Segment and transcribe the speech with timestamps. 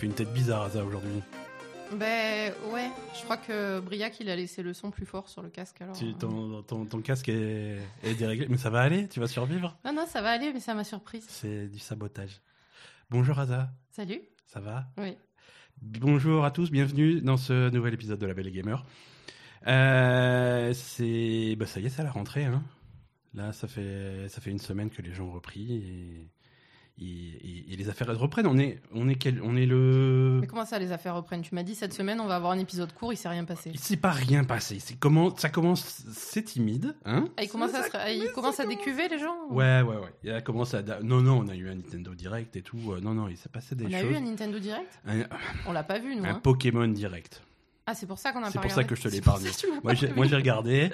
[0.00, 1.20] fais une tête bizarre, Asa, aujourd'hui.
[1.92, 5.48] Ben ouais, je crois que Briac il a laissé le son plus fort sur le
[5.50, 5.96] casque alors.
[5.96, 9.26] Tu- euh, ton, ton, ton casque est, est déréglé, mais ça va aller, tu vas
[9.26, 9.76] survivre.
[9.84, 11.26] Non non ça va aller mais ça m'a surprise.
[11.28, 12.40] C'est du sabotage.
[13.10, 14.20] Bonjour Asa, Salut.
[14.46, 14.86] ça va?
[14.98, 15.16] Oui.
[15.82, 18.84] Bonjour à tous, bienvenue dans ce nouvel épisode de La Belle Gamer.
[19.66, 22.44] Euh, c'est, bah ça y est, c'est à la rentrée.
[22.44, 22.62] Hein.
[23.34, 26.28] Là, ça fait, ça fait une semaine que les gens ont repris et,
[27.00, 28.46] et, et- et les affaires reprennent.
[28.46, 30.38] On est, on est quel, on est le.
[30.40, 31.42] Mais comment ça les affaires reprennent?
[31.42, 33.70] Tu m'as dit cette semaine on va avoir un épisode court, il s'est rien passé.
[33.72, 34.78] Il s'est pas rien passé.
[34.80, 37.26] C'est comment, ça commence, c'est timide, hein?
[37.36, 40.12] Ah, il commence à, Ça il commence à décuver les gens Ouais, ouais, ouais.
[40.24, 40.82] Il a commencé à.
[41.02, 42.92] Non, non, on a eu un Nintendo Direct et tout.
[42.92, 44.10] Euh, Non, non, il s'est passé des On a choses.
[44.10, 45.00] eu un Nintendo Direct?
[45.06, 45.22] Un,
[45.66, 46.24] On l'a pas vu nous.
[46.24, 46.40] un hein.
[46.42, 47.42] Pokémon Direct.
[47.90, 48.88] Ah c'est pour ça qu'on a C'est pas pour ça regardé.
[48.88, 49.50] que je te l'ai C'est épargné.
[50.14, 50.90] Moi, j'ai, regardé,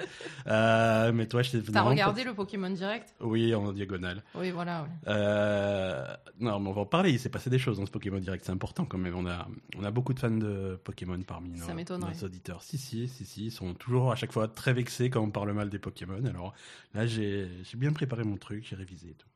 [0.47, 3.13] euh, mais toi, je t'ai T'as regardé le Pokémon Direct?
[3.19, 4.23] Oui, en diagonale.
[4.33, 4.81] Oui voilà.
[4.81, 4.89] ouais.
[5.07, 6.07] Euh,
[6.39, 7.11] non, mais on va en parler.
[7.11, 8.43] Il s'est passé des choses dans ce Pokémon Direct.
[8.45, 9.15] C'est important quand même.
[9.15, 12.63] On a, on a beaucoup de fans de Pokémon parmi nos, nos auditeurs.
[12.63, 13.45] Si, si, si, si.
[13.45, 16.25] Ils sont toujours à chaque fois très vexés quand on parle mal des Pokémon.
[16.25, 16.55] Alors
[16.95, 19.27] là, j'ai, j'ai bien préparé mon truc, j'ai révisé et tout.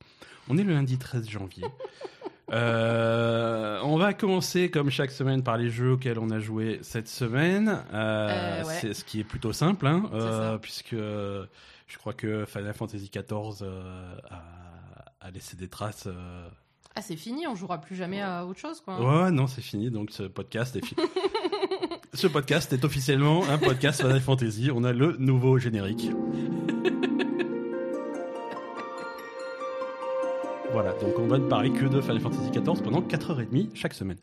[0.50, 1.66] On est le lundi 13 janvier.
[2.52, 7.08] Euh, on va commencer comme chaque semaine par les jeux auxquels on a joué cette
[7.08, 7.82] semaine.
[7.94, 8.78] Euh, Euh, ouais.
[8.82, 13.64] C'est ce qui est plutôt simple, hein, puisque je crois que Final Fantasy XIV
[14.30, 16.08] a, a laissé des traces.
[16.94, 19.00] Ah c'est fini, on jouera plus jamais à autre chose quoi.
[19.24, 19.90] Ouais, non, c'est fini.
[19.90, 21.02] Donc ce podcast est fini.
[22.14, 24.70] ce podcast est officiellement un podcast Final Fantasy.
[24.74, 26.10] On a le nouveau générique.
[30.74, 34.18] Voilà, donc on va ne parler que de Final Fantasy XIV pendant 4h30 chaque semaine.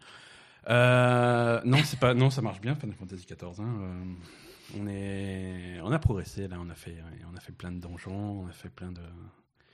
[0.68, 3.60] Euh, non, c'est pas, non, ça marche bien Final Fantasy XIV.
[3.60, 6.96] hein, euh, on est, on a progressé là, on a fait,
[7.32, 9.00] on a fait plein de donjons, on a fait plein de.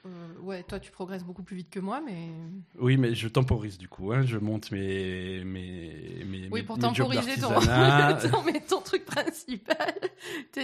[0.07, 2.29] Euh, ouais, toi tu progresses beaucoup plus vite que moi mais.
[2.79, 4.13] Oui, mais je temporise du coup.
[4.13, 7.49] Hein, je monte mes, mes, mes, Oui, pour mes temporiser ton...
[8.31, 9.95] ton, mais ton truc principal.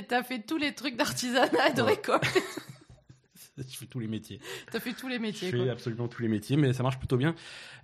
[0.08, 1.92] T'as fait tous les trucs d'artisanat et de Ouais.
[1.92, 2.26] récolte.
[3.68, 4.40] je fais tous les métiers.
[4.70, 5.50] T'as fait tous les Je métiers.
[5.50, 5.70] fais Quoi.
[5.72, 7.34] absolument tous les métiers, mais ça marche plutôt bien.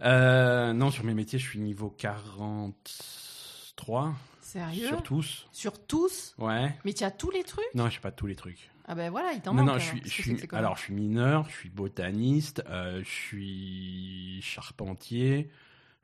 [0.02, 4.14] Euh, non, sur mes métiers, je suis niveau 43.
[4.40, 4.88] Sérieux?
[4.88, 5.46] Sur tous.
[5.52, 6.34] Sur tous?
[6.38, 6.74] Ouais.
[6.84, 7.64] Mais tu as tous les trucs?
[7.74, 8.70] Non, je sais pas tous les trucs.
[8.88, 9.74] Ah ben voilà, il t'en Non, manque.
[9.74, 13.10] non, je suis, Qu'est-ce je suis, alors je suis mineur, je suis botaniste, euh, je
[13.10, 15.50] suis charpentier,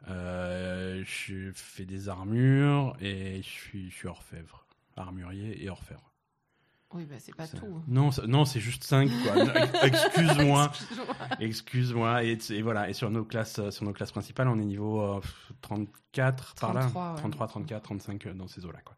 [0.08, 4.66] euh, je fais des armures et je suis, je suis orfèvre,
[4.96, 6.11] armurier et orfèvre.
[6.94, 7.82] Oui, bah c'est pas Ça- tout.
[7.88, 9.34] Non, ça- non, c'est juste 5 quoi.
[9.44, 10.72] Non, Excuse-moi.
[11.40, 12.24] Excuse-moi.
[12.24, 12.88] Et, et voilà.
[12.88, 15.20] Et sur nos classes, euh, sur nos classes principales, on est niveau euh,
[15.62, 17.16] 34 par là, 33, ouais.
[17.18, 18.94] 33, 34, 35 euh, dans ces eaux-là, quoi.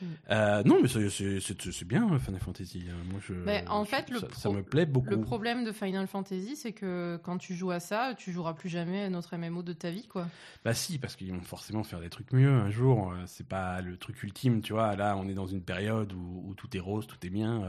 [0.00, 0.06] Mm.
[0.30, 2.84] Euh, non, mais c'est- bien euh, Final Fantasy.
[2.90, 2.94] hein.
[3.10, 3.32] Moi, je.
[3.34, 5.10] Mais en je- fait, le ça, me plaît beaucoup.
[5.10, 8.68] Le problème de Final Fantasy, c'est que quand tu joues à ça, tu joueras plus
[8.68, 10.26] jamais à notre MMO de ta vie, quoi.
[10.64, 13.12] Bah si, parce qu'ils vont forcément faire des trucs mieux un jour.
[13.12, 14.94] euh, C'est pas le truc ultime, tu vois.
[14.96, 17.60] Là, on est dans une période où, où tout est rose, tout est bien.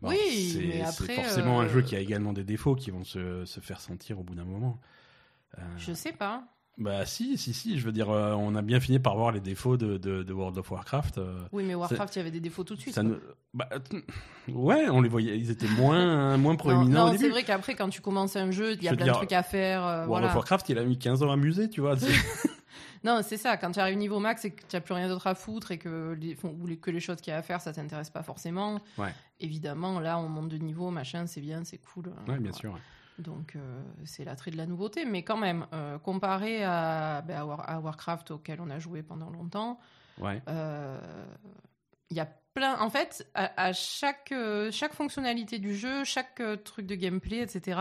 [0.00, 3.60] bon, Oui, c'est- forcément un jeu qui a également des défauts qui vont se, se
[3.60, 4.78] faire sentir au bout d'un moment.
[5.58, 6.44] Euh, Je sais pas.
[6.78, 9.40] Bah si, si, si, je veux dire, euh, on a bien fini par voir les
[9.40, 11.18] défauts de, de, de World of Warcraft.
[11.18, 12.94] euh, Oui, mais Warcraft, il y avait des défauts tout de suite.
[12.94, 13.10] ça quoi.
[13.10, 13.18] ne-
[13.52, 14.04] bah, t-
[14.52, 17.30] ouais, on les voyait, ils étaient moins, moins Non, proéminents non, c'est début.
[17.32, 19.18] vrai qu'après, quand tu commences un jeu, il y Je a veux plein dire, de
[19.18, 19.82] trucs à faire.
[19.84, 20.26] euh, World voilà.
[20.28, 21.96] of Warcraft, il a mis 15 ans à muser, tu vois.
[21.96, 22.06] c'est-
[23.04, 23.56] Non, c'est ça.
[23.56, 25.78] Quand tu arrives niveau max et que tu n'as plus rien d'autre à foutre et
[25.78, 28.10] que les, font- ou les- que les choses qu'il y a à faire, ça t'intéresse
[28.10, 28.80] pas forcément.
[28.98, 29.12] Ouais.
[29.40, 32.06] Évidemment, là, on monte de niveau, machin, c'est bien, c'est cool.
[32.06, 32.52] ouais, bien Voilà.
[32.52, 32.78] sûr.
[33.18, 35.04] Donc, euh, c'est l'attrait de la nouveauté.
[35.04, 39.02] Mais quand même, euh, comparé à, ben, à War- à Warcraft auquel on a joué
[39.02, 39.78] pendant longtemps,
[40.18, 40.40] Ouais.
[40.48, 40.98] euh,
[42.10, 42.78] il y a plein.
[42.80, 44.32] En fait, à, à chaque,
[44.70, 47.80] chaque fonctionnalité du jeu, chaque truc de gameplay, etc.,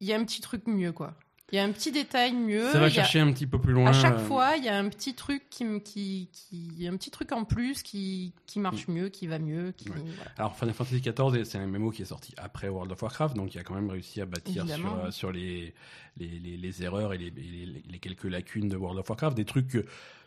[0.00, 1.14] il y a un petit truc mieux, quoi.
[1.52, 2.70] Il y a un petit détail mieux.
[2.72, 3.90] Ça va a- chercher un petit peu plus loin.
[3.90, 7.10] à chaque euh, fois, il y a un petit truc qui, qui, qui, un petit
[7.10, 9.92] truc en plus qui, qui marche mieux, qui va mieux, qui Mm.
[9.92, 9.98] Ouais.
[10.16, 10.30] voilà.
[10.38, 13.54] Alors Final Fantasy XIV, c'est un MMO qui est sorti après World of Warcraft, donc
[13.54, 15.74] il a quand même réussi à bâtir sur, euh, sur les,
[16.16, 19.68] les, les, les erreurs et les, les, quelques lacunes de World of Warcraft, des trucs
[19.68, 19.84] que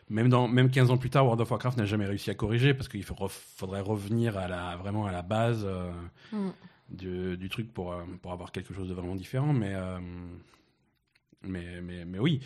[0.08, 2.72] même, dans, même 15 ans plus tard, World of Warcraft n'a jamais réussi à corriger,
[2.72, 5.90] parce qu'il faudrait revenir à la, vraiment à la base euh,
[6.32, 6.50] Mm.
[6.90, 7.92] du, du truc pour,
[8.22, 9.98] pour avoir quelque chose de vraiment différent, mais, euh,
[11.42, 12.40] mais, mais, mais oui.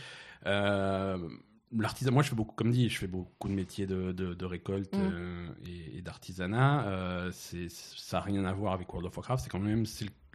[0.47, 1.29] Euh,
[1.73, 4.45] L'artisan, moi je fais beaucoup, comme dit, je fais beaucoup de métiers de, de, de
[4.45, 5.11] récolte Mm.
[5.13, 6.89] euh, et, et d'artisanat.
[6.89, 9.45] Euh, c'est, ça n'a rien à voir avec World of Warcraft.
[9.45, 9.85] C'est quand même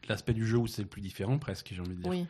[0.07, 2.09] l'aspect du jeu où c'est le plus différent presque, j'ai envie de dire.
[2.09, 2.25] Oui.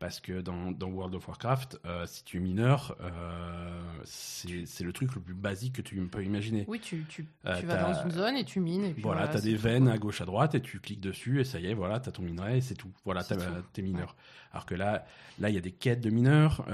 [0.00, 4.92] Parce que dans, dans World of Warcraft, euh, si tu es mineur, euh, c'est le
[4.94, 6.64] truc le plus basique que tu peux imaginer.
[6.68, 8.84] Oui, tu, tu, Euh, tu vas dans une zone et tu mines.
[8.86, 9.92] Et puis Voilà, voilà, t'as c'est des veines quoi.
[9.92, 12.22] à gauche, à droite, et tu cliques dessus, et ça y est, voilà, t'as ton
[12.22, 12.90] minerai, et c'est tout.
[13.04, 13.34] Voilà, tout.
[13.74, 14.16] t'es mineur.
[14.52, 15.04] Alors que là,
[15.38, 16.64] là, il y a des quêtes de mineurs,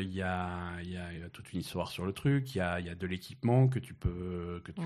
[0.00, 2.60] il y, a, y, a, y a toute une histoire sur le truc, il y
[2.60, 4.82] a, il y a de l'équipement que tu peux que tu,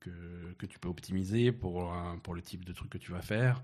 [0.00, 0.10] que,
[0.56, 3.62] que tu peux optimiser pour pour le type de truc que tu vas faire.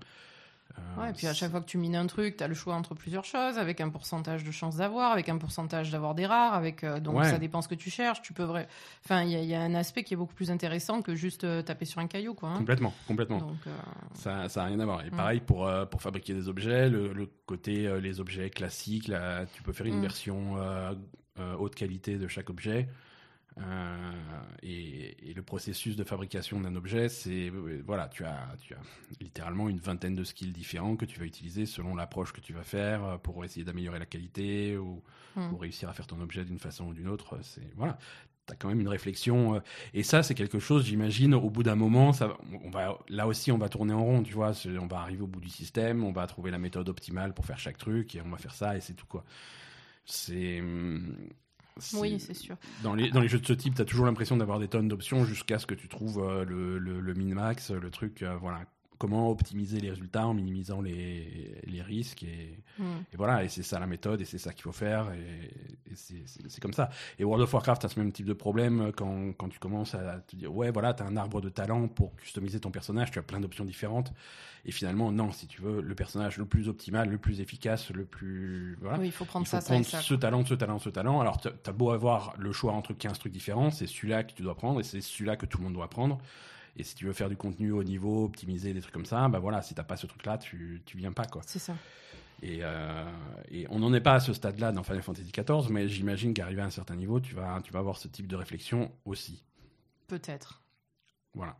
[0.77, 2.53] Euh, Ouais, et puis à chaque fois que tu mines un truc, tu as le
[2.53, 6.25] choix entre plusieurs choses, avec un pourcentage de chance d'avoir, avec un pourcentage d'avoir des
[6.25, 7.29] rares, avec euh, donc Ouais.
[7.29, 8.21] ça dépend ce que tu cherches.
[8.21, 8.67] Tu peux vrai...
[9.05, 11.15] Enfin, il y, a- il y a un aspect qui est beaucoup plus intéressant que
[11.15, 12.49] juste euh, taper sur un caillou, quoi.
[12.49, 12.57] hein.
[12.57, 13.37] complètement, complètement.
[13.39, 13.71] Donc, euh,
[14.13, 15.05] Ça, ça a rien à voir.
[15.05, 15.15] Et Mm.
[15.15, 19.71] pareil pour, pour fabriquer des objets, le, le côté les objets classiques, là, tu peux
[19.73, 20.01] faire une Mm.
[20.01, 20.55] version
[21.57, 22.89] haute qualité de chaque objet.
[23.59, 24.11] Euh,
[24.63, 28.79] et, et le processus de fabrication d'un objet, c'est euh, voilà, tu as, tu as
[29.19, 32.63] littéralement une vingtaine de skills différents que tu vas utiliser selon l'approche que tu vas
[32.63, 35.03] faire euh, pour essayer d'améliorer la qualité ou,
[35.35, 35.53] Mm.
[35.53, 37.37] ou réussir à faire ton objet d'une façon ou d'une autre.
[37.43, 37.97] C'est voilà,
[38.45, 39.61] t'as quand même une réflexion.
[39.93, 43.51] et ça, c'est quelque chose, j'imagine, au bout d'un moment, ça, on va, là aussi,
[43.51, 44.53] on va tourner en rond, tu vois.
[44.81, 47.59] On va arriver au bout du système, on va trouver la méthode optimale pour faire
[47.59, 49.23] chaque truc, et on va faire ça, et c'est tout, quoi.
[50.05, 50.61] C'est.
[51.93, 52.55] Oui, c'est sûr.
[52.83, 55.25] Dans les, dans les jeux de ce type, t'as toujours l'impression d'avoir des tonnes d'options
[55.25, 58.61] jusqu'à ce que tu trouves euh, le, le, le min-max, le truc, euh, voilà.
[58.99, 62.83] Comment optimiser les résultats en minimisant les, les risques et, Mm.
[63.11, 65.95] et voilà, et c'est ça la méthode, et c'est ça qu'il faut faire, et, et
[65.95, 66.89] c'est- comme ça.
[67.17, 70.19] Et World of Warcraft a ce même type de problème quand, quand tu commences à
[70.19, 73.21] te dire, ouais, voilà, t'as un arbre de talent pour customiser ton personnage, tu as
[73.21, 74.13] plein d'options différentes,
[74.63, 78.05] et finalement, non, si tu veux le personnage le plus optimal, le plus efficace, le
[78.05, 78.77] plus.
[78.81, 78.97] Voilà.
[78.99, 79.99] Oui, il faut prendre Il faut ça, ça prendre ça.
[80.01, 81.19] ce talent, ce talent, ce talent.
[81.19, 84.41] Alors, t'as t'as beau avoir le choix entre 15 trucs différents, c'est celui-là que tu
[84.43, 86.17] dois prendre et c'est celui-là que tout le monde doit prendre.
[86.79, 89.39] Et si tu veux faire du contenu au niveau, optimiser des trucs comme ça, bah
[89.39, 91.41] voilà, si t'as pas ce truc-là, tu, tu viens pas, quoi.
[91.45, 91.75] C'est ça.
[92.41, 93.03] Et, euh,
[93.51, 96.61] et on n'en est pas à ce stade-là dans Final Fantasy XIV, mais j'imagine qu'arrivé
[96.61, 99.43] à un certain niveau, tu vas, tu vas avoir ce type de réflexion aussi.
[100.07, 100.61] Peut-être.
[101.33, 101.57] Voilà.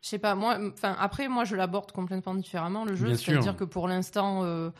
[0.00, 3.14] Je sais pas, moi, enfin, après, moi, je l'aborde complètement différemment, le jeu.
[3.14, 4.42] C'est-à-dire que pour l'instant.
[4.44, 4.70] euh,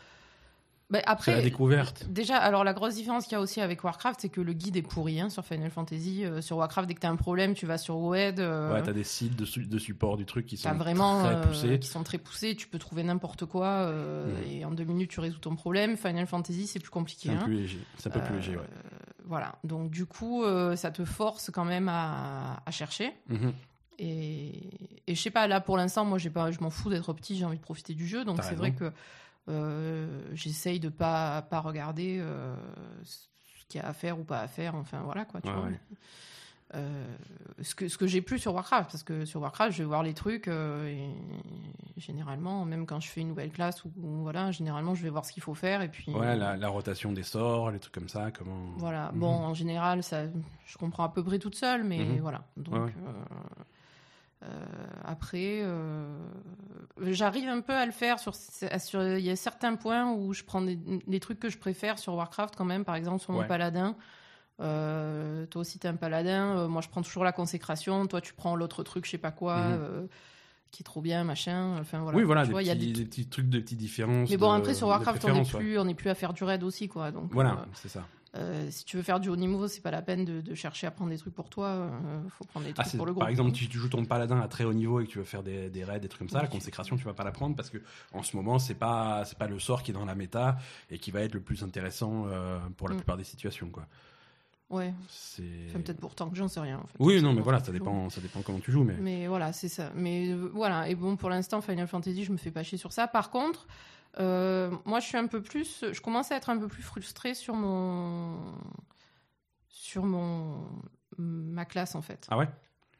[0.89, 2.05] ben, C'est la après, découverte.
[2.09, 4.77] Déjà, alors la grosse différence qu'il y a aussi avec Warcraft, c'est que le guide
[4.77, 6.23] est pourri hein, sur Final Fantasy.
[6.23, 8.39] Euh, sur Warcraft, dès que t'as un problème, tu vas sur WED.
[8.39, 11.35] euh, Ouais, t'as des sites de, su- de support du truc qui sont vraiment très
[11.35, 11.79] euh, poussés.
[11.79, 12.55] qui sont très poussés.
[12.55, 14.51] Tu peux trouver n'importe quoi euh, Mhm.
[14.51, 15.97] et en deux minutes tu résous ton problème.
[15.97, 17.29] Final Fantasy, c'est plus compliqué.
[17.29, 17.45] C'est un hein.
[17.45, 17.79] peu léger.
[18.05, 18.63] Un peu plus Euh, léger, ouais.
[19.25, 19.55] Voilà.
[19.65, 23.11] Donc du coup, euh, ça te force quand même à, à chercher.
[23.27, 23.51] Mhm.
[23.99, 27.11] Et, et je sais pas, là pour l'instant, moi j'ai pas, je m'en fous d'être
[27.13, 28.23] petit, j'ai envie de profiter du jeu.
[28.25, 28.91] Donc c'est vrai que euh,
[30.33, 32.55] j'essaye de pas, pas regarder euh,
[33.03, 33.27] ce
[33.67, 34.75] qu'il y a à faire ou pas à faire.
[34.75, 35.63] Enfin voilà quoi, tu Ouais, vois.
[35.65, 35.79] ouais.
[36.75, 37.05] Euh,
[37.61, 40.03] ce que, ce que j'ai plus sur Warcraft, parce que sur Warcraft, je vais voir
[40.03, 41.09] les trucs euh, et
[41.95, 45.23] généralement, même quand je fais une nouvelle classe ou, ou voilà, généralement, je vais voir
[45.23, 46.11] ce qu'il faut faire et puis.
[46.13, 48.73] Ouais, la, la rotation des sorts, les trucs comme ça, comment.
[48.75, 49.11] Voilà.
[49.13, 49.19] Mhm.
[49.19, 50.23] Bon, en général, ça,
[50.65, 52.19] je comprends à peu près toute seule, mais Mhm.
[52.19, 52.43] voilà.
[52.57, 52.93] Donc, Ouais, ouais.
[53.07, 53.63] euh,
[54.43, 54.47] euh,
[55.03, 56.05] après, euh,
[57.01, 59.03] j'arrive un peu à le faire sur, sur.
[59.17, 62.13] Il y a certains points où je prends des, des trucs que je préfère sur
[62.13, 62.85] Warcraft quand même.
[62.85, 63.47] Par exemple, sur mon Ouais.
[63.47, 63.95] paladin.
[64.59, 66.67] Euh, toi aussi, t'es un paladin.
[66.67, 68.07] moi, je prends toujours la consécration.
[68.07, 69.57] Toi, tu prends l'autre truc, je sais pas quoi.
[69.59, 70.07] Mhm.
[70.69, 71.77] qui est trop bien, machin.
[71.79, 72.17] Enfin voilà.
[72.17, 74.29] oui, voilà, des, vois, y a des des petits trucs, des petites différences.
[74.29, 75.45] mais bon, de- après sur Warcraft, on n'est ouais.
[75.59, 77.09] plus, on n'est plus à faire du raid aussi, quoi.
[77.11, 78.05] Donc Voilà, euh, c'est ça.
[78.37, 80.87] Euh, si tu veux faire du haut niveau, c'est pas la peine de, de chercher
[80.87, 81.67] à prendre des trucs pour toi.
[81.67, 81.89] euh,
[82.29, 83.21] faut prendre des Ah, trucs pour le groupe.
[83.23, 85.23] par exemple, si tu joues ton paladin à très haut niveau et que tu veux
[85.23, 87.31] faire des, des raids, des trucs comme ça, Oui, la consécration, tu vas pas la
[87.31, 87.77] prendre parce que
[88.13, 90.57] en ce moment, c'est pas c'est pas le sort qui est dans la méta
[90.91, 92.97] et qui va être le plus intéressant euh, pour la Mm.
[92.97, 93.85] plupart des situations, quoi.
[94.69, 95.43] Ouais, C'est.
[95.69, 96.79] enfin, peut-être pour tant que j'en sais rien.
[96.79, 96.95] En fait.
[96.99, 98.97] Oui, non, mais voilà, ça dépend, ça dépend comment tu joues, mais.
[98.99, 99.91] Mais voilà, c'est ça.
[99.95, 102.91] Mais euh, voilà, et bon, pour l'instant, Final Fantasy, je me fais pas chier sur
[102.91, 103.07] ça.
[103.07, 103.65] Par contre,
[104.19, 105.85] euh, moi, je suis un peu plus.
[105.91, 108.37] Je commence à être un peu plus frustrée sur mon.
[109.69, 110.65] Sur mon.
[111.17, 112.27] Ma classe, en fait.
[112.29, 112.49] Ah ouais?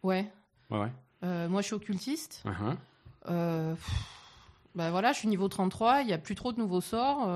[0.04, 0.32] Ouais.
[0.70, 0.92] Ouais, ouais.
[1.24, 2.44] Euh, moi, je suis occultiste.
[2.46, 2.76] Uh-huh.
[3.30, 3.92] Euh, pff,
[4.76, 7.28] bah voilà, je suis niveau 33, il n'y a plus trop de nouveaux sorts.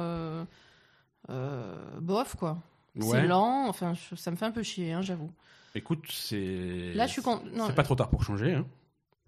[2.00, 2.58] bof, quoi.
[3.00, 3.28] C'est Ouais.
[3.28, 5.32] lent, enfin, je- ça me fait un peu chier, hein, j'avoue.
[5.76, 6.92] Écoute, c'est.
[6.94, 8.54] Là, je suis con- C'est pas trop tard pour changer.
[8.56, 8.66] Hein.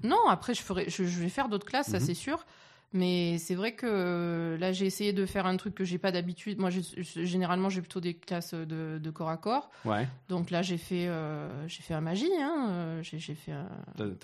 [0.03, 2.05] Non, après, je, ferai, je, je vais faire d'autres classes, ça Mhm.
[2.05, 2.45] c'est sûr.
[2.93, 6.11] Mais c'est vrai que euh, là, j'ai essayé de faire un truc que j'ai pas
[6.11, 6.59] d'habitude.
[6.59, 9.71] Moi, généralement, j'ai plutôt des classes de, de corps à corps.
[9.83, 10.07] Ouais.
[10.29, 12.29] Donc là, j'ai fait, euh, j'ai fait un magie.
[12.39, 13.67] Hein, euh, j'ai fait un-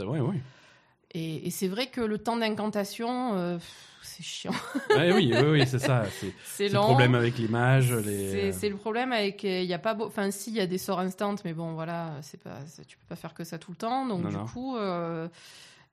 [0.06, 0.40] ouais, ouais.
[1.16, 3.58] Et, et c'est vrai que le temps d'incantation, euh,
[4.04, 4.52] c'est chiant.
[4.96, 6.04] Ouais, oui, oui, oui, c'est ça.
[6.44, 8.52] C'est le problème avec les.
[8.52, 10.06] C'est le problème avec il y a pas beau...
[10.06, 12.58] enfin si il y a des sorts instants mais bon voilà c'est pas
[12.88, 14.46] tu peux pas faire que ça tout le temps donc Non, du non.
[14.46, 15.28] coup euh,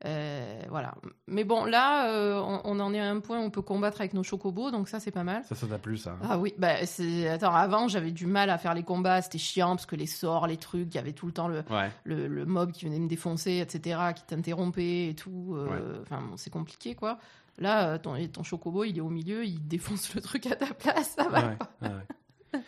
[0.04, 0.94] Euh, voilà.
[1.26, 4.00] Mais bon, là, euh, on, on en est à un point où on peut combattre
[4.02, 5.42] avec nos chocobos, donc ça, c'est pas mal.
[5.44, 7.28] Ça, ça t'a plu, ça Ah oui, bah c'est.
[7.28, 10.46] Attends, avant, j'avais du mal à faire les combats, c'était chiant parce que les sorts,
[10.46, 11.90] les trucs, il y avait tout le temps le, Ouais.
[12.04, 15.54] le, le mob qui venait me défoncer, etc., qui t'interrompait et tout.
[15.56, 16.00] euh, Ouais.
[16.02, 17.18] Enfin, bon, c'est compliqué, quoi.
[17.58, 21.14] Là, ton, ton chocobo, il est au milieu, il défonce le truc à ta place,
[21.16, 21.56] ça va.
[21.80, 21.88] Ouais.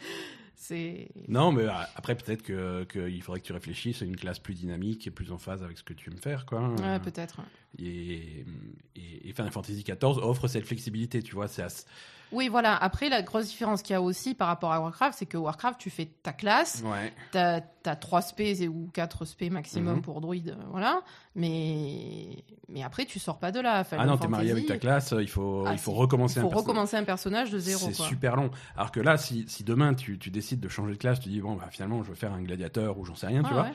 [0.60, 1.08] C'est.
[1.28, 4.54] Non, mais euh, après, peut-être que- qu'il faudrait que tu réfléchisses à une classe plus
[4.54, 6.68] dynamique et plus en phase avec ce que tu aimes faire, quoi.
[6.68, 7.40] Ouais, peut-être.
[7.78, 8.44] et,
[8.96, 11.46] et, et Final Fantasy XIV offre cette flexibilité, tu vois.
[11.46, 11.84] C'est assez-
[12.32, 12.76] Oui, voilà.
[12.76, 15.78] Après, la grosse différence qu'il y a aussi par rapport à Warcraft, c'est que Warcraft,
[15.80, 17.12] tu fais ta classe, Ouais.
[17.30, 20.02] t'as as 3 spés ou 4 spés maximum Mhm.
[20.02, 21.02] pour druide, euh, voilà.
[21.38, 23.84] Mais, mais après, tu sors pas de là.
[23.84, 26.42] Final Ah non, t'es marié avec ta classe, il faut, Ah, il faut recommencer Il
[26.42, 27.80] faut un recommencer un personnage de zéro.
[27.86, 28.50] C'est super long.
[28.76, 31.40] Alors que là, si, si demain tu, tu décides de changer de classe, tu dis
[31.40, 33.68] bon, bah, finalement, je veux faire un gladiateur ou j'en sais rien, tu vois.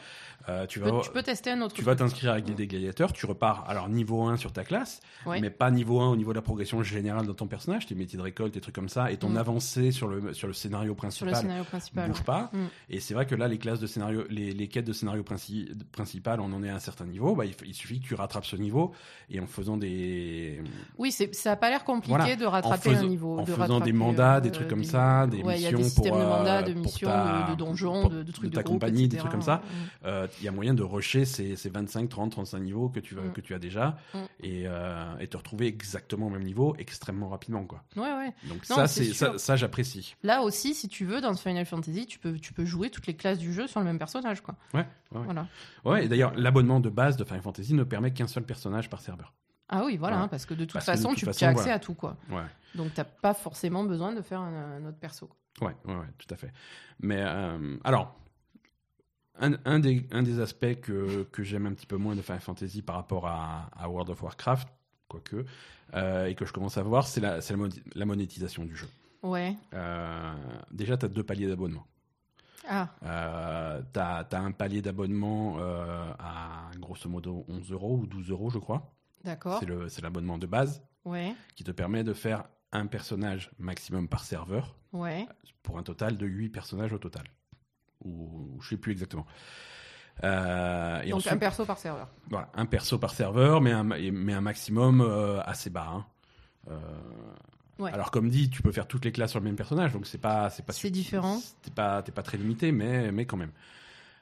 [0.49, 1.73] Euh, tu Tu vas, peux, tu peux tester un autre.
[1.73, 5.39] tu vas t'inscrire avec des gladiateurs, tu repars alors niveau 1 sur ta classe, Ouais.
[5.39, 8.17] mais pas niveau 1 au niveau de la progression générale de ton personnage, tes métiers
[8.17, 9.37] de récolte, tes trucs comme ça, et ton Mm.
[9.37, 12.09] avancée sur le, sur le scénario sur principal le scénario principal.
[12.09, 12.49] bouge pas.
[12.51, 12.57] Mm.
[12.89, 15.69] Et c'est vrai que là, les classes de scénario, les, les quêtes de scénario princi-
[15.93, 17.35] principal, on en est à un certain niveau.
[17.35, 18.91] Bah, il, suffit que tu rattrapes ce niveau
[19.29, 20.61] et en faisant des,
[20.97, 22.35] Oui, c'est- ça a pas l'air compliqué Voilà.
[22.35, 23.39] de rattraper faisant, un niveau.
[23.39, 25.71] en de faisant des mandats, euh, des trucs comme ça, des ouais, il y a
[25.71, 28.09] missions des systèmes pour, de mandats, euh, de pour missions, ta- de, de donjons, pour-
[28.09, 29.55] de, de trucs de de, ta groupe, compagnie, des trucs comme ça.
[29.57, 30.05] Mm.
[30.05, 33.15] euh, il y a moyen de rusher ces, ces 25, 30, 35 niveaux que tu,
[33.15, 33.31] vas- Mm.
[33.33, 34.17] que tu as déjà Mm.
[34.41, 37.63] et, euh, et te retrouver exactement au même niveau extrêmement rapidement.
[37.65, 37.83] Quoi.
[37.95, 38.33] Ouais, ouais.
[38.49, 40.15] Donc Non, ça, c'est ça, ça, j'apprécie.
[40.23, 43.15] Là aussi, si tu veux, dans Final Fantasy, tu peux, tu peux jouer toutes les
[43.15, 44.55] classes du jeu sur le même personnage, quoi.
[44.73, 44.85] Ouais.
[45.11, 45.45] Voilà.
[45.85, 49.01] Ouais, et d'ailleurs, l'abonnement de base de Final Fantasy ne permet qu'un seul personnage par
[49.01, 49.33] serveur.
[49.69, 50.23] Ah oui, voilà, Ouais.
[50.23, 51.75] hein, parce que de toute Parce que de façon, toute tu façon, as accès voilà.
[51.75, 52.17] à tout, quoi.
[52.29, 52.43] Ouais.
[52.75, 55.29] Donc, t'as pas forcément besoin de faire un, un autre perso.
[55.61, 56.51] Ouais, ouais, ouais, tout à fait.
[56.99, 58.15] Mais euh, alors,
[59.39, 62.41] un, un des, un des aspects que, que j'aime un petit peu moins de Final
[62.41, 64.67] Fantasy par rapport à, à World of Warcraft,
[65.07, 65.45] quoique,
[65.95, 68.87] euh, et que je commence à voir, c'est la monétisation du jeu.
[69.23, 69.55] Ouais.
[69.73, 70.33] Euh,
[70.71, 71.85] déjà, tu as deux paliers d'abonnement.
[72.67, 78.29] Ah, Euh, tu as, un palier d'abonnement euh, à grosso modo 11 euros ou 12
[78.31, 78.93] euros, je crois.
[79.23, 79.61] d'accord.
[79.89, 84.75] C'est l'abonnement de base Ouais, qui te permet de faire un personnage maximum par serveur
[84.93, 85.27] ouais.
[85.61, 87.23] pour un total de 8 personnages au total.
[88.05, 89.25] Ou je sais plus exactement.
[90.23, 92.07] Euh, et Donc, ensuite, un perso par serveur.
[92.29, 95.87] voilà, un perso par serveur, mais un, mais un maximum euh, assez bas.
[95.89, 96.05] hein.
[96.69, 96.79] Euh,
[97.79, 97.91] Ouais.
[97.91, 100.17] Alors comme dit, tu peux faire toutes les classes sur le même personnage, donc c'est
[100.19, 101.39] pas c'est pas C'est différent.
[101.63, 103.51] T'es pas t'es pas très limité, mais mais quand même.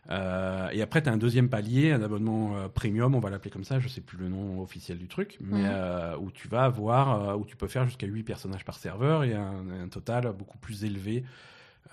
[0.09, 3.51] Euh, et après, tu as un deuxième palier, un abonnement euh, premium, on va l'appeler
[3.51, 5.69] comme ça, je sais plus le nom officiel du truc, mais Mhm.
[5.69, 9.35] euh, où tu vas avoir, où tu peux faire jusqu'à 8 personnages par serveur et
[9.35, 11.23] un, un total beaucoup plus élevé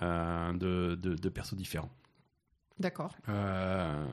[0.01, 1.89] de, de, de persos différents.
[2.79, 3.13] D'accord.
[3.27, 4.05] Euh,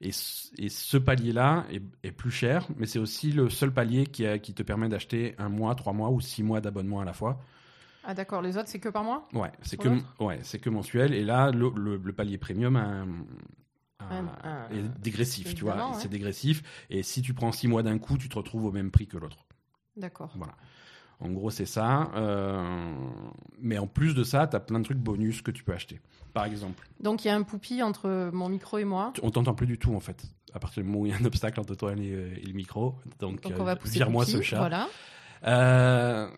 [0.00, 4.06] et, ce- et ce palier-là est, est plus cher, mais c'est aussi le seul palier
[4.06, 7.04] qui, a- qui te permet d'acheter un mois, trois mois ou six mois d'abonnement à
[7.04, 7.40] la fois.
[8.02, 8.42] Ah, d'accord.
[8.42, 9.28] Les autres, c'est que par mois?
[9.32, 9.88] Ouais, c'est que,
[10.24, 11.12] ouais, c'est que mensuel.
[11.14, 13.06] Et là, le, le- le palier premium a un-
[14.70, 15.76] est dégressif, tu vois.
[15.90, 16.02] ouais.
[16.02, 16.62] C'est dégressif.
[16.90, 19.16] Et si tu prends six mois d'un coup, tu te retrouves au même prix que
[19.16, 19.46] l'autre.
[19.96, 20.32] D'accord.
[20.36, 20.54] Voilà.
[21.20, 22.10] En gros, c'est ça.
[22.16, 22.92] Euh,
[23.60, 26.00] mais en plus de ça, tu as plein de trucs bonus que tu peux acheter.
[26.32, 29.12] Par exemple, Donc, il y a un poupi entre mon micro et moi.
[29.22, 30.24] on t'entend plus du tout en fait.
[30.52, 32.52] À partir du moment où il y a un obstacle entre toi et, et le
[32.52, 32.96] micro.
[33.20, 34.58] Donc, Donc, euh, on va pousser vire-moi ce chat.
[34.58, 34.88] Voilà.
[35.46, 36.28] Euh,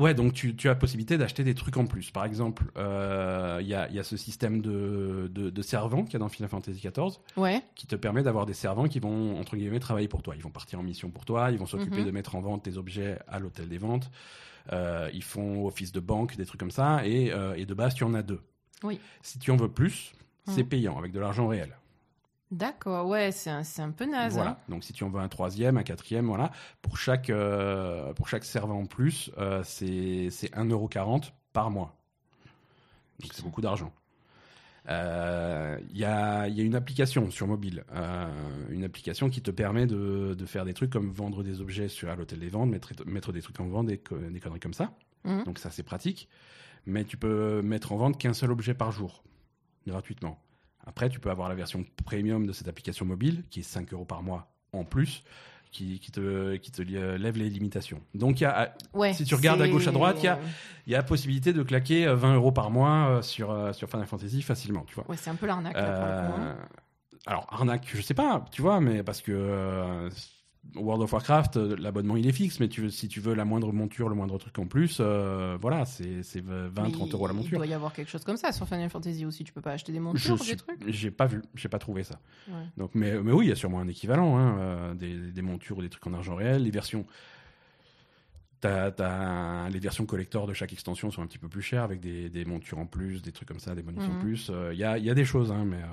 [0.00, 2.10] ouais, donc tu, tu as la possibilité d'acheter des trucs en plus.
[2.10, 6.02] Par exemple, euh, il y, a, il y a ce système de, de, de servants
[6.04, 7.62] qu'il y a dans Final Fantasy XIV Ouais.
[7.76, 10.34] qui te permet d'avoir des servants qui vont, entre guillemets, travailler pour toi.
[10.36, 12.06] Ils vont partir en mission pour toi, ils vont s'occuper Mhm.
[12.06, 14.10] de mettre en vente tes objets à l'hôtel des ventes.
[14.72, 17.06] Euh, ils font office de banque, des trucs comme ça.
[17.06, 18.40] Et, euh, et de base, tu en as deux.
[18.82, 18.98] Oui.
[19.22, 20.12] Si tu en veux plus,
[20.46, 20.68] c'est Mhm.
[20.68, 21.76] payant avec de l'argent réel.
[22.50, 23.06] D'accord.
[23.06, 24.34] Ouais, c'est un, un peu naze.
[24.34, 24.50] Voilà.
[24.50, 24.56] hein.
[24.68, 26.50] Donc si tu en veux un troisième, un quatrième, voilà.
[26.82, 31.96] Pour chaque, euh, pour chaque servant en plus, euh, c'est c'est 1,40€ par mois.
[33.20, 33.92] Donc c'est beaucoup d'argent.
[34.88, 38.26] Euh, Il y, a, il y a une application sur mobile, euh,
[38.70, 42.08] une application qui te permet de, de faire des trucs comme vendre des objets sur
[42.08, 44.92] à l'hôtel des ventes, mettre, mettre des trucs en vente, des, des conneries comme ça.
[45.24, 45.44] Mhm.
[45.44, 46.28] Donc ça c'est pratique.
[46.86, 49.22] Mais tu peux mettre en vente qu'un seul objet par jour,
[49.86, 50.42] gratuitement.
[50.86, 54.04] Après, tu peux avoir la version premium de cette application mobile, qui est 5 euros
[54.04, 55.22] par mois en plus,
[55.72, 58.00] qui, qui te, qui te li- lève les limitations.
[58.14, 60.38] Donc, il y a, Ouais, Si tu regardes à gauche, à droite, il y a-
[60.88, 63.88] y a la possibilité de claquer euh, 20 euros par mois euh, sur, euh, sur
[63.88, 65.08] Final Fantasy facilement, tu vois.
[65.08, 65.76] Ouais, c'est un peu l'arnaque.
[65.76, 65.84] hein.
[66.58, 66.64] Euh,
[67.26, 70.08] alors, arnaque, je sais pas, tu vois, mais parce que euh,
[70.76, 73.44] World of Warcraft, euh, l'abonnement il est fixe, mais tu veux, si tu veux la
[73.46, 77.32] moindre monture, le moindre truc en plus, euh, voilà, c'est c'est 20, 30 euros la
[77.32, 77.56] Il monture.
[77.58, 79.42] doit y avoir quelque chose comme ça sur Final Fantasy aussi.
[79.42, 80.78] Tu peux pas acheter des Je montures, suis- des trucs?
[80.86, 82.20] J'ai pas vu, j'ai pas trouvé ça.
[82.46, 82.54] Ouais.
[82.76, 85.78] Donc, mais, mais oui, il y a sûrement un équivalent, hein, euh, des, des montures
[85.78, 86.62] ou des trucs en argent réel.
[86.62, 87.06] Les versions,
[88.60, 92.28] t'as- les versions collector de chaque extension sont un petit peu plus chères avec des,
[92.28, 94.18] des montures en plus, des trucs comme ça, des bonus en Mhm.
[94.18, 94.50] plus.
[94.50, 95.86] Euh, Il y, a, il y a des choses, hein, mais, euh,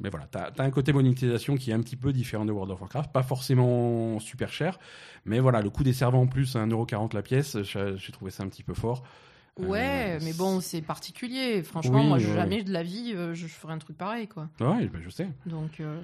[0.00, 2.72] mais voilà, t'as, t'as un côté monétisation qui est un petit peu différent de World
[2.72, 4.78] of Warcraft, pas forcément super cher,
[5.24, 8.42] mais voilà, le coût des servants en plus, à 1,40€ la pièce, j'ai, trouvé ça
[8.44, 9.02] un petit peu fort.
[9.58, 11.64] Ouais, Euh, mais bon, c'est particulier.
[11.64, 12.22] Franchement, Oui, moi, ouais.
[12.22, 14.48] jamais de la vie, euh, je ferais un truc pareil, quoi.
[14.60, 16.00] Ouais, ben, je sais, Donc, euh,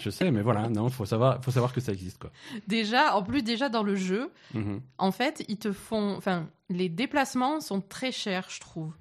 [0.00, 2.30] je sais, mais voilà, non, faut savoir, faut savoir que ça existe, quoi.
[2.68, 4.80] déjà, en plus, déjà dans le jeu, Mhm.
[4.98, 6.14] en fait, ils te font.
[6.16, 8.92] Enfin, les déplacements sont très chers, je trouve.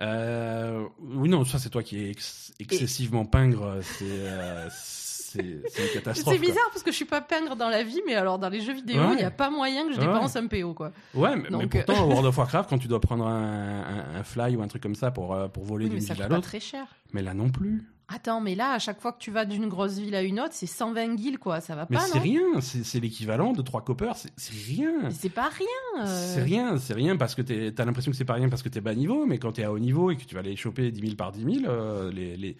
[0.00, 3.78] Euh, oui, non, ça c'est toi qui es ex- excessivement pingre.
[3.82, 6.34] C'est euh, c'est c'est une catastrophe.
[6.34, 6.48] C'est quoi.
[6.48, 8.72] bizarre parce que je suis pas peindre dans la vie, mais alors dans les jeux
[8.74, 9.16] vidéo, il Ouais.
[9.16, 10.06] n'y a pas moyen que je Ouais.
[10.06, 10.92] dépense un PO, quoi.
[11.14, 13.82] Ouais, mais, mais Donc, euh, pourtant, à World of Warcraft, quand tu dois prendre un,
[13.82, 16.06] un- un fly ou un truc comme ça pour, euh, pour voler Oui, mais d'une
[16.06, 16.86] ça ville coûte à l'autre, très cher.
[17.12, 17.84] mais là non plus.
[18.08, 20.52] Attends, mais là, à chaque fois que tu vas d'une grosse ville à une autre,
[20.52, 21.60] c'est 120 guildes, quoi.
[21.62, 24.52] Ça va Mais pas, c'est non rien, c'est c'est l'équivalent de 3 coppers, c'est c'est
[24.52, 24.92] rien.
[25.04, 26.04] Mais c'est pas rien.
[26.06, 26.32] euh.
[26.34, 28.82] C'est rien, c'est rien parce que t'as l'impression que c'est pas rien parce que t'es
[28.82, 31.00] bas niveau, mais quand t'es à haut niveau et que tu vas aller choper 10
[31.00, 32.56] 000 par 10 000, euh, les, les-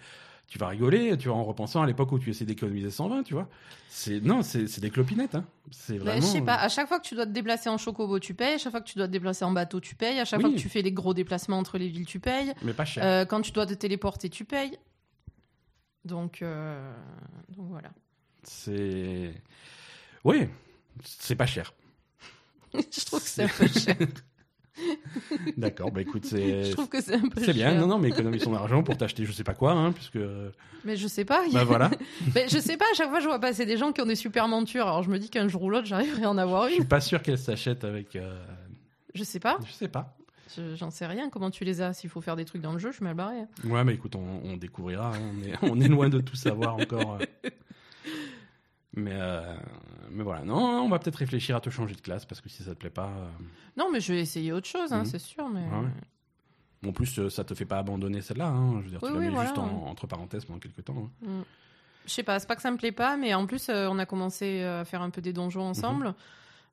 [0.47, 3.33] tu vas rigoler, tu vois, en repensant à l'époque où tu essayais d'économiser 120, tu
[3.35, 3.47] vois.
[3.89, 5.45] C'est non, c'est c'est des clopinettes, hein.
[5.71, 6.21] C'est vraiment.
[6.21, 8.53] je sais pas, à chaque fois que tu dois te déplacer en chocobo, tu payes.
[8.55, 10.19] À chaque fois que tu dois te déplacer en bateau, tu payes.
[10.19, 10.45] À chaque Oui.
[10.45, 12.51] fois que tu fais les gros déplacements entre les villes, tu payes.
[12.63, 13.03] Mais pas cher.
[13.05, 14.77] Euh, quand tu dois te téléporter, tu payes.
[16.05, 16.93] Donc, euh,
[17.49, 17.89] donc voilà.
[18.43, 19.33] C'est.
[20.23, 20.47] Oui,
[21.03, 21.73] c'est pas cher.
[22.73, 23.95] je trouve que c'est un peu cher.
[25.57, 26.65] D'accord, bah écoute, c'est.
[26.65, 28.97] Je trouve que c'est un peu C'est bien, non, non, mais économise son argent pour
[28.97, 30.19] t'acheter je sais pas quoi, hein, puisque.
[30.83, 31.43] Mais je sais pas.
[31.51, 31.89] Bah voilà,
[32.35, 34.15] Mais je sais pas, à chaque fois je vois passer des gens qui ont des
[34.15, 34.85] super montures.
[34.87, 36.87] Alors je me dis qu'un jour ou l'autre j'arriverai à en avoir je suis une.
[36.87, 38.15] pas sûr qu'elle s'achète avec.
[38.15, 38.37] euh,
[39.15, 39.57] Je sais pas.
[39.65, 40.15] Je sais pas.
[40.55, 41.29] Je- J'en sais rien.
[41.29, 41.93] Comment tu les as?
[41.93, 43.39] S'il faut faire des trucs dans le jeu, je suis mal barré.
[43.39, 43.47] hein.
[43.63, 45.13] Ouais, mais écoute, on, on découvrira.
[45.15, 47.19] hein, on, est, on est loin de tout savoir encore.
[47.21, 47.49] euh.
[48.97, 49.57] Mais, euh,
[50.09, 52.63] mais voilà, non, on va peut-être réfléchir à te changer de classe parce que si
[52.63, 53.09] ça te plaît pas.
[53.09, 53.27] euh,
[53.75, 55.05] Non, mais je vais essayer autre chose, hein, Mhm.
[55.05, 55.49] c'est sûr.
[55.49, 56.89] Mais Ouais.
[56.89, 58.47] En plus, ça te fait pas abandonner celle-là.
[58.47, 60.59] Hein, je veux dire, Oui, tu la oui, mets voilà, juste en- entre parenthèses pendant
[60.59, 61.09] quelques temps.
[61.23, 61.27] hein.
[61.27, 61.41] Mm.
[62.05, 63.97] Je sais pas, c'est pas que ça me plaît pas, mais en plus, euh, on
[63.99, 66.05] a commencé à faire un peu des donjons ensemble.
[66.07, 66.15] Mhm.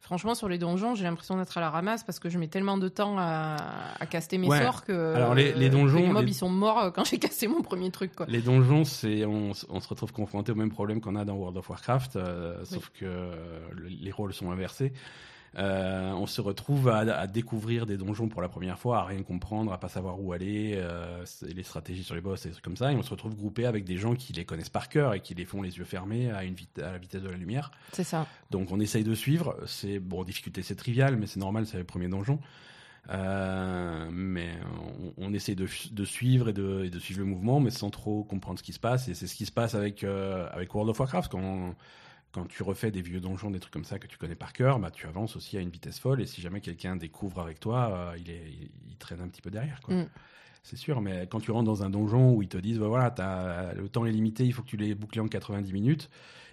[0.05, 2.77] Franchement, sur les donjons, j'ai l'impression d'être à la ramasse parce que je mets tellement
[2.77, 3.57] de temps à,
[4.01, 4.61] à caster mes Ouais.
[4.61, 7.47] sorts que, Alors, les- donjons, les mobs les- ils sont morts euh, quand j'ai cassé
[7.47, 8.15] mon premier truc.
[8.17, 8.27] Quoi.
[8.29, 11.71] Les donjons, c'est on, se retrouve confronté au même problème qu'on a dans World of
[11.71, 13.33] Warcraft, euh, sauf que euh,
[13.71, 14.93] le- les rôles sont inversés.
[15.59, 19.23] Euh, on se retrouve à, à découvrir des donjons pour la première fois, à rien
[19.23, 22.65] comprendre, à pas savoir où aller, euh, les stratégies sur les boss et des trucs
[22.65, 25.13] comme ça, et on se retrouve groupé avec des gens qui les connaissent par cœur
[25.13, 27.71] et qui les font les yeux fermés à, une à la vitesse de la lumière.
[27.93, 28.27] C'est ça.
[28.51, 29.57] Donc on essaye de suivre.
[29.67, 32.39] C'est bon, difficulté c'est trivial, mais c'est normal, c'est le premier donjon.
[33.11, 34.51] Euh, mais
[35.19, 37.91] on, on essaye de, de suivre et de, et de suivre le mouvement, mais sans
[37.91, 39.09] trop comprendre ce qui se passe.
[39.09, 41.75] Et c'est ce qui se passe avec euh, avec World of Warcraft quand
[42.33, 44.79] quand tu refais des vieux donjons, des trucs comme ça que tu connais par cœur,
[44.79, 46.21] bah tu avances aussi à une vitesse folle.
[46.23, 49.43] Et si jamais quelqu'un découvre avec toi, euh, il est il, il traîne un petit
[49.43, 49.95] peu derrière, quoi.
[49.95, 50.09] Mm.
[50.65, 53.11] C'est sûr, mais quand tu rentres dans un donjon où ils te disent, bah voilà,
[53.11, 56.09] t'as- le temps est limité, il faut que tu l'aies bouclé en 90 minutes,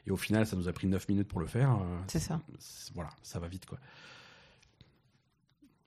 [0.07, 2.41] et au final, ça nous a pris 9 minutes pour le faire, euh, C'est ça.
[2.95, 3.77] voilà, ça va vite, quoi.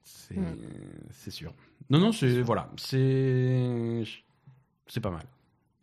[0.04, 0.56] C'est Mm.
[1.10, 1.52] c'est sûr.
[1.90, 4.04] Non, non, c'est voilà, c'est
[4.86, 5.26] c'est pas mal.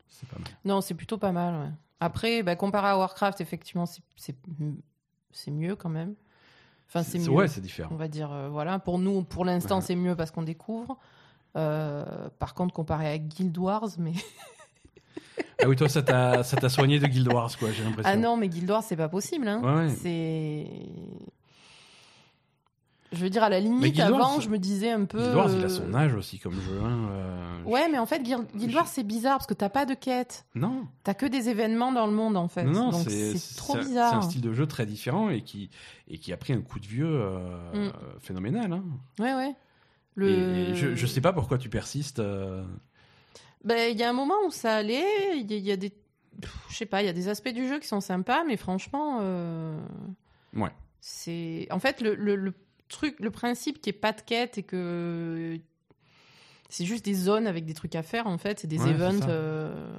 [0.07, 0.49] C'est pas mal.
[0.65, 1.53] Non, c'est plutôt pas mal.
[1.67, 1.73] ouais.
[1.99, 4.01] Après, bah, comparé à Warcraft, effectivement, c'est-
[5.51, 6.15] mieux quand même.
[6.87, 7.29] Enfin, c'est mieux.
[7.29, 7.95] ouais, c'est on différent.
[7.95, 10.97] va dire euh, voilà pour nous pour l'instant c'est mieux parce qu'on découvre
[11.55, 12.03] Euh,
[12.39, 14.13] par contre comparé à Guild Wars mais
[15.61, 17.71] Ah oui, toi, ça t'a ça t'a soigné de Guild Wars, quoi.
[17.71, 18.11] J'ai l'impression.
[18.11, 19.61] ah non mais Guild Wars c'est pas possible hein.
[19.63, 19.89] Ouais, ouais.
[19.89, 20.67] c'est
[23.11, 25.61] je veux dire à la limite avant je me disais un peu Guild Wars, il
[25.61, 26.79] a euh, son âge aussi comme jeu.
[26.83, 29.85] Hein, euh, ouais mais en fait Guild, Guild Wars c'est bizarre parce que t'as pas
[29.85, 30.85] de quête Non.
[31.03, 34.21] t'as que des événements dans le monde en fait Non, c'est trop bizarre C'est un
[34.21, 35.69] style de jeu très différent et qui,
[36.07, 37.91] et qui a pris un coup de vieux euh, Mm.
[38.19, 38.73] phénoménal.
[38.73, 38.83] Hein.
[39.19, 39.55] ouais ouais
[40.15, 42.19] le et je, je sais pas pourquoi tu persistes.
[42.19, 42.63] euh,
[43.63, 45.93] Ben, il y a un moment où ça allait, il y, y a des.
[46.69, 49.19] Je sais pas, il y a des aspects du jeu qui sont sympas, mais franchement.
[49.21, 49.79] euh,
[50.55, 50.71] Ouais.
[50.99, 51.67] C'est.
[51.71, 52.53] En fait, le, le, le
[52.89, 55.57] truc, le principe qui est pas de quête et que.
[56.71, 59.25] C'est juste des zones avec des trucs à faire, en fait, c'est des Ouais, events.
[59.27, 59.89] euh,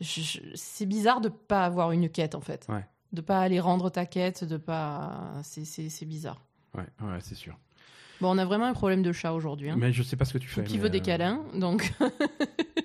[0.00, 2.64] je- je- C'est bizarre de pas avoir une quête, en fait.
[2.70, 2.86] Ouais.
[3.12, 5.32] De pas aller rendre ta quête, de pas.
[5.42, 6.40] C'est- C'est c'est bizarre.
[6.74, 7.58] Ouais, ouais, c'est sûr.
[8.20, 9.70] Bon, on a vraiment un problème de chat aujourd'hui.
[9.70, 9.76] Hein.
[9.78, 10.64] Mais je sais pas ce que tu fais.
[10.64, 11.92] Qui veut des euh, câlins, donc.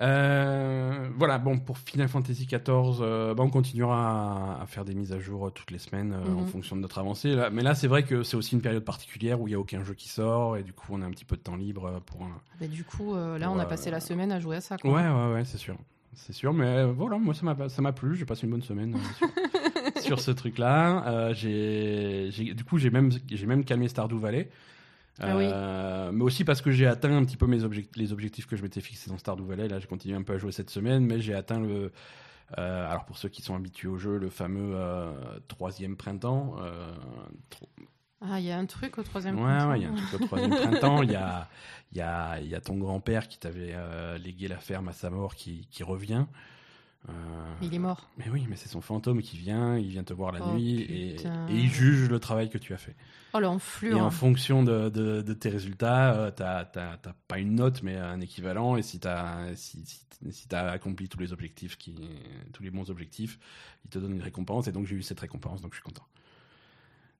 [0.00, 2.60] Euh, voilà, bon, pour Final Fantasy XIV,
[3.00, 6.12] euh, bah, on continuera à, à faire des mises à jour euh, toutes les semaines
[6.12, 6.46] euh, en Mhm.
[6.46, 7.34] fonction de notre avancée.
[7.34, 9.58] Là, mais là, c'est vrai que c'est aussi une période particulière où il n'y a
[9.60, 12.00] aucun jeu qui sort et du coup, on a un petit peu de temps libre
[12.06, 12.66] pour un.
[12.66, 14.78] Du coup, là, Pour, on a passé la semaine à jouer à ça.
[14.78, 14.90] Quoi.
[14.92, 15.76] Ouais, ouais, ouais, c'est sûr.
[16.14, 18.16] C'est sûr, mais voilà, moi, ça m'a ça m'a plu.
[18.16, 19.28] J'ai passé une bonne semaine sur,
[20.02, 21.32] sur ce truc-là.
[21.34, 24.48] J'ai- du coup, j'ai même, j'ai même calmé Stardew Valley.
[25.20, 25.46] Ah oui.
[25.52, 28.56] Euh, Mais aussi parce que j'ai atteint un petit peu mes objectifs, les objectifs que
[28.56, 29.68] je m'étais fixés dans Stardew Valley.
[29.68, 31.92] Là, j'ai continué un peu à jouer cette semaine, mais j'ai atteint le.
[32.58, 35.12] euh, alors pour ceux qui sont habitués au jeu, le fameux euh,
[35.48, 36.56] troisième printemps.
[38.20, 39.70] Ah, il y a un truc au troisième Ouais, printemps.
[39.70, 41.02] ouais, il y a un truc au troisième printemps.
[41.02, 41.48] Il y a,
[41.94, 45.36] y, a, y a ton grand-père qui t'avait euh, légué la ferme à sa mort
[45.36, 46.26] qui, qui revient.
[47.08, 47.12] Euh,
[47.62, 48.10] Il est mort.
[48.18, 50.80] Mais oui, mais c'est son fantôme qui vient, il vient te voir la Oh, nuit
[50.80, 51.18] et, et
[51.50, 52.96] il juge le travail que tu as fait.
[53.34, 54.02] Oh, Et l'enflure.
[54.02, 56.64] en fonction de, de, de tes résultats, euh, t'as
[57.28, 58.76] pas une note, mais un équivalent.
[58.76, 60.00] Et si t'as si, si,
[60.32, 61.94] si t'as accompli tous les objectifs, qui,
[62.52, 63.38] tous les bons objectifs,
[63.84, 64.66] il te donne une récompense.
[64.68, 66.06] Et donc j'ai eu cette récompense, donc je suis content.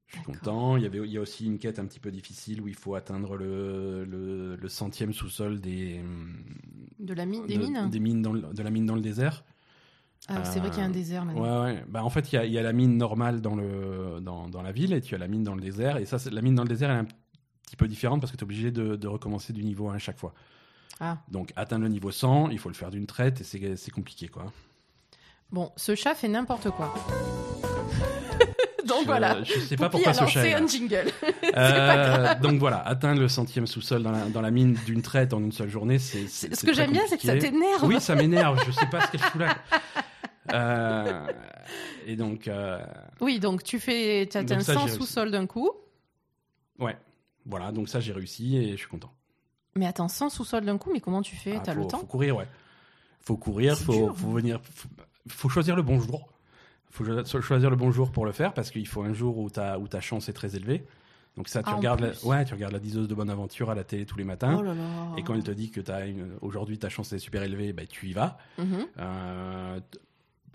[0.08, 0.76] Je suis content.
[0.76, 2.74] Il y avait il y a aussi une quête un petit peu difficile où il
[2.74, 6.00] faut atteindre le, le, le centième sous-sol des
[6.98, 9.02] De la mine, des de, mines des mines dans le- de la mine dans le
[9.02, 9.44] désert.
[10.28, 11.64] Ah, c'est vrai qu'il y a un Euh, désert Ouais, maintenant.
[11.64, 11.84] ouais.
[11.88, 14.48] Bah, en fait, il y a, il y a la mine normale dans, le, dans,
[14.48, 15.96] dans la ville et tu as la mine dans le désert.
[15.96, 17.06] Et ça, c'est- la mine dans le désert elle est un
[17.64, 19.98] petit peu différente parce que tu es obligé de, de recommencer du niveau 1 à
[19.98, 20.34] chaque fois.
[21.00, 21.18] Ah.
[21.30, 24.28] Donc, atteindre le niveau 100, il faut le faire d'une traite et c'est c'est compliqué,
[24.28, 24.46] quoi.
[25.50, 26.92] Bon, ce chat fait n'importe quoi.
[28.86, 29.42] Donc Je- voilà.
[29.44, 30.58] Je sais pas Poupie pourquoi ce chat est là.
[30.62, 31.04] un jingle.
[31.56, 35.40] Euh, donc voilà, atteindre le centième sous-sol dans la, dans la mine d'une traite en
[35.40, 36.28] une seule journée, c'est.
[36.28, 37.82] c'est- Ce c'est que j'aime bien, c'est que ça t'énerve.
[37.84, 38.60] Oui, ça m'énerve.
[38.66, 39.56] Je sais pas ce qu'elle fout là.
[40.52, 41.26] Euh,
[42.06, 42.84] et donc, euh,
[43.20, 44.96] Oui, donc tu fais, tu atteins ça, 100 j'ai réussi.
[44.98, 45.70] sous-sol d'un coup.
[46.78, 46.96] ouais.
[47.46, 49.10] Voilà, donc ça, j'ai réussi et je suis content.
[49.74, 51.54] Mais attends, 100 sous-sol d'un coup, mais comment tu fais?
[51.56, 51.98] Ah, T'as le temps?
[52.00, 52.48] Faut courir, ouais.
[53.20, 54.60] Faut courir, faut, dur, faut venir.
[54.74, 54.88] Faut,
[55.28, 56.28] faut choisir le bon jour.
[56.90, 59.48] Faut cho- choisir le bon jour pour le faire parce qu'il faut un jour où
[59.50, 60.84] ta, où ta chance est très élevée.
[61.36, 63.74] Donc ça, tu Ah, regardes, la, ouais, tu regardes la diseuse de bonne aventure à
[63.74, 64.56] la télé tous les matins.
[64.58, 65.12] Oh là là.
[65.16, 65.80] Et quand elle te dit que
[66.42, 68.36] aujourd'hui ta chance est super élevée, bah, tu y vas.
[68.58, 68.86] Mhm.
[68.98, 69.80] Euh,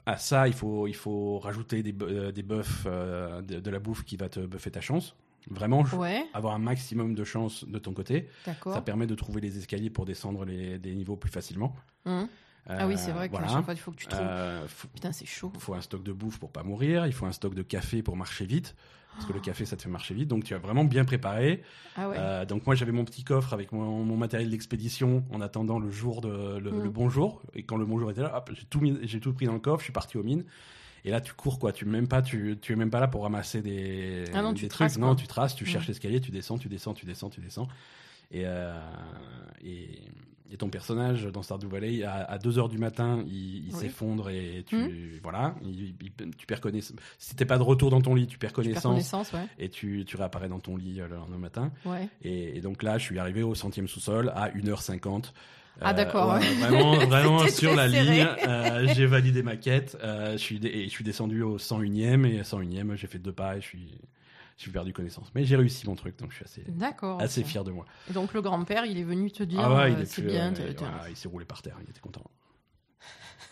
[0.06, 3.80] à ça, il faut, il faut rajouter des, euh, des buffs, euh, de, de la
[3.80, 5.16] bouffe qui va te buffer ta chance.
[5.50, 8.30] Vraiment, Ouais, avoir un maximum de chance de ton côté.
[8.46, 11.76] Ça permet de trouver les escaliers pour descendre les, des niveaux plus facilement.
[12.06, 12.28] Mhm.
[12.70, 13.52] Ah oui, c'est Euh, vrai qu'à voilà.
[13.54, 14.22] chaque fois, il faut que tu trouves.
[14.26, 15.52] Euh, faut, Putain, c'est chaud.
[15.60, 17.06] faut un stock de bouffe pour pas mourir.
[17.08, 18.74] Il faut un stock de café pour marcher vite.
[19.16, 20.28] Parce que le café, ça te fait marcher vite.
[20.28, 21.62] Donc, tu as vraiment bien préparé.
[21.96, 22.16] Ah ouais.
[22.18, 25.92] Euh, donc, moi, j'avais mon petit coffre avec mon, mon matériel d'expédition en attendant le
[25.92, 26.84] jour de, le, Mm.
[26.84, 27.42] le bon jour.
[27.54, 29.80] Et quand le bon jour était là, j'ai tout, j'ai tout pris dans le coffre.
[29.80, 30.44] Je suis parti aux mines.
[31.06, 31.72] Et là, tu cours, quoi.
[31.74, 34.56] Tu, même pas, tu, tu es même pas là pour ramasser des, Ah non, des
[34.62, 34.72] tu trucs.
[34.72, 35.68] traces, non, tu traces, tu Mm.
[35.68, 37.68] cherches l'escalier, tu descends, tu descends, tu descends, tu descends.
[38.32, 38.74] Et, euh,
[39.64, 40.00] et,
[40.54, 43.80] et ton personnage dans Stardew Valley, à, à 2 heures du matin, il, il Oui.
[43.82, 45.20] s'effondre et tu, Mm.
[45.24, 46.96] voilà, il- il- tu perds connaissance.
[47.18, 48.84] Si t'es pas de retour dans ton lit, tu perds Tu perds connaissance.
[48.84, 49.48] connaissance, ouais.
[49.58, 51.72] Et tu, tu réapparais dans ton lit euh, le lendemain matin.
[51.86, 52.08] ouais.
[52.22, 55.34] Et, et donc là, je suis arrivé au centième sous-sol à 1h50.
[55.82, 56.54] Ah, d'accord, ouais.
[56.60, 58.04] Vraiment, vraiment sur la serré.
[58.06, 58.28] ligne.
[58.48, 59.98] Euh, j'ai validé ma quête.
[60.04, 62.26] euh, je, suis je suis descendu au 101e.
[62.28, 63.90] Et à 101e, j'ai fait deux pas et je suis,
[64.62, 65.32] suis perdu connaissance.
[65.36, 66.46] Mais j'ai réussi mon truc, donc je suis
[67.20, 67.86] assez, fier de moi.
[68.10, 70.54] Et donc le grand-père, il est venu te dire Ah ouais, euh, c'est bien.
[70.54, 72.24] euh, il s'est roulé par terre, il était content.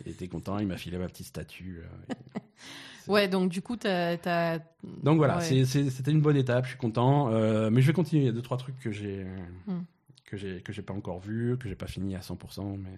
[0.06, 1.84] Il était content, il m'a filé ma petite statue.
[1.84, 2.14] euh,
[3.08, 4.60] Ouais, donc du coup, t'as.
[5.04, 7.30] Donc voilà, c'était une bonne étape, je suis content.
[7.32, 8.24] euh, mais je vais continuer.
[8.24, 9.26] Il y a deux trois trucs que j'ai
[9.68, 9.82] Hmm.
[10.26, 12.96] que j'ai que j'ai pas encore vu, que j'ai pas fini à 100%, mais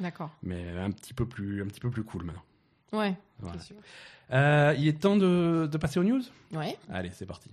[0.00, 0.30] D'accord.
[0.42, 2.42] mais un petit peu plus un petit peu plus cool maintenant.
[2.92, 3.14] Ouais.
[3.40, 3.58] Voilà.
[3.60, 3.76] c'est sûr.
[4.32, 6.22] Euh, il est temps de, de passer aux news?
[6.52, 6.76] Ouais.
[6.92, 7.48] Allez, c'est parti.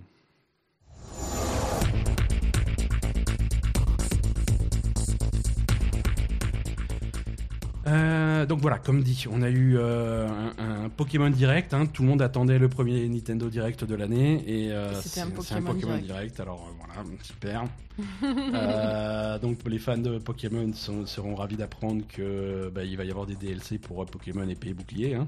[7.87, 11.73] Euh, donc voilà, comme dit, on a eu euh, un, un Pokémon Direct.
[11.73, 11.85] hein.
[11.85, 15.29] tout le monde attendait le premier Nintendo Direct de l'année et euh, c'est un un
[15.31, 16.05] Pokémon Direct.
[16.05, 16.39] Direct.
[16.39, 17.65] Alors euh, voilà, super.
[19.41, 23.25] Donc les fans de Pokémon sont- seront ravis d'apprendre que bah, il va y avoir
[23.27, 25.15] des DLC pour Pokémon épée et bouclier.
[25.15, 25.27] Hein.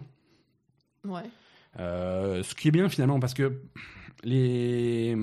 [1.06, 1.30] Ouais.
[1.78, 3.62] Ce qui est bien finalement parce que
[4.24, 5.16] les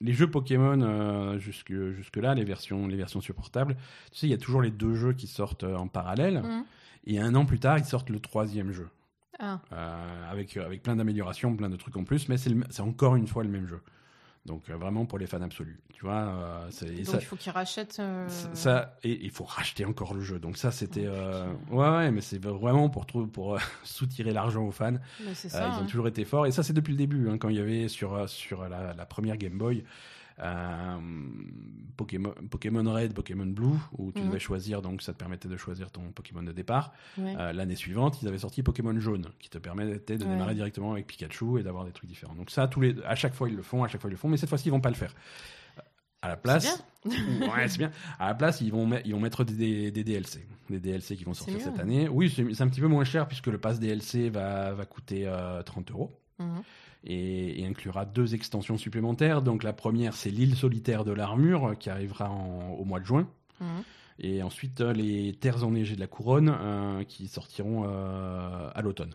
[0.00, 3.76] les jeux Pokémon euh, jusque jusque là les versions les versions supportables
[4.10, 6.42] tu sais il y a toujours les deux jeux qui sortent euh, en parallèle.
[6.42, 6.64] Mhm.
[7.06, 8.88] et un an plus tard ils sortent le troisième jeu.
[9.38, 13.26] Ah, euh, avec avec plein d'améliorations plein de trucs en plus mais c'est encore une
[13.26, 13.80] fois le même jeu
[14.46, 16.72] donc euh, vraiment pour les fans absolus tu vois euh, donc
[17.06, 17.98] ça- il faut qu'il rachète.
[18.00, 21.06] euh, ça et il faut racheter encore le jeu donc ça c'était
[21.70, 23.04] Oh, ouais ouais mais c'est vraiment pour
[23.84, 24.92] soutirer l'argent aux fans
[25.26, 25.68] mais c'est ça.
[25.68, 25.86] ils ont hein.
[25.86, 28.28] toujours été forts et ça c'est depuis le début hein, quand il y avait sur
[28.28, 29.84] sur la, la première Game Boy
[30.42, 30.96] euh,
[31.96, 34.28] Pokémon, Pokémon Red, Pokémon Blue, où tu Mhm.
[34.28, 36.92] devais choisir, donc ça te permettait de choisir ton Pokémon de départ.
[37.18, 37.34] Ouais.
[37.38, 40.30] Euh, L'année suivante, ils avaient sorti Pokémon Jaune, qui te permettait de Ouais.
[40.30, 42.34] démarrer directement avec Pikachu et d'avoir des trucs différents.
[42.34, 44.16] Donc ça, tous les, à chaque fois ils le font, à chaque fois ils le
[44.18, 45.14] font, mais cette fois-ci ils vont pas le faire.
[46.22, 47.90] À la place, ouais, c'est bien.
[48.18, 51.58] À la place, ils vont, ils vont mettre des, DLC, des DLC qui vont sortir
[51.62, 52.08] cette année.
[52.10, 55.62] Oui, c'est un petit peu moins cher puisque le pass DLC va, va coûter euh,
[55.62, 56.62] 30 euros Mhm.
[57.04, 59.42] Et, et inclura deux extensions supplémentaires.
[59.42, 63.06] Donc la première, c'est l'île solitaire de l'armure euh, qui arrivera en- au mois de
[63.06, 63.28] juin.
[63.60, 63.82] Mhm.
[64.22, 69.14] Et ensuite, euh, les terres enneigées de la couronne euh, qui sortiront euh, à l'automne.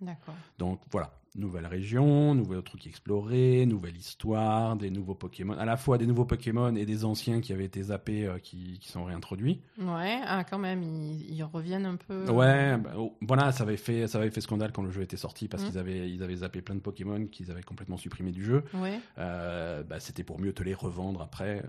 [0.00, 0.34] D'accord.
[0.58, 5.96] Donc voilà, nouvelle région, nouveaux trucs explorés, nouvelle histoire, des nouveaux Pokémon, à la fois
[5.98, 9.60] des nouveaux Pokémon et des anciens qui avaient été zappés euh, qui, qui sont réintroduits.
[9.78, 12.28] Ouais, ah, quand même, ils, ils reviennent un peu.
[12.30, 15.16] Ouais, bah, oh, voilà, ça avait fait ça avait fait scandale quand le jeu était
[15.16, 15.68] sorti parce Mhm.
[15.70, 18.64] qu'ils avaient ils avaient zappé plein de Pokémon qu'ils avaient complètement supprimés du jeu.
[18.74, 18.98] Ouais.
[19.18, 21.58] Euh, bah, c'était pour mieux te les revendre après.
[21.58, 21.64] euh,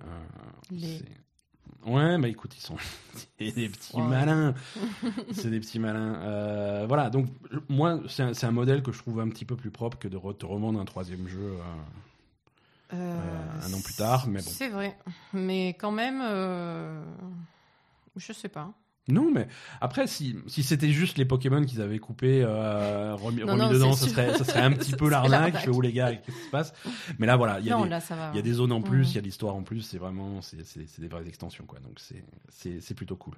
[0.72, 1.00] Les-
[1.86, 2.76] Ouais, bah écoute, ils sont
[3.40, 4.54] c'est des petits malins.
[5.32, 6.16] c'est des petits malins.
[6.22, 7.28] Euh, voilà, donc
[7.70, 10.38] moi, c'est un, modèle que je trouve un petit peu plus propre que de re-
[10.38, 11.58] te revendre un troisième jeu.
[12.94, 14.50] euh, Euh, un an plus tard, mais bon.
[14.50, 14.98] C'est vrai.
[15.34, 16.22] Mais quand même,
[18.16, 18.72] je sais pas.
[19.08, 19.48] Non, mais
[19.82, 23.70] après, si, si c'était juste les Pokémon qu'ils avaient coupés, euh, remis, Non, remis non,
[23.72, 25.58] dedans, ça serait, ça serait un petit peu l'arnaque.
[25.58, 26.74] fais, oh les gars, qu'est-ce qui se passe?
[27.18, 28.30] Mais là, voilà, il y a non, des, là, ça va.
[28.34, 29.04] Il y a des zones en plus, Mhm.
[29.06, 31.80] il y a l'histoire en plus, c'est vraiment, c'est c'est- c'est des vraies extensions, quoi.
[31.80, 33.34] Donc c'est- c'est c'est plutôt cool.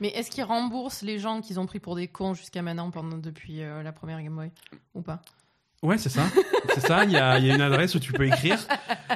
[0.00, 3.18] Mais est-ce qu'ils remboursent les gens qu'ils ont pris pour des cons jusqu'à maintenant pendant
[3.18, 4.50] depuis euh, la première Game Boy?
[4.94, 5.20] Ou pas?
[5.82, 6.22] Ouais, c'est ça.
[6.74, 8.58] c'est ça, il y y a une adresse où tu peux écrire.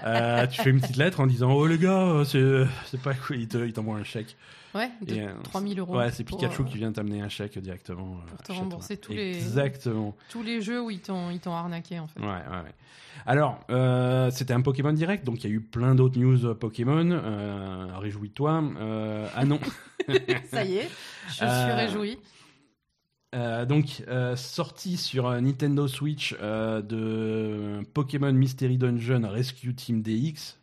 [0.04, 3.36] Euh, tu fais une petite lettre en disant Oh les gars, euh, c'est pas cool,
[3.40, 4.36] il te- t'envoie un chèque.
[4.74, 5.96] Ouais, de Et, euh, 3000 euros.
[5.96, 8.16] Ouais, c'est Pikachu euh, qui vient t'amener un chèque directement.
[8.28, 10.14] pour te rembourser tous les- Exactement.
[10.28, 12.20] Tous les jeux où ils t'ont ils t'ont arnaqué en fait.
[12.20, 12.32] Ouais, ouais,
[12.64, 12.74] ouais.
[13.24, 17.10] Alors, euh, c'était un Pokémon direct, donc il y a eu plein d'autres news Pokémon.
[17.10, 18.62] Euh, Réjouis-toi.
[18.78, 19.60] Euh, ah non.
[20.50, 20.90] Ça y est,
[21.28, 22.18] je suis réjouie.
[23.34, 30.00] Euh, donc, euh, sorti sur euh, Nintendo Switch euh, de Pokémon Mystery Dungeon Rescue Team
[30.02, 30.58] DX,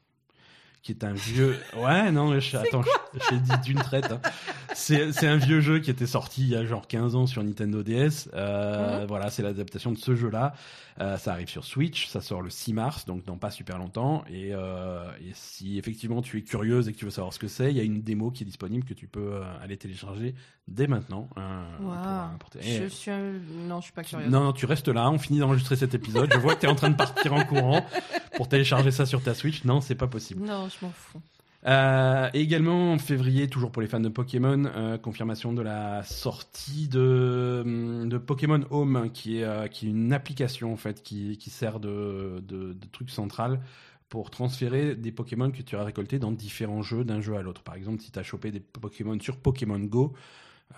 [0.84, 1.58] qui est un vieux.
[1.78, 2.58] Ouais, non, je...
[2.58, 4.12] attends, je- j'ai dit d'une traite.
[4.12, 4.20] hein.
[4.76, 7.82] C'est un vieux jeu qui était sorti il y a genre 15 ans sur Nintendo
[7.84, 8.30] DS.
[8.34, 9.08] Euh, Mhm.
[9.08, 10.54] Voilà, c'est l'adaptation de ce jeu-là.
[11.00, 14.24] Euh, ça arrive sur Switch, ça sort le 6 mars, donc dans pas super longtemps.
[14.30, 17.48] Et, euh, et si effectivement tu es curieuse et que tu veux savoir ce que
[17.48, 20.36] c'est, il y a une démo qui est disponible que tu peux euh, aller télécharger
[20.68, 21.30] dès maintenant.
[21.38, 21.64] euh,
[22.38, 23.32] pour, pour Et- Je suis un-
[23.68, 24.30] non, je suis pas curieuse.
[24.30, 26.32] non, non, tu restes là, on finit d'enregistrer cet épisode.
[26.32, 27.84] Je vois que tu es en train de partir en courant
[28.36, 29.64] pour télécharger ça sur ta Switch.
[29.64, 30.46] Non, c'est pas possible.
[30.46, 31.22] Non, je m'en fous.
[31.66, 36.04] Euh, et également en février, toujours pour les fans de Pokémon, euh, confirmation de la
[36.04, 41.38] sortie de, de Pokémon Home, qui est, euh, qui est une application en fait qui,
[41.38, 43.62] qui sert de, de, de truc central
[44.10, 47.64] pour transférer des Pokémon que tu as récoltés dans différents jeux d'un jeu à l'autre.
[47.64, 50.14] Par exemple, si tu as chopé des Pokémon sur Pokémon Go,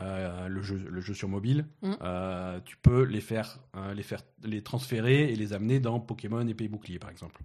[0.02, 1.94] euh, le, jeu, le jeu sur mobile, Mm.
[2.02, 6.46] euh, tu peux les faire, euh, les faire, les transférer et les amener dans Pokémon
[6.48, 7.42] épée et bouclier, par exemple.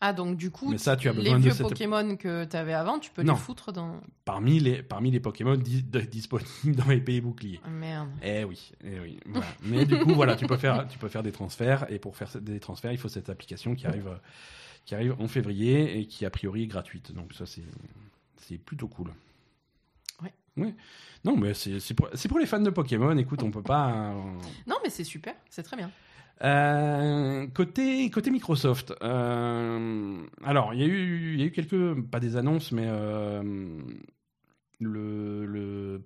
[0.00, 2.74] Ah, donc du coup, Mais ça, tu as les vieux cette- Pokémon que tu avais
[2.74, 3.34] avant, tu peux Non.
[3.34, 4.00] les foutre dans.
[4.26, 7.60] Parmi les, parmi les Pokémon disponibles dans épée et bouclier.
[7.64, 8.08] Ah, Merde.
[8.22, 9.18] Eh oui, eh oui.
[9.26, 9.46] voilà.
[9.62, 12.28] Mais du coup, voilà, tu peux faire, tu peux faire des transferts et pour faire
[12.40, 14.18] des transferts, il faut cette application qui arrive,
[14.84, 17.12] qui arrive en février et qui a priori est gratuite.
[17.12, 17.64] Donc ça, c'est,
[18.36, 19.10] c'est plutôt cool.
[20.56, 20.72] Ouais.
[21.24, 23.16] Non, mais c'est, c'est pour, pour les fans de Pokémon.
[23.16, 23.90] Écoute, on peut pas.
[24.12, 24.22] euh,
[24.68, 25.90] Non, mais c'est super, c'est très bien.
[26.42, 32.00] Euh, côté, côté Microsoft, euh, alors il y, a eu, il y a eu quelques,
[32.10, 33.80] pas des annonces, mais euh,
[34.80, 36.02] le, le,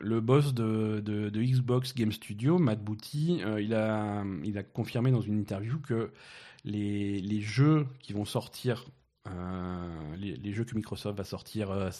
[0.00, 5.10] le boss de, de, de Xbox Game Studio, Matt Booty, il, a, il a confirmé
[5.10, 6.12] dans une interview que
[6.64, 8.86] les, les jeux qui vont sortir,
[9.28, 11.90] euh, les, les jeux que Microsoft va sortir euh,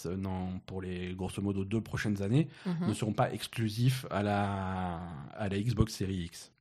[0.65, 2.87] pour les grosso modo deux prochaines années, Mhm.
[2.89, 4.99] ne seront pas exclusifs à la,
[5.33, 6.51] à la Xbox Series X.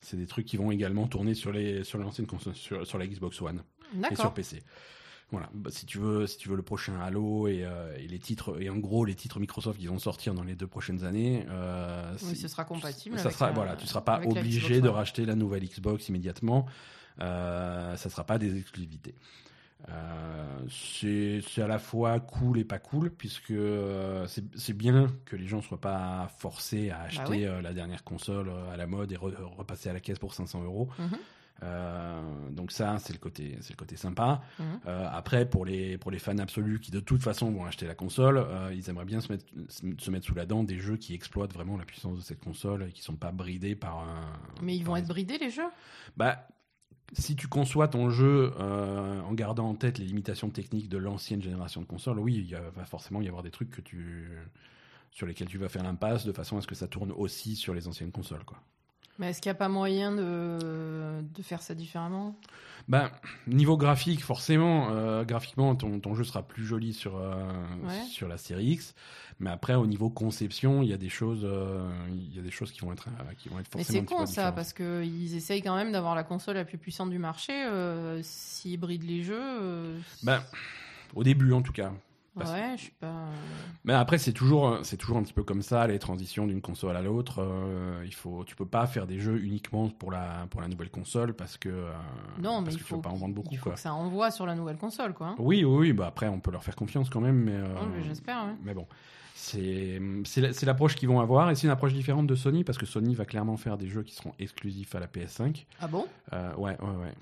[0.00, 3.06] C'est des trucs qui vont également tourner sur les sur l'ancienne console, sur, sur la
[3.06, 3.62] Xbox One
[4.10, 4.32] et sur.
[4.34, 4.62] PC.
[5.30, 8.18] Voilà, Bah, si tu veux, si tu veux le prochain Halo et, euh, et les
[8.18, 11.44] titres et en gros les titres Microsoft qui vont sortir dans les deux prochaines années,
[11.50, 13.16] euh, Oui, ce sera compatible.
[13.18, 16.64] ça avec sera la- voilà, tu seras pas obligé de racheter la nouvelle Xbox immédiatement.
[17.20, 19.14] Euh, ça sera pas des exclusivités.
[19.88, 25.46] Euh, c'est à la fois cool et pas cool puisque euh, c'est bien que les
[25.46, 27.44] gens soient pas forcés à acheter Bah oui.
[27.44, 30.34] euh, la dernière console euh, à la mode et re- repasser à la caisse pour
[30.34, 30.88] 500 euros.
[30.98, 31.18] Mhm.
[32.52, 34.42] Donc ça c'est le côté c'est le côté sympa.
[34.58, 34.80] Mhm.
[35.12, 38.46] Après pour les pour les fans absolus qui de toute façon vont acheter la console,
[38.72, 41.76] ils aimeraient bien se mettre se mettre sous la dent des jeux qui exploitent vraiment
[41.76, 44.32] la puissance de cette console et qui sont pas bridés par un.
[44.62, 45.68] Mais ils vont les- être bridés les jeux?
[46.16, 46.46] Bah,
[47.12, 51.42] si tu conçois ton jeu euh, en gardant en tête les limitations techniques de l'ancienne
[51.42, 53.82] génération de consoles, oui, il va forcément y avoir des trucs
[55.10, 57.74] sur lesquels tu vas faire l'impasse de façon à ce que ça tourne aussi sur
[57.74, 58.44] les anciennes consoles.
[58.44, 58.58] Quoi.
[59.18, 62.36] Mais est-ce qu'il n'y a pas moyen de, de faire ça différemment?
[62.88, 63.10] Ben,
[63.46, 67.34] niveau graphique, forcément, euh, graphiquement, ton, ton jeu sera plus joli sur, euh,
[67.84, 68.02] Ouais.
[68.10, 68.94] sur la série X.
[69.40, 72.50] Mais après, au niveau conception, il y a des choses, euh, il y a des
[72.50, 74.72] choses qui vont être, qui vont être Mais forcément c'est un petit con ça, parce
[74.72, 77.52] qu'ils essayent quand même d'avoir la console la plus puissante du marché.
[78.22, 79.96] S'ils brident les jeux.
[80.22, 80.42] Ben,
[81.14, 81.92] au début, en tout cas.
[82.38, 83.24] Parce- ouais, je suis pas.
[83.84, 86.96] Mais après, c'est toujours, c'est toujours un petit peu comme ça, les transitions d'une console
[86.96, 87.40] à l'autre.
[87.42, 90.90] euh, il faut, tu peux pas faire des jeux uniquement pour la, pour la nouvelle
[90.90, 91.92] console parce que, euh,
[92.42, 93.72] Non, mais parce il que tu faut, pas en vendre beaucoup, il faut quoi.
[93.74, 95.28] que ça envoie sur la nouvelle console, quoi.
[95.28, 95.36] hein.
[95.38, 97.52] Oui, oui, oui, bah après, on peut leur faire confiance quand même, mais.
[97.54, 98.44] euh, Ouais, mais J'espère.
[98.44, 98.54] ouais.
[98.64, 98.86] Mais bon,
[99.34, 102.64] c'est c'est la- c'est l'approche qu'ils vont avoir et c'est une approche différente de Sony
[102.64, 105.64] parce que Sony va clairement faire des jeux qui seront exclusifs à la PS5.
[105.80, 106.06] Ah bon?
[106.32, 107.14] Euh, ouais, ouais, ouais.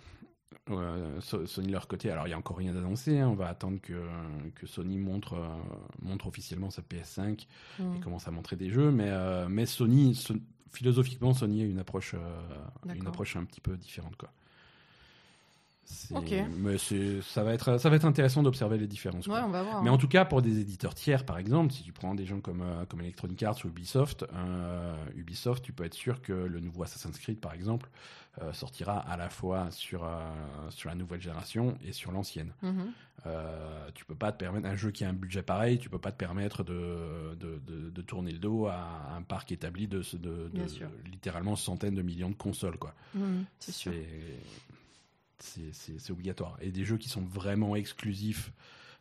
[0.71, 3.19] Euh, So- Sony de leur côté, alors il y a encore rien d'annoncé.
[3.21, 3.95] hein, on va attendre que,
[4.57, 5.47] que Sony montre, euh,
[6.03, 7.47] montre officiellement sa PS5
[7.79, 8.01] et Hmm.
[8.01, 8.91] commence à montrer des jeux.
[8.91, 10.35] Mais, euh, mais Sony, so-
[10.73, 14.31] philosophiquement, Sony a une approche, euh, une approche un petit peu différente, quoi.
[15.89, 16.35] C'est- Ok.
[16.59, 16.79] Mais
[17.23, 19.29] ça va être, ça va être intéressant d'observer les différences.
[19.29, 19.85] Ouais, on va voir.
[19.85, 19.93] Mais hein.
[19.93, 22.63] en tout cas, pour des éditeurs tiers, par exemple, si tu prends des gens comme,
[22.63, 26.83] euh, comme Electronic Arts ou Ubisoft, euh, Ubisoft, tu peux être sûr que le nouveau
[26.83, 27.89] Assassin's Creed, par exemple,
[28.43, 30.19] euh, sortira à la fois sur, euh,
[30.71, 32.53] sur la nouvelle génération et sur l'ancienne.
[32.63, 32.93] Mhm.
[33.25, 35.99] Euh, tu peux pas te permettre un jeu qui a un budget pareil, tu peux
[35.99, 40.03] pas te permettre de, de, de- de tourner le dos à un parc établi de,
[40.19, 40.51] de,
[41.11, 42.95] littéralement centaines de millions de consoles, quoi.
[43.15, 43.93] Mhm, C'est sûr.
[45.39, 46.57] c'est- obligatoire.
[46.61, 48.53] Et des jeux qui sont vraiment exclusifs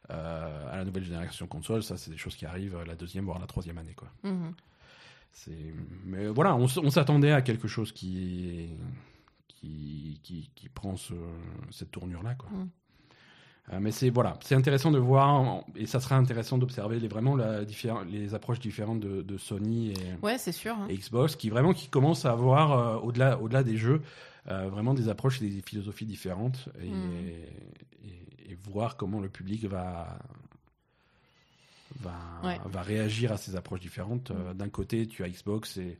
[0.09, 3.47] à la nouvelle génération console, ça, c'est des choses qui arrivent la deuxième, voire la
[3.47, 3.93] troisième année.
[3.95, 4.07] Quoi.
[4.23, 4.53] Mhm.
[6.05, 8.69] Mais voilà, on s'attendait à quelque chose qui,
[9.65, 11.13] qui, qui, qui prend ce-
[11.71, 12.35] cette tournure-là.
[12.35, 12.49] Quoi.
[12.49, 12.69] Mm.
[13.73, 17.35] Euh, mais c'est voilà, c'est intéressant de voir, et ça sera intéressant d'observer les, vraiment
[17.35, 17.61] la,
[18.07, 20.75] les approches différentes de, de Sony et, Ouais, c'est sûr.
[20.75, 20.85] hein.
[20.89, 24.01] et Xbox qui vraiment qui commencent à avoir euh, au-delà au-delà des jeux
[24.51, 27.11] euh, vraiment des approches et des philosophies différentes et, Mm.
[28.07, 30.19] et, et voir comment le public va
[32.01, 32.59] va, Ouais.
[32.65, 34.31] va réagir à ces approches différentes.
[34.55, 35.97] D'un côté, tu as Xbox et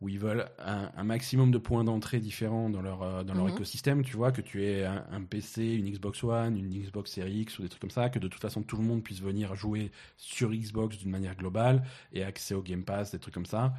[0.00, 3.46] où ils veulent un, un maximum de points d'entrée différents dans leur euh, dans leur
[3.46, 3.54] Mhm.
[3.54, 4.04] écosystème.
[4.04, 7.58] Tu vois que tu aies un, un PC, une Xbox One, une Xbox Series X
[7.58, 9.90] ou des trucs comme ça, que de toute façon tout le monde puisse venir jouer
[10.16, 11.82] sur Xbox d'une manière globale
[12.12, 13.74] et accès au Game Pass, des trucs comme ça.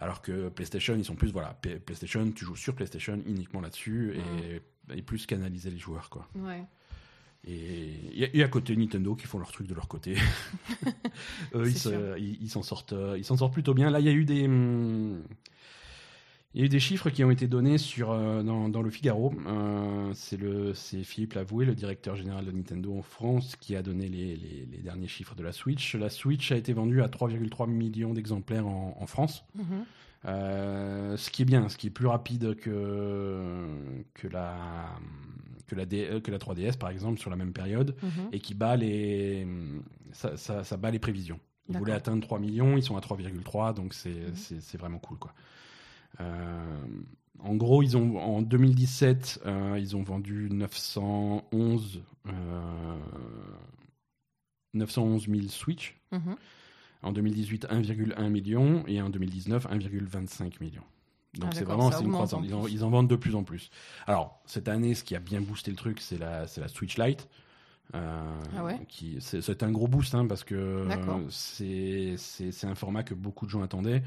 [0.00, 4.14] Alors que PlayStation, ils sont plus, voilà, P- PlayStation, tu joues sur PlayStation uniquement là-dessus
[4.92, 6.28] et, et plus canaliser les joueurs, quoi.
[6.36, 6.62] Ouais.
[7.46, 10.16] Et, et- et à côté, Nintendo qui font leur truc de leur côté.
[11.54, 13.90] Eux, ils s'en sortent, euh, ils s'en sortent plutôt bien.
[13.90, 15.22] Là, il y a eu des, hum,
[16.54, 18.90] il y a eu des chiffres qui ont été donnés sur, euh, dans, dans le
[18.90, 19.32] Figaro.
[19.46, 20.12] Euh,
[20.74, 24.66] c'est Philippe Lavoué, le directeur général de Nintendo en France, qui a donné les, les-
[24.70, 25.94] les derniers chiffres de la Switch.
[25.94, 29.44] La Switch a été vendue à 3,3 millions d'exemplaires en, en France.
[29.54, 29.84] Mhm.
[30.24, 33.68] Euh, ce qui est bien, ce qui est plus rapide que,
[34.14, 34.88] que, la,
[35.68, 38.28] que, la, D- euh, que la 3DS par exemple sur la même période Mhm.
[38.32, 39.46] et qui bat les,
[40.12, 41.38] ça, ça, ça bat les prévisions.
[41.68, 44.34] Ils voulaient atteindre 3 millions, ils sont à 3,3, donc c'est Mhm.
[44.60, 45.18] c'est- vraiment cool.
[45.18, 45.32] Quoi.
[46.20, 46.80] Euh,
[47.40, 52.98] en gros, ils ont, en 2017, euh, ils ont vendu 911, euh,
[54.74, 55.96] 911 000 Switch.
[56.12, 56.36] Mhm.
[57.02, 60.82] En 2018, 1,1 million et en 2019, 1,25 million.
[61.38, 62.44] Donc Ah, c'est d'accord, vraiment c'est une croissance.
[62.44, 63.70] Ils en, ils en vendent de plus en plus.
[64.06, 66.98] Alors cette année, ce qui a bien boosté le truc, c'est la, c'est la Switch
[66.98, 67.28] Lite.
[67.94, 68.22] Euh,
[68.56, 70.84] Ah ouais qui c'est, c'est un gros boost hein, parce que
[71.30, 74.02] c'est, c'est, c'est un format que beaucoup de gens attendaient.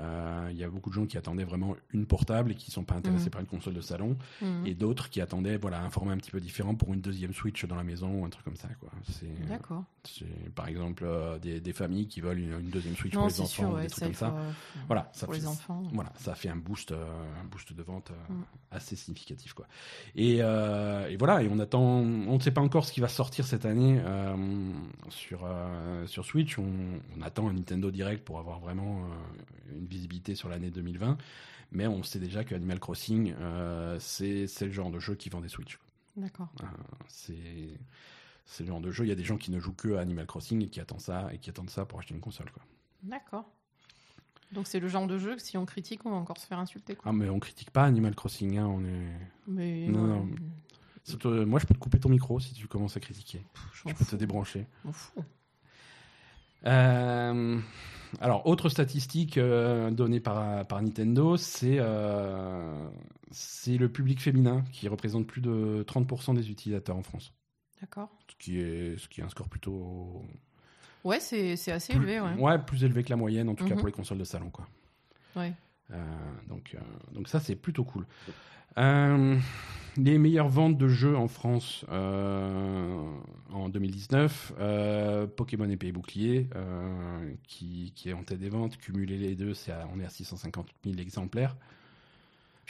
[0.00, 2.84] Euh, Il y a beaucoup de gens qui attendaient vraiment une portable et qui sont
[2.84, 3.30] pas intéressés Mhm.
[3.30, 4.66] par une console de salon, Mhm.
[4.66, 7.64] et d'autres qui attendaient voilà un format un petit peu différent pour une deuxième Switch
[7.64, 8.90] dans la maison ou un truc comme ça quoi.
[9.08, 9.84] C'est, D'accord.
[10.04, 13.28] c'est par exemple euh, des, des familles qui veulent une, une deuxième Switch Non, pour
[13.28, 14.34] les enfants sûr, ou des trucs comme ça.
[14.36, 14.50] euh,
[14.86, 15.82] Voilà, ça pour fait, les enfants.
[15.92, 18.42] voilà, ça fait un boost, un boost de vente Mm.
[18.72, 19.66] assez significatif quoi.
[20.16, 23.46] Et, et voilà, et on attend, on ne sait pas encore ce qui va sortir
[23.46, 24.00] cette année
[25.08, 25.46] sur
[26.06, 26.58] sur Switch.
[26.58, 26.64] On,
[27.16, 31.16] on attend un Nintendo Direct pour avoir vraiment euh, une visibilité sur l'année 2020.
[31.72, 35.40] Mais on sait déjà que Animal Crossing, euh, c'est le genre de jeu qui vend
[35.40, 35.78] des Switch.
[36.16, 36.48] D'accord.
[36.62, 36.66] Euh,
[38.46, 39.04] c'est le genre de jeu.
[39.04, 41.00] Il y a des gens qui ne jouent que à Animal Crossing et qui attendent
[41.00, 42.62] ça et qui attendent ça pour acheter une console quoi.
[43.02, 43.50] D'accord.
[44.52, 46.58] Donc c'est le genre de jeu que si on critique, on va encore se faire
[46.58, 46.94] insulter.
[46.94, 47.10] Quoi.
[47.10, 49.10] Ah mais on critique pas Animal Crossing, hein, on est.
[49.48, 50.30] Mais Non, ouais, non.
[51.02, 53.44] Surtout, euh, moi, je peux te couper ton micro si tu commences à critiquer.
[53.74, 54.66] je peux te débrancher.
[54.82, 55.24] je m'en fous.
[56.66, 57.60] Euh,
[58.20, 62.88] alors, autre statistique euh, donnée par, par Nintendo, c'est euh,
[63.30, 67.32] c'est le public féminin qui représente plus de 30% des utilisateurs en France.
[67.80, 68.10] D'accord.
[68.30, 70.22] Ce qui est, ce qui est un score plutôt.
[71.04, 72.58] Ouais, c'est c'est assez plus- élevé, ouais.
[72.58, 73.78] plus élevé que la moyenne, en tout cas Mhm.
[73.78, 74.50] pour les consoles de salon.
[74.50, 74.66] Quoi.
[75.36, 75.52] Ouais.
[75.92, 75.96] Euh,
[76.48, 76.80] donc, euh,
[77.12, 78.06] donc ça, c'est plutôt cool.
[78.78, 79.36] Euh,
[79.96, 82.98] les meilleures ventes de jeux en France euh,
[83.52, 86.48] en 2019, euh, Pokémon épée et bouclier,
[87.46, 88.76] qui, qui est en tête des ventes.
[88.76, 91.56] Cumulé les deux, c'est à- on est à 650 000 exemplaires.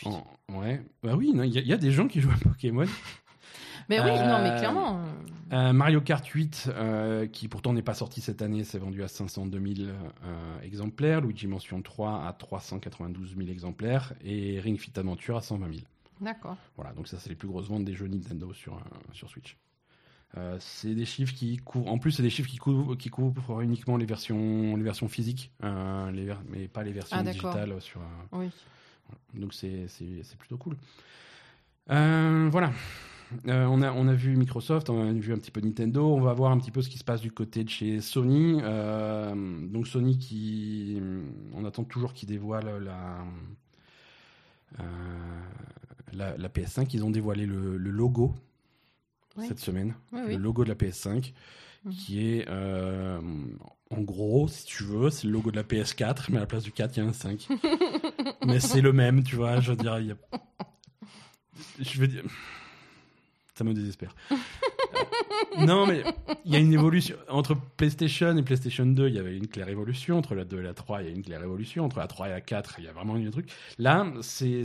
[0.05, 0.27] En-
[0.59, 2.85] ouais, bah oui, il y, y a des gens qui jouent à Pokémon.
[3.91, 5.01] Mais oui, non, mais clairement.
[5.73, 9.61] Mario Kart 8, euh, qui pourtant n'est pas sorti cette année, s'est vendu à 502
[9.75, 11.21] 000 euh, exemplaires.
[11.21, 14.15] Luigi Mansion 3 à 392 000 exemplaires.
[14.25, 15.81] Et Ring Fit Adventure à 120 000.
[16.21, 16.57] D'accord.
[16.77, 18.79] Voilà, donc ça, c'est les plus grosses ventes des jeux Nintendo sur, euh,
[19.13, 19.57] sur Switch.
[20.37, 21.89] Euh, c'est des chiffres qui couvrent.
[21.91, 25.53] En plus, c'est des chiffres qui couvrent, qui couvrent uniquement les versions, les versions physiques,
[25.63, 28.01] euh, les ver- mais pas les versions Ah, digitales sur.
[28.01, 28.05] euh,
[28.39, 28.51] Oui.
[29.35, 29.87] donc c'est
[30.39, 30.77] plutôt cool.
[31.89, 32.73] Voilà.
[33.47, 36.33] On, a, on a vu Microsoft, on a vu un petit peu Nintendo, on va
[36.35, 38.61] voir un petit peu ce qui se passe du côté de chez Sony.
[39.73, 41.01] Donc Sony qui...
[41.55, 43.25] On attend toujours qu'ils dévoilent la,
[44.81, 44.83] euh,
[46.17, 46.89] la, la PS5.
[46.93, 48.35] Ils ont dévoilé le, le logo
[49.49, 49.95] cette semaine.
[50.13, 50.37] Le oui.
[50.37, 51.33] logo de la PS5
[51.85, 51.93] Mhm.
[51.93, 53.21] qui est euh,
[53.91, 56.63] en gros, si tu veux, c'est le logo de la PS4, mais à la place
[56.65, 57.47] du 4, il y a un 5.
[58.47, 60.17] mais c'est le même, tu vois, je veux dire, y a...
[61.79, 62.23] Je veux dire...
[63.55, 64.15] Ça me désespère.
[65.59, 66.03] Non, mais
[66.45, 67.17] il y a une évolution.
[67.29, 70.19] Entre PlayStation et PlayStation 2, il y avait une claire évolution.
[70.19, 71.85] Entre la 2 et la 3, il y a une claire évolution.
[71.85, 73.49] Entre la 3 et la 4, il y a vraiment un truc.
[73.79, 74.63] Là, c'est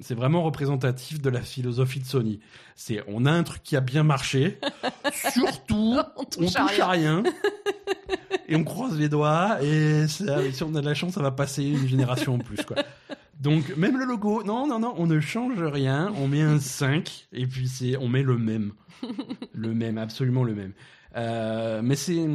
[0.00, 2.40] c'est vraiment représentatif de la philosophie de Sony.
[2.74, 4.58] C'est on a un truc qui a bien marché,
[5.32, 7.22] surtout On on touche touche à rien.
[8.48, 11.30] et on croise les doigts et ça- si on a de la chance, ça va
[11.30, 12.76] passer une génération en plus quoi.
[13.40, 17.28] Donc même le logo, non non non, on ne change rien, on met un 5
[17.32, 18.72] et puis c'est on met le même.
[19.52, 20.72] le même, absolument le même.
[21.16, 22.26] Euh, mais c'est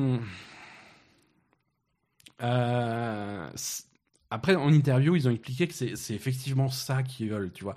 [2.44, 3.86] euh, c'est-
[4.32, 7.76] après en interview, ils ont expliqué que c'est effectivement ça qu'ils veulent, tu vois.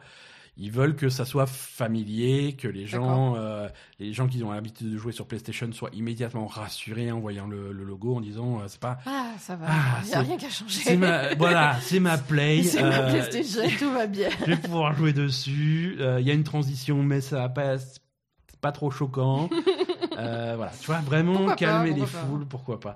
[0.57, 4.89] Ils veulent que ça soit familier, que les gens, euh, les gens qui ont l'habitude
[4.93, 8.65] de jouer sur PlayStation soient immédiatement rassurés en voyant le, le logo, en disant euh,
[8.69, 9.67] c'est pas, Ah, ça va.
[9.69, 10.97] Ah, Il n'y a rien qu'à changer.
[10.97, 14.29] ma, voilà, c'est ma Play, C'est ma euh, PlayStation, tout va bien.
[14.43, 15.97] je vais pouvoir jouer dessus.
[15.99, 17.49] Il y a une transition, mais ça va
[18.61, 19.51] pas, trop choquant.
[20.17, 22.07] Voilà, tu vois, vraiment Pourquoi pas, calmer les pas.
[22.07, 22.95] foules, pourquoi pas.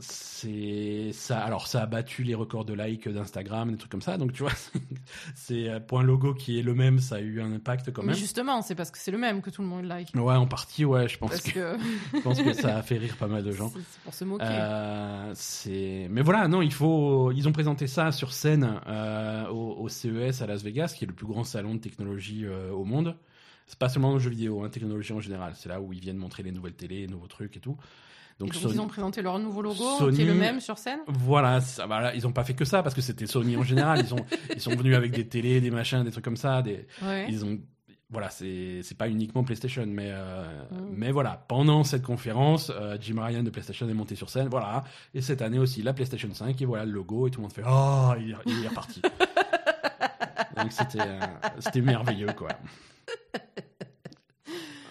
[0.00, 1.38] C'est ça.
[1.38, 4.18] Alors, ça a battu les records de likes d'Instagram, des trucs comme ça.
[4.18, 4.50] Donc, tu vois,
[5.36, 8.02] c'est euh, pour un logo qui est le même, ça a eu un impact quand
[8.02, 8.16] Mais même.
[8.16, 10.10] justement, c'est parce que c'est le même que tout le monde like.
[10.16, 11.08] Ouais, en partie, ouais.
[11.08, 11.82] Je pense Parce que, que
[12.14, 13.70] je pense que ça a fait rire pas mal de gens.
[13.72, 14.44] c'est pour se moquer.
[14.48, 19.76] Euh, c'est mais voilà non il faut ils ont présenté ça sur scène euh, au,
[19.80, 22.84] au CES à Las Vegas qui est le plus grand salon de technologie euh, au
[22.84, 23.16] monde
[23.66, 26.16] c'est pas seulement aux jeux vidéo hein, technologie en général c'est là où ils viennent
[26.16, 27.76] montrer les nouvelles télé les nouveaux trucs et tout
[28.40, 30.78] donc, donc, Sony- ils ont présenté leur nouveau logo, Sony- qui est le même sur
[30.78, 31.00] scène.
[31.06, 34.00] voilà, ça, voilà ils ont pas fait que ça parce que c'était Sony en général
[34.00, 34.24] ils sont
[34.54, 37.26] ils sont venus avec des télés des machins des trucs comme ça des Ouais.
[37.28, 37.58] ils ont
[38.10, 40.76] voilà c'est pas uniquement PlayStation mais euh, Mm.
[40.96, 44.84] mais voilà pendant cette conférence euh, Jim Ryan de PlayStation est monté sur scène voilà
[45.14, 47.52] et cette année aussi la PlayStation 5 et voilà le logo et tout le monde
[47.52, 49.00] fait oh il est, il est reparti
[50.56, 51.20] donc c'était euh,
[51.60, 52.48] c'était merveilleux quoi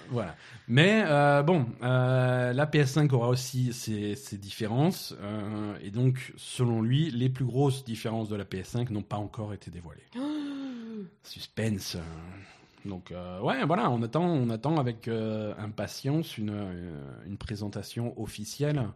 [0.09, 0.35] voilà
[0.67, 6.81] mais euh, bon euh, la PS5 aura aussi ses, ses différences euh, et donc selon
[6.81, 10.03] lui les plus grosses différences de la PS5 n'ont pas encore été dévoilées
[11.23, 11.97] suspense.
[12.85, 15.07] Donc ouais, voilà, on attend, on attend avec
[15.57, 16.53] impatience une,
[17.25, 18.89] une présentation officielle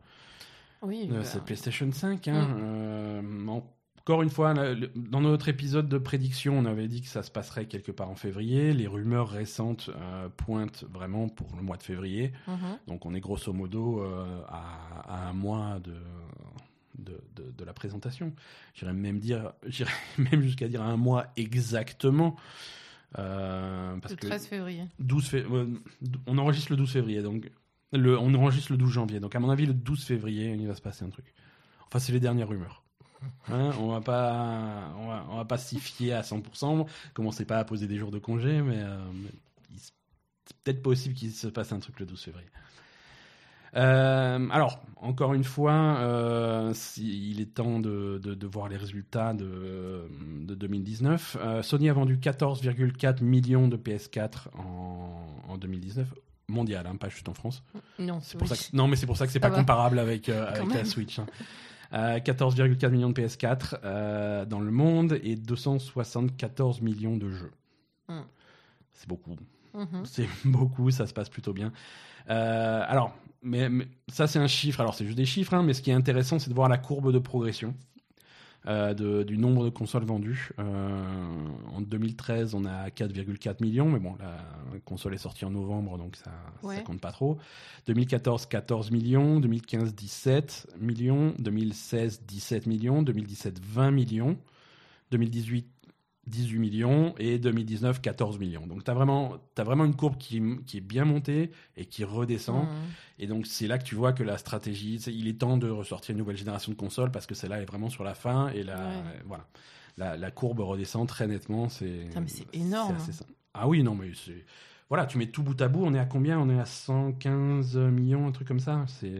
[0.81, 1.07] Oui.
[1.07, 2.27] de bah, cette PlayStation 5.
[2.27, 2.47] hein.
[2.49, 2.55] Mm.
[2.61, 3.21] Euh,
[4.07, 4.53] encore une fois,
[4.95, 8.15] dans notre épisode de prédiction, on avait dit que ça se passerait quelque part en
[8.15, 8.71] février.
[8.71, 12.31] Les rumeurs récentes euh, pointent vraiment pour le mois de février.
[12.47, 12.79] mhm.
[12.87, 15.93] Donc on est grosso modo euh, à, à un mois de,
[16.99, 18.31] de, de- de la présentation.
[18.75, 22.37] J'irais même dire, j'irais même jusqu'à dire un mois exactement.
[23.17, 24.83] Euh, parce Le que 13 février.
[24.99, 25.65] 12 fé- euh,
[26.27, 27.51] on enregistre le 12 février, donc
[27.91, 29.19] le, on enregistre le 12 janvier.
[29.19, 31.33] Donc à mon avis, le 12 février, il va se passer un truc.
[31.87, 32.83] Enfin, c'est les dernières rumeurs.
[33.49, 36.85] Hein, on va pas, on va, on va pas s'y fier à 100%.
[37.13, 39.29] Commencez pas à poser des jours de congé, mais, euh, mais
[39.77, 42.47] c'est peut-être possible qu'il se passe un truc le 12 février.
[43.75, 48.77] Euh, alors, encore une fois, euh, si- il est temps de, de- de voir les
[48.77, 50.07] résultats de,
[50.41, 51.37] de 2019.
[51.39, 56.13] Euh, Sony a vendu 14,4 millions de PS4 en, en 2019,
[56.47, 57.61] mondial, hein, pas juste en France.
[57.99, 59.57] Non, C'est pour ça que- non, mais c'est pour ça que c'est pas va.
[59.57, 60.85] comparable avec, la.
[60.85, 61.19] Switch.
[61.19, 61.25] hein.
[61.93, 67.51] Euh, 14,4 millions de PS4 euh, dans le monde et 274 millions de jeux.
[68.09, 68.21] Mm.
[68.91, 69.35] C'est beaucoup.
[69.73, 70.05] Mhm.
[70.05, 71.71] C'est beaucoup, ça se passe plutôt bien.
[72.29, 75.73] Euh, alors, mais, mais ça c'est un chiffre, alors c'est juste des chiffres, hein, mais
[75.73, 77.73] ce qui est intéressant c'est de voir la courbe de progression
[78.67, 80.49] euh, de- du nombre de consoles vendues.
[80.59, 80.99] Euh,
[81.73, 84.37] en 2013 on a 4,4 millions, mais bon la
[84.85, 86.83] console est sortie en novembre donc ça, ça Ouais.
[86.83, 87.37] compte pas trop.
[87.87, 94.37] 2014 14 millions, 2015 17 millions, 2016 17 millions, 2017 20 millions,
[95.11, 95.65] 2018
[96.27, 98.67] 18 millions et 2019 14 millions.
[98.67, 102.63] Donc tu as vraiment, vraiment une courbe qui, qui est bien montée et qui redescend.
[102.65, 102.71] Mhm.
[103.19, 106.13] Et donc c'est là que tu vois que la stratégie, il est temps de ressortir
[106.13, 108.77] une nouvelle génération de consoles parce que celle-là est vraiment sur la fin et la,
[108.77, 109.21] Ouais.
[109.25, 109.47] voilà.
[109.97, 111.69] La, la courbe redescend très nettement.
[111.69, 112.07] C'est
[112.53, 112.95] énorme.
[112.97, 113.11] assez.
[113.55, 114.45] Ah oui, non, mais c'est.
[114.89, 116.39] Voilà, tu mets tout bout à bout, on est à combien?
[116.39, 119.11] On est à 115 millions, un truc comme ça C'est.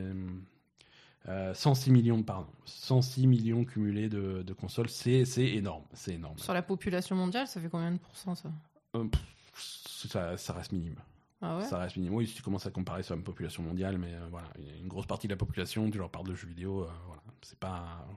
[1.29, 2.47] Euh, 106 millions, pardon.
[2.65, 5.83] 106 millions cumulés de, de consoles, c'est c'est énorme.
[5.93, 6.37] C'est énorme.
[6.37, 8.49] Sur la population mondiale, ça fait combien de pourcents ça?
[8.95, 9.21] Euh, pff,
[9.53, 10.95] ça, ça reste minime.
[11.41, 11.65] Ah ouais?
[11.65, 12.13] Ça reste minime.
[12.15, 14.47] Oui, si tu commences à comparer sur une population mondiale, mais euh, voilà,
[14.81, 17.59] une grosse partie de la population, tu leur parles de jeux vidéo, euh, voilà, c'est
[17.59, 18.07] pas.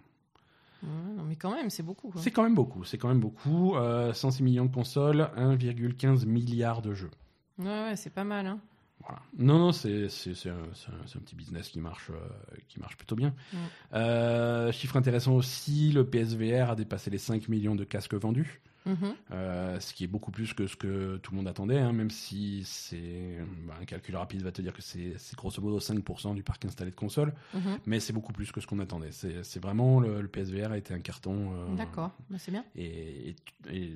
[0.83, 2.11] Ouais, non, mais quand même, c'est beaucoup.
[2.17, 3.75] C'est quand même beaucoup, c'est quand même beaucoup.
[3.77, 7.11] Euh, 106 millions de consoles, 1,15 milliard de jeux.
[7.59, 8.47] Ouais, ouais, c'est pas mal.
[8.47, 8.61] Hein.
[9.01, 9.21] Voilà.
[9.39, 10.05] Non, non, c'est
[10.49, 13.35] un, petit business qui marche, euh, qui marche plutôt bien.
[13.53, 13.57] Mm.
[13.95, 18.61] Euh, chiffre intéressant aussi, le PSVR a dépassé les 5 millions de casques vendus.
[18.87, 19.15] Mhm.
[19.33, 22.09] Euh, ce qui est beaucoup plus que ce que tout le monde attendait, hein, même
[22.09, 23.37] si c'est
[23.67, 26.91] bah, un calcul rapide va te dire que c'est grosso modo 5% du parc installé
[26.91, 27.79] de consoles, Mhm.
[27.85, 29.11] mais c'est beaucoup plus que ce qu'on attendait.
[29.13, 31.75] C'est vraiment le, le PSVR a été un carton.
[31.77, 32.65] D'accord, bah, c'est bien.
[32.75, 33.37] Et, et-
[33.71, 33.95] et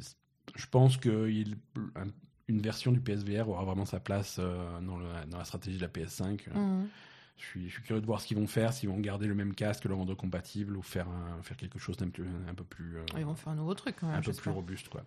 [0.54, 1.56] je pense que il-
[1.96, 2.08] un-
[2.48, 5.82] une version du PSVR aura vraiment sa place euh, dans, le- dans la stratégie de
[5.82, 6.40] la PS5.
[6.54, 6.88] Mhm.
[7.36, 9.34] Je suis, je suis curieux de voir ce qu'ils vont faire, s'ils vont garder le
[9.34, 12.64] même casque, le rendre compatible ou faire, un- faire quelque chose d'un peu, un peu
[12.64, 12.98] plus.
[12.98, 14.16] euh, Ils vont faire un nouveau truc quand même.
[14.16, 15.04] un peu plus robuste quoi.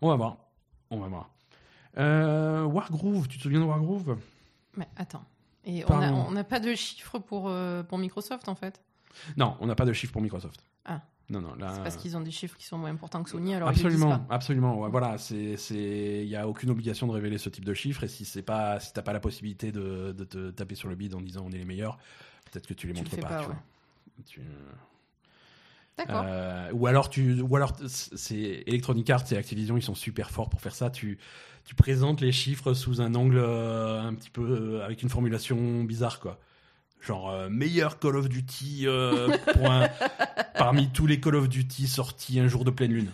[0.00, 0.36] On va voir.
[0.90, 1.30] On va voir.
[1.98, 4.18] Euh, Wargroove, tu te souviens de Wargroove?
[4.76, 5.24] Mais attends.
[5.64, 6.06] Et on Pardon.
[6.06, 8.80] a- on n'a pas de chiffres pour, euh, pour Microsoft en fait?
[9.36, 10.64] Non, on n'a pas de chiffre pour Microsoft.
[10.86, 11.02] Ah.
[11.30, 11.72] Non, non, là.
[11.74, 13.86] C'est parce qu'ils ont des chiffres qui sont moins importants que Sony, alors ils le
[13.86, 14.34] absolument, disent pas.
[14.34, 14.78] absolument.
[14.80, 15.56] Ouais, voilà, c'est,
[16.22, 18.80] il y a aucune obligation de révéler ce type de chiffres et si c'est pas,
[18.80, 21.50] si t'as pas la possibilité de, de te taper sur le bide en disant on
[21.52, 21.96] est les meilleurs,
[22.50, 23.28] peut-être que tu les Tu montres pas.
[23.28, 23.54] pas, tu ouais.
[23.54, 23.62] vois.
[24.26, 24.40] Tu-
[25.98, 26.22] D'accord.
[26.26, 30.48] Euh, ou alors tu, ou alors c'est Electronic Arts et Activision, ils sont super forts
[30.48, 30.90] pour faire ça.
[30.90, 31.18] Tu,
[31.64, 35.84] tu présentes les chiffres sous un angle euh, un petit peu euh, avec une formulation
[35.84, 36.40] bizarre, quoi.
[37.02, 39.28] Genre euh, meilleur Call of Duty euh,
[39.64, 39.88] un-
[40.56, 43.10] parmi tous les Call of Duty sortis un jour de pleine lune.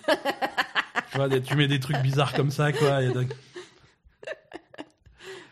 [1.10, 3.00] tu vois, tu mets des trucs bizarres comme ça, quoi.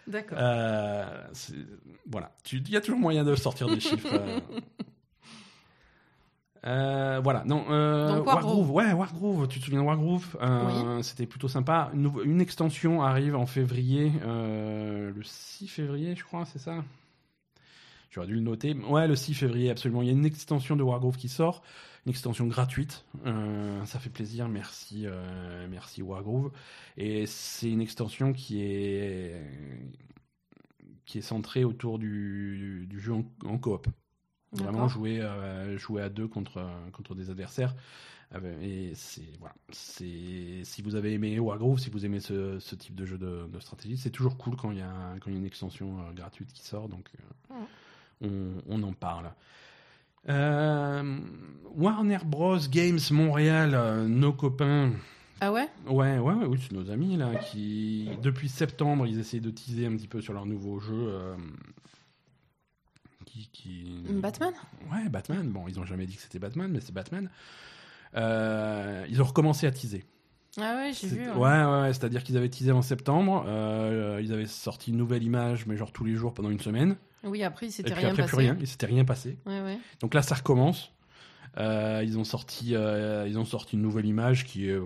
[0.06, 0.38] D'accord.
[0.40, 1.04] euh,
[2.08, 4.06] voilà, il y a toujours moyen de sortir des chiffres.
[6.66, 7.20] euh.
[7.24, 7.64] Voilà, non.
[7.70, 8.70] euh, Donc, Wargroove.
[8.70, 9.48] Wargroove, ouais, Wargroove.
[9.48, 10.36] Tu te souviens de Wargroove?
[10.42, 11.90] Euh, C'était plutôt sympa.
[11.94, 16.84] Une, une extension arrive en février, le 6 février, je crois, c'est ça?
[18.16, 18.72] J'aurais dû le noter.
[18.72, 20.00] Ouais, le 6 février, absolument.
[20.00, 21.62] Il y a une extension de Wargroove qui sort,
[22.06, 23.04] une extension gratuite.
[23.26, 26.50] Euh, ça fait plaisir, merci, euh, merci Wargroove.
[26.96, 29.38] Et c'est une extension qui est
[31.04, 33.86] qui est centrée autour du, du jeu en, en coop.
[34.52, 37.74] Vraiment jouer, euh, jouer à deux contre, contre des adversaires.
[38.34, 42.74] Euh, Et c'est voilà, c'est si vous avez aimé Wargroove, si vous aimez ce, ce
[42.74, 45.28] type de jeu de, de stratégie, c'est toujours cool quand il y a un- quand
[45.28, 46.88] il y a une extension gratuite qui sort.
[46.88, 47.10] Donc
[48.22, 49.32] on, on en parle.
[50.28, 51.18] Euh,
[51.76, 54.92] Warner Bros Games Montréal, euh, nos copains.
[55.40, 55.68] Ah ouais?
[55.86, 59.86] Ouais, ouais, ouais, oui, c'est nos amis là qui, depuis septembre, ils essayent de teaser
[59.86, 60.94] un petit peu sur leur nouveau jeu.
[60.94, 61.36] euh,
[63.26, 64.02] qui, qui...
[64.10, 64.54] Batman?
[64.90, 65.48] Ouais, Batman.
[65.50, 67.28] Bon, ils ont jamais dit que c'était Batman, mais c'est Batman.
[68.14, 70.04] Euh, ils ont recommencé à teaser.
[70.58, 71.28] Ah ouais, j'ai vu.
[71.30, 73.44] Ouais, ouais, ouais, c'est-à-dire qu'ils avaient teasé en septembre.
[73.46, 76.96] euh, ils avaient sorti une nouvelle image, mais genre tous les jours pendant une semaine.
[77.24, 78.28] Oui, après, il s'était rien après, passé.
[78.28, 78.56] plus rien.
[78.60, 79.38] Il s'était rien passé.
[79.46, 79.78] Ouais, ouais.
[80.00, 80.92] Donc là, ça recommence.
[81.58, 84.78] Euh, ils ont sorti, euh, ils ont sorti une nouvelle image qui est,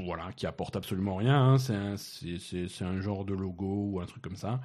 [0.00, 1.40] voilà, qui apporte absolument rien.
[1.40, 1.58] hein.
[1.58, 4.60] C'est un, c'est, un genre de logo ou un truc comme ça.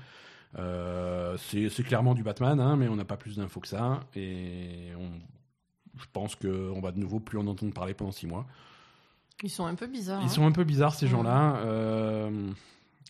[0.55, 4.01] C'est, clairement du Batman, hein, mais on n'a pas plus d'infos que ça.
[4.15, 5.11] Et on,
[5.99, 8.47] je pense que on va de nouveau plus en entendre parler pendant six mois.
[9.43, 10.21] Ils sont un peu bizarres.
[10.21, 10.29] Ils hein.
[10.29, 11.57] sont un peu bizarres ces gens-là.
[11.65, 12.29] Euh,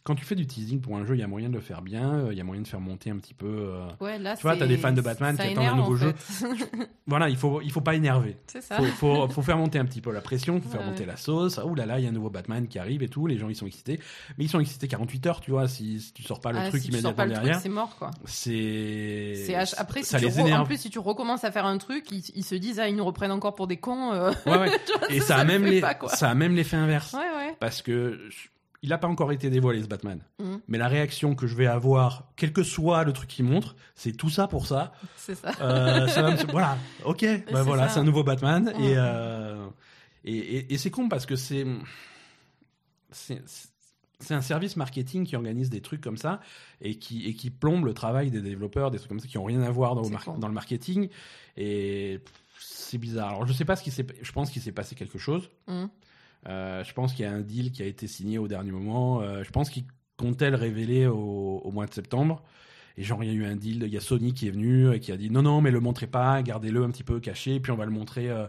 [0.04, 1.82] quand tu fais du teasing pour un jeu, il y a moyen de le faire
[1.82, 3.45] bien, euh, il y a moyen de faire monter un petit peu.
[3.47, 5.93] euh, Ouais, là, Tu vois, t'as des fans de Batman ça qui attendent un nouveau
[5.93, 6.14] en jeu.
[7.08, 8.38] Voilà, il faut, il faut pas énerver.
[8.47, 8.78] c'est ça.
[8.78, 11.06] Faut, faut, faut faire monter un petit peu la pression, faut faire monter ouais.
[11.08, 11.60] la sauce.
[11.64, 13.28] Ouh là là, il y a un nouveau Batman qui arrive et tout.
[13.28, 13.99] Les gens ils sont excités,
[14.38, 15.68] mais ils sont excités 48 heures, tu vois.
[15.68, 17.95] Si, si tu sors pas le Ah, truc si tu immédiatement truc, derrière, c'est mort,
[17.97, 18.12] quoi.
[18.26, 19.54] c'est.
[19.78, 20.66] Après si ça tu les en énerve.
[20.68, 23.06] plus si tu recommences à faire un truc, ils, ils se disent ah ils nous
[23.06, 24.14] reprennent encore pour des cons.
[24.14, 24.32] euh.
[24.45, 24.72] Ouais, ouais.
[25.10, 27.14] Et ça, a ça même les, ça a même l'effet inverse.
[27.14, 27.56] Ouais ouais.
[27.60, 28.20] Parce que
[28.84, 30.21] il a pas encore été dévoilé ce Batman.
[30.39, 30.61] Mhm.
[30.67, 34.11] Mais la réaction que je vais avoir, quel que soit le truc qu'il montre, c'est
[34.13, 34.91] tout ça pour ça.
[35.17, 35.51] C'est ça.
[35.61, 38.73] Euh, ça va me- Voilà, ok, bah c'est voilà, c'est un nouveau Batman.
[38.79, 39.67] Et, euh,
[40.25, 41.65] et, et, et c'est con parce que c'est.
[43.11, 43.41] c'est-
[44.29, 46.39] un service marketing qui organise des trucs comme ça
[46.79, 49.43] et qui, et qui plombe le travail des développeurs, des trucs comme ça qui n'ont
[49.43, 50.38] rien à voir dans, le C'est mar- con.
[50.38, 51.09] dans le marketing.
[51.57, 52.19] Et
[52.59, 53.29] c'est bizarre.
[53.29, 54.05] Alors je sais pas ce qui s'est.
[54.21, 55.49] Je pense qu'il s'est passé quelque chose.
[55.67, 55.89] Mhm.
[56.47, 59.21] Euh, je pense qu'il y a un deal qui a été signé au dernier moment.
[59.21, 59.85] Euh, je pense qu'ils
[60.17, 62.43] comptaient le révéler au, au mois de septembre.
[62.97, 63.83] Et genre, il y a eu un deal.
[63.83, 65.79] Il y a Sony qui est venu et qui a dit non, non, mais le
[65.79, 68.47] montrez pas, gardez-le un petit peu caché, puis on va le montrer euh,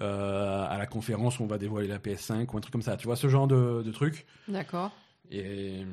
[0.00, 2.96] euh, à la conférence où on va dévoiler la PS5 ou un truc comme ça.
[2.96, 4.26] Tu vois, ce genre de, de truc.
[4.48, 4.90] D'accord.
[5.30, 5.84] Et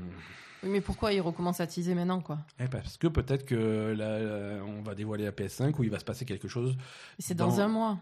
[0.64, 2.40] Oui, mais pourquoi ils recommencent à teaser maintenant quoi?
[2.60, 6.06] Eh, parce que peut-être que là, on va dévoiler la PS5 où il va se
[6.06, 6.76] passer quelque chose.
[7.20, 7.98] C'est dans, Dans- un mois.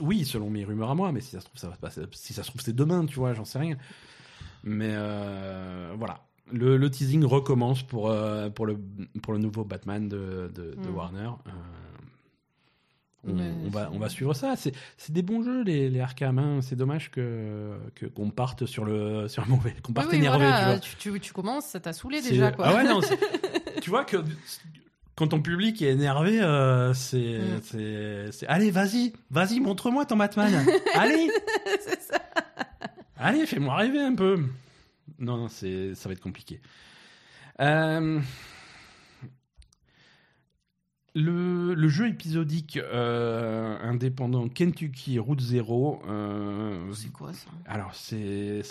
[0.00, 2.02] Oui, selon mes rumeurs à moi, mais si ça se trouve, ça va se passer.
[2.12, 3.76] Si ça se trouve, c'est demain, tu vois, j'en sais rien.
[4.62, 6.20] Mais euh, voilà.
[6.52, 8.78] Le, le teasing recommence pour, euh, pour, le,
[9.22, 10.94] pour le nouveau Batman de, de, de Mm.
[10.94, 11.30] Warner.
[11.46, 11.50] Euh,
[13.26, 14.54] on, va, on va suivre ça.
[14.56, 14.74] C'est
[15.12, 16.38] des bons jeux, les, les Arkham.
[16.38, 16.60] hein.
[16.60, 20.44] C'est dommage que que- qu'on parte sur le sur un mauvais, qu'on parte oui, énervé.
[20.44, 22.66] tu voilà, tu, tu, tu commences, ça t'a saoulé déjà quoi.
[22.68, 23.00] Ah ouais, non,
[23.80, 24.18] tu vois que
[25.16, 27.60] quand ton public est énervé, euh, c'est, Mm.
[27.62, 30.52] c'est, c'est- allez, vas-y, vas-y, montre-moi ton Batman.
[30.94, 31.30] allez,
[31.80, 32.20] c'est ça.
[33.16, 34.38] allez, fais-moi rêver un peu.
[35.18, 36.60] Non, non, c'est, ça va être compliqué.
[37.60, 38.20] Euh,
[41.14, 46.02] le, le jeu épisodique euh, indépendant Kentucky Route Zero.
[46.92, 47.46] C'est quoi ça?
[47.66, 48.62] alors c'est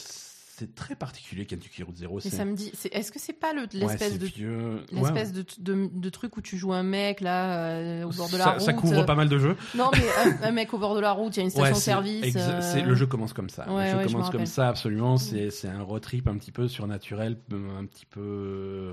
[0.56, 2.20] c'est très particulier Kentucky Route Zero.
[2.20, 4.84] Ça me dit, c'est- est-ce que c'est pas le- ouais, l'espèce de vieux.
[4.92, 5.44] l'espèce Ouais.
[5.58, 8.44] de, de, de truc où tu joues un mec là euh, au bord de la
[8.44, 9.58] ça, route ça couvre pas mal de jeux.
[9.76, 10.04] Non mais
[10.44, 12.36] un, un mec au bord de la route, il y a une station-service.
[12.36, 13.68] euh, le jeu commence comme ça.
[13.74, 15.18] Ouais, le jeu je commence comme ça, absolument.
[15.18, 18.92] C'est c'est un road trip un petit peu surnaturel, un petit peu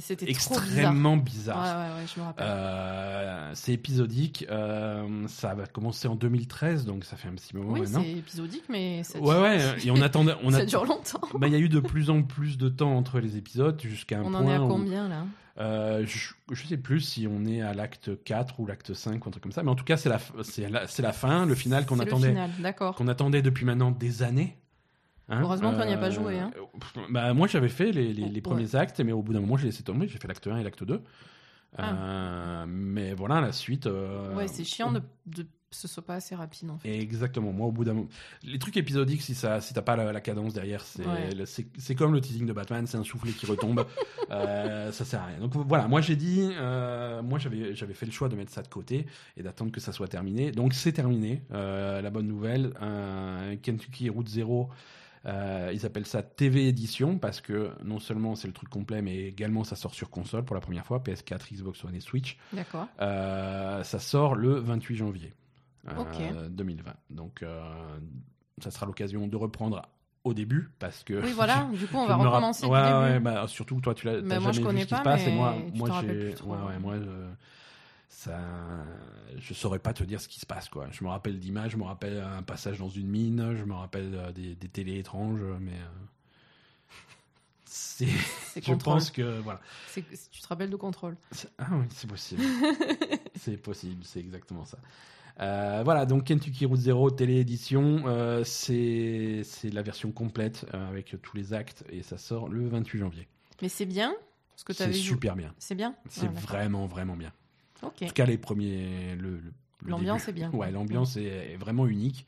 [0.00, 0.64] C'était trop bizarre.
[0.64, 1.56] extrêmement Ouais, bizarre.
[1.96, 2.46] ouais, ouais, je me rappelle.
[2.48, 4.44] Euh, c'est épisodique.
[4.50, 8.02] euh, ça va commencer en 2013, donc ça fait un petit moment oui, maintenant.
[8.02, 9.58] c'est épisodique, mais ça, Ouais, ouais.
[9.84, 10.34] Et on attendait.
[10.42, 10.64] On ça a...
[10.66, 11.20] dure longtemps.
[11.38, 14.18] Bah, il y a eu de plus en plus de temps entre les épisodes jusqu'à
[14.18, 15.24] un On point en est à où- combien là?
[15.58, 19.28] Euh, je, je sais plus si on est à l'acte 4 ou l'acte 5 ou
[19.28, 21.84] un truc comme ça, mais en tout cas, c'est la, c'est la, fin, le final
[21.84, 22.34] qu'on attendait,
[22.96, 24.56] qu'on attendait depuis maintenant des années.
[25.30, 26.50] Hein, Heureusement qu'on n'y a pas joué, hein.
[26.78, 28.40] pff, Bah, moi, j'avais fait les, les, les Ouais.
[28.40, 30.08] premiers actes, mais au bout d'un moment, j'ai laissé tomber.
[30.08, 31.00] J'ai fait l'acte 1 et l'acte 2.
[31.78, 31.94] Ah.
[31.94, 33.86] Euh, mais voilà, la suite.
[33.86, 36.98] euh, Ouais, c'est chiant de, de ce soit pas assez rapide en fait.
[36.98, 37.52] Exactement.
[37.52, 38.08] Moi, au bout d'un moment,
[38.42, 41.94] les trucs épisodiques, si ça, si t'as pas la, la cadence derrière, c'est, Ouais.
[41.96, 43.86] comme le teasing de Batman, c'est un soufflet qui retombe.
[44.32, 45.38] euh, ça sert à rien.
[45.38, 48.62] Donc voilà, moi j'ai dit, euh, moi j'avais, j'avais fait le choix de mettre ça
[48.62, 49.06] de côté
[49.36, 50.50] et d'attendre que ça soit terminé.
[50.50, 51.44] Donc c'est terminé.
[51.52, 52.72] Euh, la bonne nouvelle,
[53.62, 54.70] Kentucky Route Zero.
[55.26, 59.18] Euh, ils appellent ça TV édition parce que non seulement c'est le truc complet, mais
[59.26, 62.38] également ça sort sur console pour la première fois, PS4, Xbox One et Switch.
[62.52, 62.86] D'accord.
[63.00, 65.34] Euh, ça sort le 28 janvier
[65.88, 66.50] euh, Ok.
[66.50, 66.92] 2020.
[67.10, 67.62] Donc, euh,
[68.62, 69.82] ça sera l'occasion de reprendre
[70.24, 71.14] au début parce que.
[71.22, 72.98] Oui, voilà, du coup, on va recommencer Ouais, du début.
[72.98, 75.26] ouais, bah, surtout toi, tu l'as Bah, jamais je vu ce qui se pas, passe
[75.26, 76.78] et moi, moi, j'ai, ouais, ouais, ouais.
[76.78, 76.94] moi,
[78.12, 78.38] ça,
[79.38, 80.88] je saurais pas te dire ce qui se passe, quoi.
[80.90, 84.14] Je me rappelle d'images, je me rappelle un passage dans une mine, je me rappelle
[84.14, 85.72] euh, des, des télés étranges, mais.
[85.72, 86.06] euh,
[87.64, 88.06] c'est,
[88.62, 89.60] je pense que voilà.
[89.86, 91.16] C'est- Tu te rappelles de contrôle.
[91.58, 92.42] Ah oui, c'est possible.
[93.36, 94.78] c'est possible, c'est exactement ça.
[95.40, 101.14] Euh, voilà, donc Kentucky Route Zero télé-édition, euh, c'est c'est la version complète euh, avec
[101.22, 103.28] tous les actes et ça sort le 28 janvier.
[103.62, 104.14] Mais c'est bien
[104.56, 105.54] ce que tu C'est super bien.
[105.58, 105.94] C'est bien?
[106.08, 107.32] C'est Ah, vraiment, vraiment bien.
[107.82, 108.02] Ok.
[108.02, 109.14] En tout cas, les premiers.
[109.16, 109.40] Le, le-
[109.82, 110.50] le L'ambiance est bien.
[110.52, 112.26] Ouais, l'ambiance est, est vraiment unique.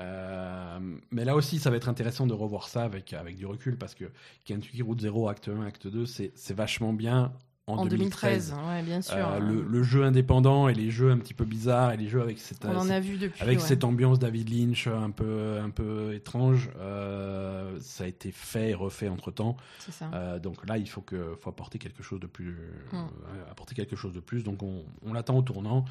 [0.00, 0.78] Euh,
[1.10, 3.94] mais là aussi, ça va être intéressant de revoir ça avec, avec du recul parce
[3.94, 4.04] que
[4.44, 7.32] Kentucky Route Zero, acte 1, acte 2, c'est c'est vachement bien
[7.68, 8.50] en, En 2013.
[8.50, 9.14] 2013, ouais, bien sûr.
[9.16, 12.20] Euh, le, le jeu indépendant et les jeux un petit peu bizarres et les jeux
[12.22, 13.42] avec cette, On en cette- a vu depuis.
[13.42, 13.64] avec ouais.
[13.64, 18.74] cette ambiance David Lynch un peu un peu étrange, euh, ça a été fait et
[18.74, 19.56] refait entre temps.
[19.90, 20.06] Ça.
[20.14, 22.56] Euh, donc là, il faut que faut apporter quelque chose de plus,
[22.92, 22.96] Mm.
[22.96, 24.42] euh, apporter quelque chose de plus.
[24.42, 25.84] Donc on, on l'attend au tournant.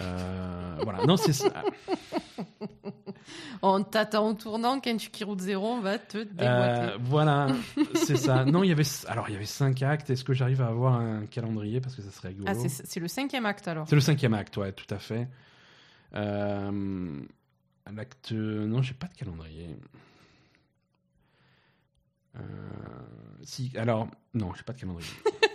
[0.00, 1.04] Euh, voilà.
[1.06, 1.50] Non, c'est ça.
[3.62, 6.46] On t'attend au tournant, Kentucky Route Zero, on va te déboîter.
[6.46, 7.48] Euh, voilà,
[7.94, 8.44] c'est ça.
[8.44, 10.10] Non, il y avait alors il y avait cinq actes.
[10.10, 12.46] Est-ce que j'arrive à avoir un calendrier parce que ça serait rigolo.
[12.48, 13.88] ah, c'est- c'est le cinquième acte alors.
[13.88, 15.28] C'est le cinquième acte, ouais, tout à fait.
[16.14, 17.20] Euh,
[17.92, 19.76] l'acte, non, j'ai pas de calendrier.
[22.36, 22.40] Euh,
[23.42, 25.08] si, alors, non, j'ai pas de calendrier.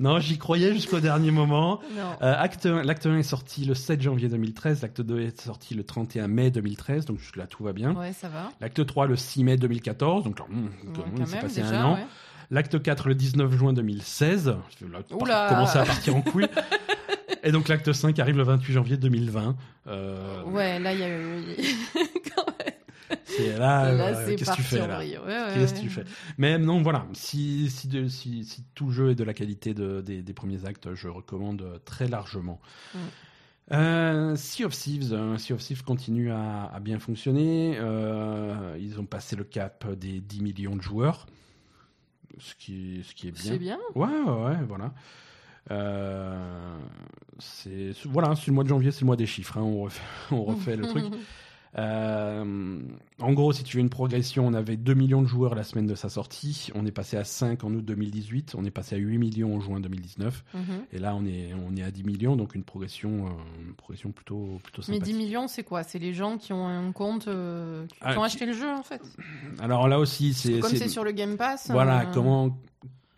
[0.00, 1.80] non, j'y croyais jusqu'au dernier moment.
[2.22, 5.74] Euh, acte 1, l'acte 1 est sorti le 7 janvier 2013, l'acte 2 est sorti
[5.74, 7.94] le 31 mai 2013, donc jusque-là tout va bien.
[7.94, 8.50] Ouais, ça va.
[8.60, 11.80] L'acte 3 le 6 mai 2014, donc là, hum, Ouais, hum, quand même, passé déjà,
[11.80, 11.94] un an.
[11.94, 12.06] ouais.
[12.50, 14.46] L'acte 4 le 19 juin 2016.
[14.48, 15.46] Là, Oula.
[15.48, 16.46] commençait à partir en couille.
[17.42, 19.56] Et donc l'acte 5 arrive le 28 janvier 2020.
[19.88, 21.42] Euh, Ouais, là, il y a eu.
[23.24, 25.18] C'est là, Là, euh, qu'est-ce que tu fais là vrille.
[25.18, 25.82] Ouais, ouais, Qu'est-ce que ouais.
[25.84, 26.04] tu fais
[26.38, 27.06] Mais non, voilà.
[27.12, 30.64] Si, si, de- si, si tout jeu est de la qualité de- des, des premiers
[30.66, 32.60] actes, je recommande euh, très largement.
[33.72, 37.76] Euh, sea of Thieves, euh, Sea of Thieves continue à, à bien fonctionner.
[37.78, 41.26] Euh, ils ont passé le cap des 10 millions de joueurs,
[42.38, 43.42] ce qui, ce qui est bien.
[43.52, 43.78] C'est bien.
[43.96, 44.92] Ouais, ouais, ouais, voilà.
[47.38, 49.58] C'est voilà, c'est le mois de janvier, c'est le mois des chiffres.
[49.58, 51.04] hein, on refait, on refait le truc.
[51.78, 52.80] Euh,
[53.20, 55.86] en gros, si tu veux une progression, on avait 2 millions de joueurs la semaine
[55.86, 56.70] de sa sortie.
[56.74, 58.54] On est passé à 5 en août 2018.
[58.56, 60.44] On est passé à 8 millions en juin 2019.
[60.54, 60.62] Mhm.
[60.92, 63.30] Et là, on est, on est à 10 millions, donc une progression, euh,
[63.66, 65.14] une progression plutôt, plutôt Mais sympathique.
[65.16, 65.82] 10 millions, c'est quoi?
[65.82, 68.82] C'est les gens qui ont un compte, euh, qui Ah, ont acheté le jeu en
[68.82, 69.02] fait.
[69.58, 70.60] Alors là aussi, c'est.
[70.60, 71.70] Comme c'est sur le Game Pass.
[71.70, 72.56] Voilà, euh, comment.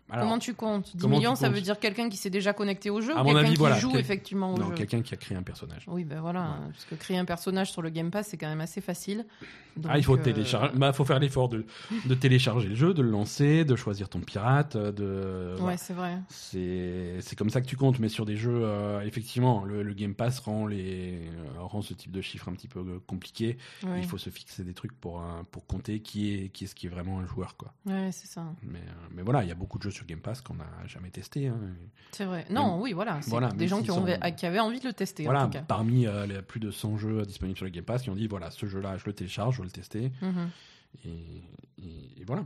[0.09, 0.91] Alors, comment tu comptes?
[0.95, 3.21] 10 comment tu millions, ça veut dire quelqu'un qui s'est déjà connecté au jeu À
[3.21, 4.75] ou mon quelqu'un avis, qui voilà, joue quel- effectivement au non, jeu?
[4.75, 5.83] quelqu'un qui a créé un personnage.
[5.87, 6.71] Oui, ben voilà, Ouais.
[6.71, 9.25] parce que créer un personnage sur le Game Pass, c'est quand même assez facile.
[9.87, 10.71] ah, il faut euh, télécharger.
[10.77, 11.65] Bah, faut faire l'effort de,
[12.05, 15.55] de télécharger le jeu, de le lancer, de choisir ton pirate, de.
[15.61, 16.17] Ouais, c'est vrai.
[16.29, 19.93] C'est c'est comme ça que tu comptes, mais sur des jeux, euh, effectivement, le, le
[19.93, 23.57] Game Pass rend, les, euh, rend ce type de chiffres un petit peu euh, compliqué.
[23.83, 26.67] Ouais, Il faut se fixer des trucs pour, euh, pour compter qui est, qui est
[26.67, 27.55] ce qui est vraiment un joueur.
[27.55, 27.73] Quoi.
[27.85, 28.43] Ouais, c'est ça.
[28.63, 30.65] Mais, euh, mais voilà, il y a beaucoup de jeux sur Game Pass qu'on n'a
[30.87, 31.47] jamais testé.
[31.47, 31.57] hein.
[32.11, 32.45] C'est vrai.
[32.49, 33.21] Non, oui, voilà.
[33.21, 35.45] C'est Voilà, des gens qui, ont, sont- qui avaient envie de le tester, Voilà, en
[35.45, 35.61] tout cas.
[35.61, 38.27] parmi euh, les plus de 100 jeux disponibles sur le Game Pass, qui ont dit
[38.27, 40.11] voilà, ce jeu-là, je le télécharge, je veux le tester.
[40.21, 40.49] Mhm.
[41.05, 41.09] Et,
[41.83, 42.43] et- et voilà.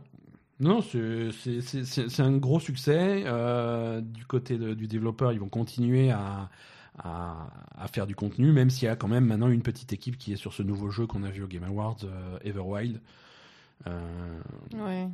[0.59, 3.23] Non, c'est- un gros succès.
[3.25, 6.49] Euh, du côté de- du développeur, ils vont continuer à,
[6.99, 7.47] à,
[7.77, 10.33] à faire du contenu, même s'il y a quand même maintenant une petite équipe qui
[10.33, 13.01] est sur ce nouveau jeu qu'on a vu au Game Awards, euh, Everwild.
[13.87, 14.39] Euh,
[14.75, 15.07] Ouais.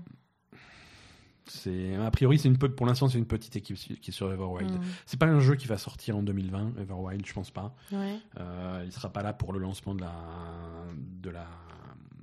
[1.52, 4.72] C'est a priori, c'est une pour l'instant, c'est une petite équipe qui est sur Everwild.
[4.72, 4.82] Mhm.
[5.06, 7.76] C'est pas un jeu qui va sortir en 2020, Everwild, je pense pas.
[7.92, 8.18] Ouais.
[8.40, 10.14] Euh, il sera pas là pour le lancement de la,
[11.22, 11.48] de la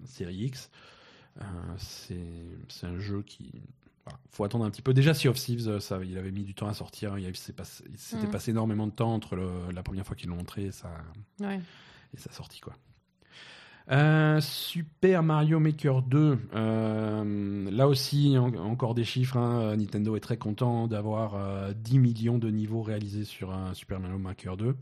[0.04, 0.70] série X.
[1.40, 1.44] Euh,
[1.78, 3.52] c'est un jeu qui.
[4.04, 4.94] Voilà, faut attendre un petit peu.
[4.94, 7.18] Déjà, Sea of Thieves, euh, ça, il avait mis du temps à sortir.
[7.18, 8.30] Il, s'est passé- s'était Mhm.
[8.30, 10.90] passé énormément de temps entre le- la première fois qu'ils l'ont montré et sa,
[11.40, 11.60] Ouais.
[12.14, 12.60] et sa sortie.
[12.60, 12.74] Quoi.
[13.90, 19.36] Euh, Super Mario Maker 2, euh, là aussi en- encore des chiffres.
[19.36, 19.76] hein.
[19.76, 24.18] Nintendo est très content d'avoir euh, 10 millions de niveaux réalisés sur un Super Mario
[24.18, 24.76] Maker 2.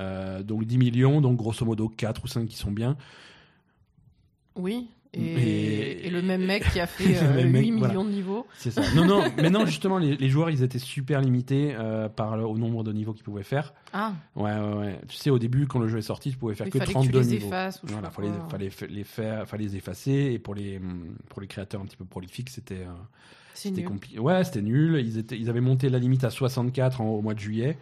[0.00, 2.96] Euh, donc 10 millions, donc grosso modo 4 ou 5 qui sont bien.
[4.56, 4.88] Oui.
[5.14, 7.94] Et, Et- et le même mec qui a fait euh, même 8 mec, millions voilà.
[8.04, 8.46] de niveaux.
[8.58, 8.82] C'est ça.
[8.94, 12.44] Non, non, mais non, justement, les, les joueurs, ils étaient super limités euh, par le,
[12.44, 13.72] au nombre de niveaux qu'ils pouvaient faire.
[13.92, 15.00] Ah, Ouais, ouais, ouais.
[15.08, 16.92] Tu sais, au début, quand le jeu est sorti, tu pouvais faire il que fallait
[16.92, 17.46] que tu 32 les niveaux.
[17.46, 17.82] effaces.
[17.82, 20.12] Ou Voilà, fallait, les faire, fallait les effacer.
[20.32, 20.80] Et pour les,
[21.28, 22.92] pour les créateurs un petit peu prolifiques, c'était euh,
[23.54, 23.88] c'était nul.
[23.88, 24.18] compliqué.
[24.18, 25.00] Ouais, c'était nul.
[25.04, 27.78] Ils, étaient, ils avaient monté la limite à 64 en- au mois de juillet.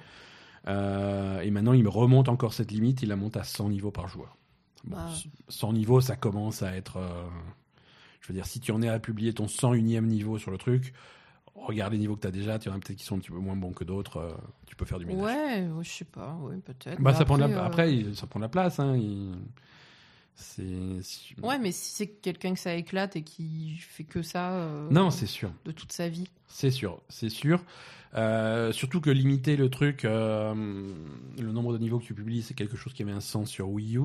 [0.69, 3.03] Euh, et maintenant, ils remontent encore cette limite.
[3.03, 4.37] Ils la montent à 100 niveaux par joueur.
[4.85, 5.13] Bon, Ah.
[5.49, 6.97] 100 niveaux, ça commence à être.
[6.97, 7.25] euh,
[8.21, 10.93] je veux dire, si tu en es à publier ton 101e niveau sur le truc,
[11.55, 12.59] regarde les niveaux que tu as déjà.
[12.59, 14.17] Tu en as peut-être qui sont un petit peu moins bons que d'autres.
[14.19, 14.33] euh,
[14.67, 15.25] tu peux faire du ménage.
[15.25, 17.01] Ouais, je sais pas, ouais, peut-être.
[17.01, 18.79] Bah, Mais ça prend de la- après, euh, Après, ça prend de la place.
[18.81, 18.97] Hein.
[18.97, 19.35] il-
[21.43, 25.27] Ouais, mais si c'est quelqu'un que ça éclate et qui fait que ça Non, c'est
[25.27, 25.53] sûr.
[25.65, 26.27] de toute sa vie.
[26.49, 27.63] C'est sûr, c'est sûr.
[28.15, 30.55] Euh, surtout que limiter le truc, euh,
[31.39, 33.71] le nombre de niveaux que tu publies, c'est quelque chose qui avait un sens sur
[33.71, 34.03] Wii U,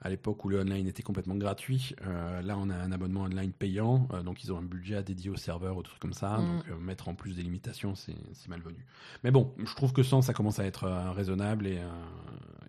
[0.00, 1.94] à l'époque où le online était complètement gratuit.
[2.06, 5.30] Euh, là, on a un abonnement online payant, donc ils ont un budget à dédier
[5.30, 6.38] au serveur ou des trucs comme ça.
[6.38, 6.56] Mm.
[6.56, 8.14] Donc mettre en plus des limitations, c'est
[8.48, 8.84] malvenu.
[9.24, 11.80] Mais bon, je trouve que 100, ça commence à être raisonnable et,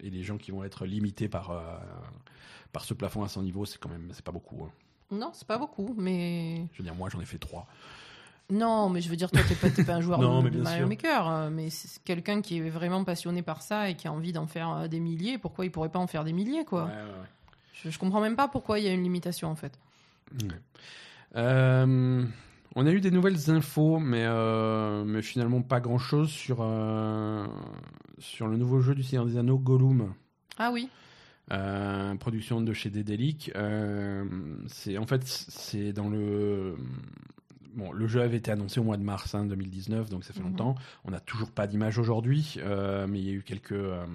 [0.02, 1.52] et les gens qui vont être limités par,
[2.72, 4.64] par ce plafond à 100 niveaux, c'est quand même c'est pas beaucoup.
[4.64, 4.72] hein.
[5.12, 7.68] Non, c'est pas beaucoup, mais Je veux dire, moi, j'en ai fait 3.
[8.52, 10.60] Non, mais je veux dire, toi, t'es pas, t'es pas un joueur Non, de, de
[10.62, 10.88] Mario sûr.
[10.88, 14.32] Maker, euh, mais c'est quelqu'un qui est vraiment passionné par ça et qui a envie
[14.34, 15.38] d'en faire euh, des milliers.
[15.38, 17.28] Pourquoi il pourrait pas en faire des milliers, quoi Ouais, ouais, ouais.
[17.74, 19.78] je, je comprends même pas pourquoi il y a une limitation, en fait.
[21.36, 22.26] Euh,
[22.76, 27.46] on a eu des nouvelles infos, mais, euh, mais finalement pas grand chose sur, euh,
[28.18, 30.14] sur le nouveau jeu du Seigneur des Anneaux, Gollum.
[30.58, 30.90] Ah oui,
[31.52, 33.52] Euh, production de chez Dédélic.
[33.56, 34.24] Euh,
[34.68, 36.76] c'est en fait c'est dans le
[37.76, 40.40] bon le jeu avait été annoncé au mois de mars hein, 2019 donc ça fait
[40.42, 40.50] Mhm.
[40.52, 40.76] longtemps.
[41.06, 44.06] On n'a toujours pas d'image aujourd'hui, euh, mais il y a eu quelques euh,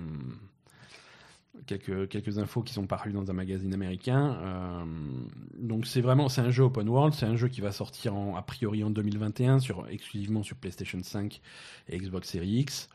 [1.66, 4.36] quelques quelques infos qui sont parues dans un magazine américain.
[4.42, 4.84] Euh,
[5.58, 8.36] donc c'est vraiment c'est un jeu open world, c'est un jeu qui va sortir en,
[8.36, 11.40] a priori en 2021 sur exclusivement sur PlayStation 5
[11.88, 12.88] et Xbox Series X.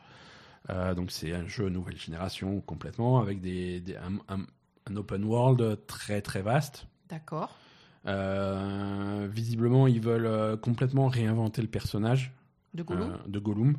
[0.94, 4.46] Donc c'est un jeu nouvelle génération complètement avec des, des- un, un-
[4.86, 6.86] un open world très très vaste.
[7.08, 7.56] d'accord.
[8.06, 12.32] Euh, visiblement, ils veulent euh, complètement réinventer le personnage
[12.74, 13.76] De Gollum euh, de Gollum.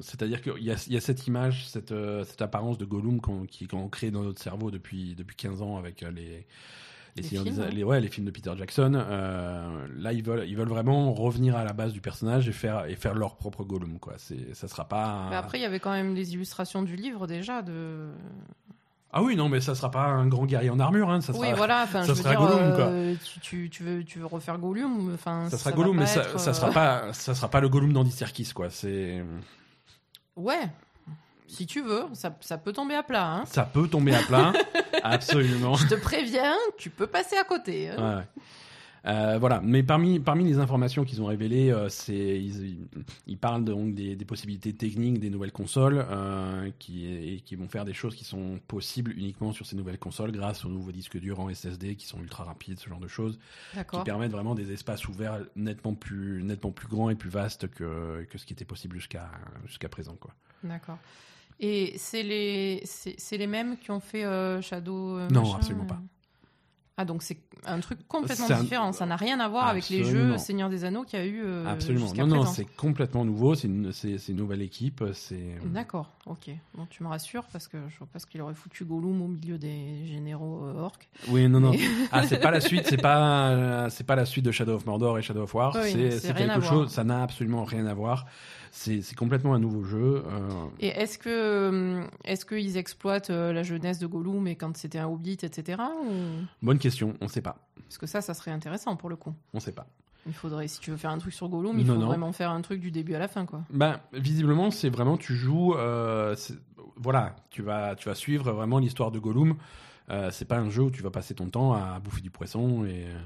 [0.00, 1.94] C'est-à-dire qu'il y a, il y a cette image, cette,
[2.24, 5.76] cette apparence de Gollum qu'on qui- qu'on crée dans notre cerveau depuis, depuis 15 ans
[5.76, 6.46] avec les,
[7.16, 7.70] Les films, des- ouais.
[7.70, 8.90] les, ouais, les films de Peter Jackson.
[8.92, 12.96] Là, ils veulent, ils veulent vraiment revenir à la base du personnage et faire, et
[12.96, 13.98] faire leur propre Gollum.
[14.00, 14.14] Quoi.
[14.18, 15.28] Ça sera pas.
[15.30, 17.62] Mais après, il y avait quand même les illustrations du livre déjà.
[17.62, 18.08] De...
[19.12, 21.08] Ah oui, non, mais ça sera pas un grand guerrier en armure.
[21.10, 21.82] Hein, ça oui, sera, voilà.
[21.84, 22.84] Enfin, ça je veux sera dire, Gollum, quoi.
[22.86, 26.38] euh, tu, tu, veux, tu veux refaire Gollum Enfin, ça sera Gollum, mais ça, être,
[26.40, 28.68] ça euh, sera pas, ça sera pas le Gollum d'Andy Serkis, quoi.
[28.70, 29.24] C'est,
[30.36, 30.68] Ouais.
[31.48, 33.26] Si tu veux, ça, ça peut tomber à plat.
[33.26, 33.44] Hein.
[33.46, 34.52] ça peut tomber à plat,
[35.02, 35.74] absolument.
[35.76, 37.88] Je te préviens, tu peux passer à côté.
[37.90, 38.18] hein.
[38.18, 38.42] Ouais.
[39.06, 42.88] Euh, voilà, mais parmi, parmi les informations qu'ils ont révélées, euh, c'est ils,
[43.28, 47.68] ils parlent donc des, des possibilités techniques des nouvelles consoles euh, qui, et qui vont
[47.68, 51.18] faire des choses qui sont possibles uniquement sur ces nouvelles consoles grâce aux nouveaux disques
[51.18, 53.38] durs en SSD qui sont ultra rapides, ce genre de choses,
[53.74, 58.26] qui permettent vraiment des espaces ouverts nettement plus, nettement plus grands et plus vastes que,
[58.28, 59.30] que ce qui était possible jusqu'à
[59.66, 60.16] jusqu'à présent.
[60.16, 60.32] Quoi.
[60.64, 60.98] D'accord.
[61.60, 64.24] Et c'est les, c'est c'est les mêmes qui ont fait
[64.62, 66.00] Shadow Non, absolument pas.
[66.98, 67.36] Ah, donc c'est
[67.66, 68.92] un truc complètement un- différent.
[68.92, 71.42] Ça n'a rien à voir avec les jeux Seigneur des Anneaux qu'il y a eu
[71.44, 72.10] euh, Absolument.
[72.16, 73.92] Non, non, c'est complètement nouveau, c'est une,
[74.28, 75.04] une nouvelle équipe.
[75.12, 76.50] c'est D'accord, ok.
[76.74, 79.28] Bon, tu me rassures parce que je vois pas ce qu'il aurait foutu Gollum au
[79.28, 81.08] milieu des généraux euh, orques.
[81.28, 81.72] Oui, non, non.
[81.72, 81.80] Mais-
[82.12, 84.86] Ah, c'est pas la suite, c'est pas, euh, c'est pas la suite de Shadow of
[84.86, 85.76] Mordor et Shadow of War.
[85.76, 86.62] Oui, c'est quelque voir.
[86.72, 88.24] chose, ça n'a absolument rien à voir.
[88.78, 90.22] C'est complètement un nouveau jeu.
[90.26, 94.76] euh, Et est-ce que hum, est-ce qu'ils exploitent euh, la jeunesse de Gollum et quand
[94.76, 95.82] c'était un hobbit, etc.
[96.04, 97.56] ou- bonne question, on sait pas.
[97.84, 99.32] Parce que ça, ça serait intéressant pour le coup.
[99.54, 99.86] On sait pas.
[100.26, 102.06] Il faudrait, si tu veux faire un truc sur Gollum, il Non, faut non.
[102.06, 103.62] vraiment faire un truc du début à la fin, quoi.
[103.70, 106.34] Ben, visiblement, c'est vraiment, tu joues, euh,
[106.96, 109.54] voilà, tu vas, tu vas suivre vraiment l'histoire de Gollum.
[110.10, 112.84] Euh, c'est pas un jeu où tu vas passer ton temps à bouffer du poisson
[112.84, 113.18] et euh,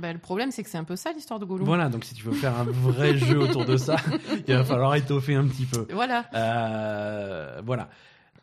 [0.00, 1.66] Bah, le problème, c'est que c'est un peu ça l'histoire de Gollum.
[1.66, 1.88] voilà.
[1.88, 3.96] Donc, si tu veux faire un vrai jeu autour de ça,
[4.48, 5.86] il va falloir étoffer un petit peu.
[5.92, 6.24] Voilà.
[6.34, 7.88] Euh, voilà.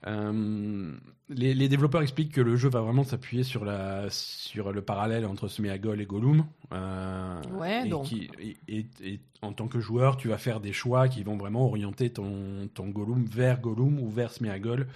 [0.05, 0.91] Euh,
[1.29, 5.25] les, les développeurs expliquent que le jeu va vraiment s'appuyer sur, la, sur le parallèle
[5.25, 6.45] entre Smeagol et Gollum.
[6.71, 8.05] Euh, Ouais, et, donc.
[8.05, 11.35] qui- et- et- et en tant que joueur, tu vas faire des choix qui vont
[11.37, 14.87] vraiment orienter ton, ton Gollum vers Gollum ou vers Smeagol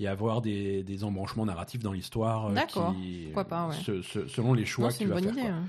[0.00, 2.50] et avoir des, des embranchements narratifs dans l'histoire.
[2.50, 2.94] D'accord.
[3.26, 3.74] Pourquoi pas, ouais.
[3.76, 5.32] se- se- selon les choix Non, que c'est tu une vas bonne faire.
[5.34, 5.42] idée.
[5.42, 5.50] quoi.
[5.52, 5.64] hein.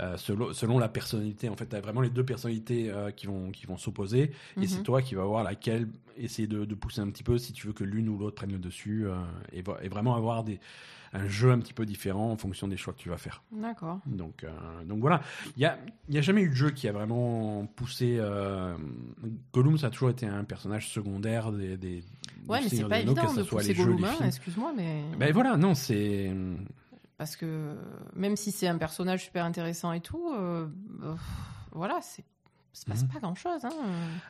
[0.00, 3.26] Euh, selon, selon la personnalité, en fait, tu as vraiment les deux personnalités euh, qui
[3.26, 4.24] vont, qui vont s'opposer,
[4.56, 4.66] et Mhm.
[4.66, 5.88] c'est toi qui vas voir laquelle
[6.18, 8.52] essayer de, de pousser un petit peu si tu veux que l'une ou l'autre prenne
[8.52, 9.14] le dessus, euh,
[9.54, 10.60] et, et vraiment avoir des,
[11.14, 13.42] un jeu un petit peu différent en fonction des choix que tu vas faire.
[13.52, 14.00] D'accord.
[14.04, 14.44] Donc,
[14.84, 15.22] donc voilà,
[15.56, 15.78] il n'y a,
[16.10, 18.20] y a jamais eu de jeu qui a vraiment poussé.
[19.52, 21.76] Gollum, ça a toujours été un personnage secondaire des.
[21.76, 22.02] des
[22.48, 25.02] Ouais, mais c'est pas évident que de pousser Gollum, hein, excuse-moi, mais.
[25.18, 26.32] Ben voilà, non, c'est.
[27.18, 27.74] Parce que
[28.14, 30.66] même si c'est un personnage super intéressant et tout, euh,
[31.02, 31.14] euh,
[31.72, 32.24] voilà, c'est.
[32.74, 33.08] Il se passe Mhm.
[33.08, 33.64] pas grand chose.
[33.64, 33.70] Hein.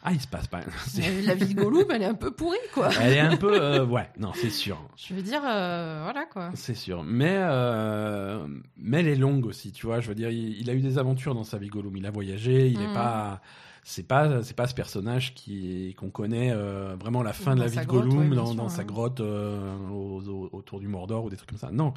[0.04, 0.60] Ah, il se passe pas.
[1.26, 2.90] La vie de Gollum, elle est un peu pourrie, quoi.
[3.00, 3.60] Elle est un peu.
[3.60, 4.80] euh, ouais, non, c'est sûr.
[4.96, 6.50] Je veux dire, euh, voilà, quoi.
[6.54, 7.02] C'est sûr.
[7.02, 9.98] Mais, euh, mais elle est longue aussi, tu vois.
[9.98, 11.96] Je veux dire, il, il a eu des aventures dans sa vie, Gollum.
[11.96, 12.94] Il a voyagé, il n'est Mhm.
[12.94, 13.40] pas.
[13.82, 17.78] C'est pas, c'est pas ce personnage qui qu'on connaît vraiment la fin de la vie
[17.78, 21.30] de grotte, Gollum ouais, dans, sûr, dans sa grotte au- au- autour du Mordor ou
[21.30, 21.70] des trucs comme ça.
[21.72, 21.94] Non.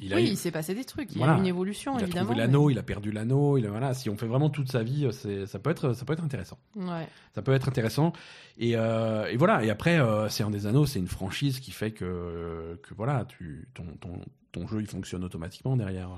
[0.00, 1.12] Il a, oui, eu- il s'est passé des trucs.
[1.12, 2.26] Il y a eu une évolution, il a évidemment.
[2.30, 3.56] trouvé l'anneau, il a perdu l'anneau.
[3.58, 6.04] Il a, voilà, si on fait vraiment toute sa vie, c'est, ça peut être, ça
[6.04, 6.58] peut être intéressant.
[6.74, 7.08] Ouais.
[7.34, 8.12] Ça peut être intéressant.
[8.58, 9.64] Et, euh, et voilà.
[9.64, 13.24] Et après, euh, c'est un des anneaux, c'est une franchise qui fait que, que voilà,
[13.24, 14.20] tu, ton, ton,
[14.52, 16.10] ton jeu il fonctionne automatiquement derrière.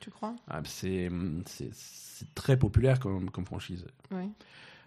[0.00, 0.34] Tu crois?
[0.48, 1.10] Ah, c'est,
[1.46, 3.84] c'est, c'est très populaire comme, comme franchise.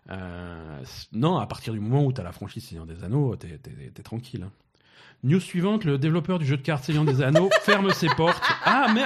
[0.09, 3.57] Euh, non, à partir du moment où tu as la franchise Seigneur des Anneaux, t'es,
[3.57, 4.43] t'es- t'es tranquille.
[4.43, 4.51] hein.
[5.23, 8.41] News suivante, le développeur du jeu de cartes Seigneur des Anneaux ferme ses portes.
[8.65, 9.03] Ah, mais...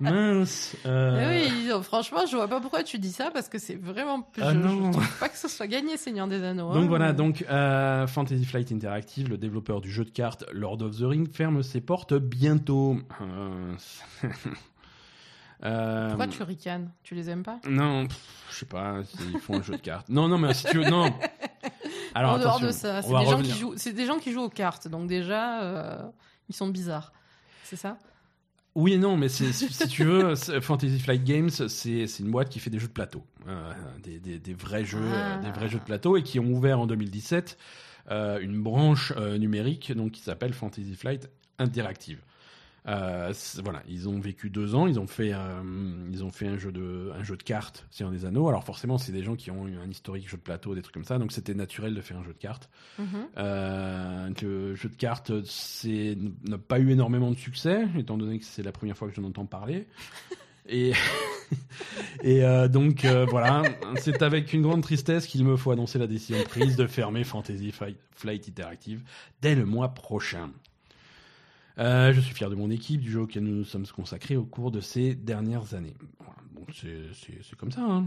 [0.00, 0.76] Mince.
[0.86, 4.28] euh, Oui, franchement, je vois pas pourquoi tu dis ça parce que c'est vraiment.
[4.40, 4.92] Ah je, non.
[4.92, 6.72] je trouve pas que ce soit gagné, Seigneur des Anneaux.
[6.72, 6.88] Donc hein.
[6.88, 11.02] voilà, donc euh, Fantasy Flight Interactive, le développeur du jeu de cartes Lord of the
[11.02, 12.96] Ring, ferme ses portes bientôt.
[13.20, 13.74] Euh,
[15.64, 16.90] euh, Pourquoi tu ricanes?
[17.02, 17.60] Tu les aimes pas?
[17.68, 18.18] Non, pff,
[18.50, 18.96] je sais pas,
[19.32, 20.08] ils font un jeu de cartes.
[20.08, 21.12] Non, non, mais si tu veux, non.
[22.14, 24.42] Alors En dehors de ça, c'est des, gens qui jouent, c'est des gens qui jouent
[24.42, 26.02] aux cartes, donc déjà, euh,
[26.48, 27.12] ils sont bizarres.
[27.64, 27.96] C'est ça?
[28.74, 32.30] Oui et non, mais c'est- si, si tu veux, Fantasy Flight Games, c'est c'est une
[32.30, 35.36] boîte qui fait des jeux de plateau, Euh, des, des- des vrais jeux, Ah.
[35.38, 37.58] euh, des vrais jeux de plateau, et qui ont ouvert en 2017
[38.10, 42.20] euh, une branche numérique, donc qui s'appelle Fantasy Flight Interactive.
[42.88, 45.62] Euh, c'est- voilà, ils ont vécu deux ans, ils ont fait, euh,
[46.10, 48.48] ils ont fait un jeu de, un jeu de cartes, Seigneur des Anneaux.
[48.48, 50.94] Alors forcément, c'est des gens qui ont eu un historique jeu de plateau, des trucs
[50.94, 52.68] comme ça, donc c'était naturel de faire un jeu de cartes.
[52.98, 53.06] Mhm.
[53.38, 58.44] Euh, le jeu de cartes c'est n'a pas eu énormément de succès étant donné que
[58.44, 59.86] c'est la première fois que j'en entends parler
[60.68, 60.92] et
[62.22, 63.62] et euh, donc euh, voilà
[63.96, 67.72] c'est avec une grande tristesse qu'il me faut annoncer la décision prise de fermer Fantasy
[67.72, 69.02] Flight Interactive
[69.40, 70.50] dès le mois prochain
[71.78, 74.44] Euh, je suis fier de mon équipe, du jeu auquel nous nous sommes consacrés au
[74.44, 75.94] cours de ces dernières années.
[76.18, 77.80] Voilà, donc c'est- comme ça.
[77.82, 78.06] Hein.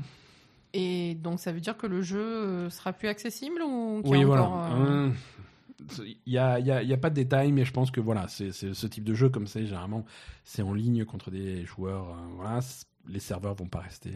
[0.74, 4.26] Et donc ça veut dire que le jeu euh, sera plus accessible ou Oui, a
[4.26, 4.44] voilà.
[4.44, 7.66] encore, euh, Euh, Il n'y a, y a- il y a pas de détails, mais
[7.66, 10.06] je pense que voilà, c'est ce type de jeu comme ça, généralement,
[10.46, 12.10] c'est en ligne contre des joueurs.
[12.12, 12.60] euh, voilà,
[13.08, 14.12] les serveurs vont pas rester.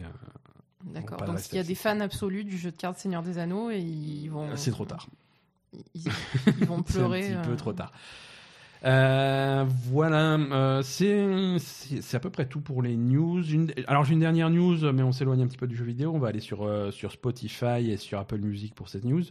[0.84, 1.18] D'accord.
[1.18, 3.70] Donc rester il y a des fans absolus du jeu de cartes Seigneur des Anneaux
[3.70, 4.48] et ils vont.
[4.56, 5.06] c'est trop tard.
[5.94, 6.10] Ils,
[6.58, 7.20] ils vont C'est un pleurer.
[7.34, 7.92] petit peu trop tard.
[8.84, 13.42] Euh, voilà, euh, c'est à peu près tout pour les news.
[13.42, 16.12] Une- alors j'ai une dernière news, mais on s'éloigne un petit peu du jeu vidéo.
[16.14, 19.22] On va aller sur euh, sur Spotify et sur Apple Music pour cette news.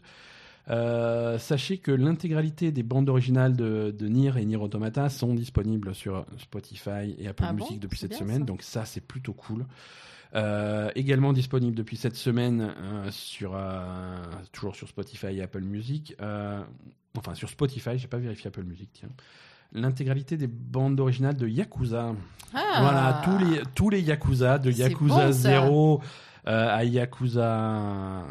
[0.70, 5.96] Euh, sachez que l'intégralité des bandes originales de, de Nier et Nier Automata sont disponibles
[5.96, 8.46] sur Spotify et Apple Ah bon Music depuis cette semaine, ça.
[8.46, 9.66] donc ça c'est plutôt cool.
[10.36, 14.16] Euh, également disponible depuis cette semaine euh, sur euh,
[14.52, 16.16] toujours sur Spotify et Apple Music.
[17.18, 19.10] Enfin sur Spotify, j'ai pas vérifié Apple Music, tiens.
[19.72, 22.16] L'intégralité des bandes originales de Yakuza.
[22.54, 25.62] Ah Voilà, tous les tous les Yakuza de Yakuza bon, ça.
[25.62, 26.02] 0
[26.48, 28.24] euh, à Yakuza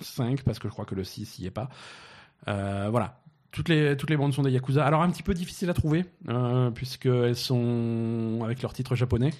[0.00, 1.68] 5 parce que je crois que le 6 y est pas.
[2.46, 3.20] Euh, voilà.
[3.50, 4.84] Toutes les, toutes les bandes sont des Yakuza.
[4.84, 9.32] Alors, un petit peu difficile à trouver, euh, puisqu'elles sont avec leur titre japonais.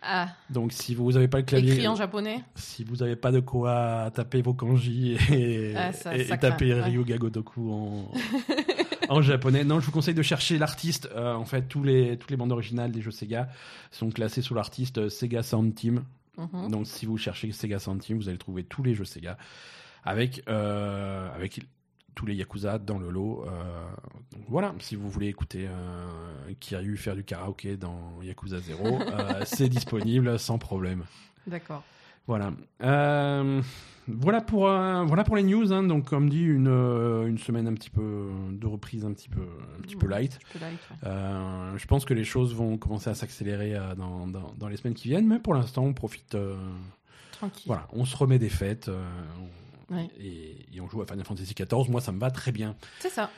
[0.00, 2.44] Ah, Donc, si vous n'avez pas le clavier, écrit en japonais.
[2.54, 6.38] si vous n'avez pas de quoi taper vos kanji et, Ah, ça- et- ça et
[6.38, 6.80] taper ouais.
[6.82, 8.12] Ryuga Gotoku en,
[9.08, 11.08] en japonais, non, je vous conseille de chercher l'artiste.
[11.16, 13.48] Euh, en fait, tous les, toutes les bandes originales des jeux Sega
[13.90, 16.04] sont classées sous l'artiste Sega Sound Team.
[16.36, 16.70] Mhm.
[16.70, 19.36] Donc, si vous cherchez Sega Sound Team, vous allez trouver tous les jeux Sega
[20.04, 21.60] avec, euh, avec
[22.18, 23.44] tous les Yakuza dans le lot.
[23.46, 23.50] Euh,
[24.32, 29.42] donc voilà, si vous voulez écouter euh, Kiryu faire du karaoké dans Yakuza 0, euh,
[29.44, 31.04] c'est disponible sans problème.
[31.46, 31.84] D'accord.
[32.26, 32.50] Voilà.
[32.82, 33.62] Euh,
[34.08, 35.72] voilà pour euh, voilà pour les news.
[35.72, 35.84] hein.
[35.84, 39.42] Donc comme dit une euh, une semaine un petit peu de reprise un petit peu
[39.78, 40.40] un petit peu light.
[40.54, 40.58] Je
[41.08, 41.78] ouais.
[41.86, 45.28] Pense que les choses vont commencer à s'accélérer dans, dans, dans les semaines qui viennent,
[45.28, 46.36] mais pour l'instant on profite.
[47.30, 47.62] Tranquille.
[47.68, 50.08] voilà, on se remet des fêtes on- Ouais.
[50.20, 51.90] et, et on joue à Final Fantasy XIV.
[51.90, 52.74] Moi ça me va très bien.
[53.00, 53.30] C'est ça.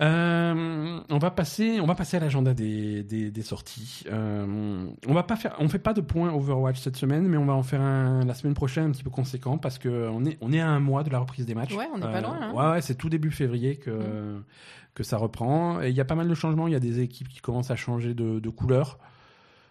[0.00, 4.04] Euh, on va passer, on va passer à l'agenda des, des, des sorties.
[4.06, 7.44] Euh, on va pas faire, on fait pas de point Overwatch cette semaine, mais on
[7.46, 10.38] va en faire un la semaine prochaine un petit peu conséquent parce que on est,
[10.40, 11.74] on est à un mois de la reprise des matchs.
[11.74, 12.52] Ouais, on n'est pas loin, hein.
[12.52, 14.40] Ouais, ouais, c'est tout début février que
[14.94, 15.80] que ça reprend.
[15.82, 16.68] Et il y a pas mal de changements.
[16.68, 18.98] Il y a des équipes qui commencent à changer de, de couleur.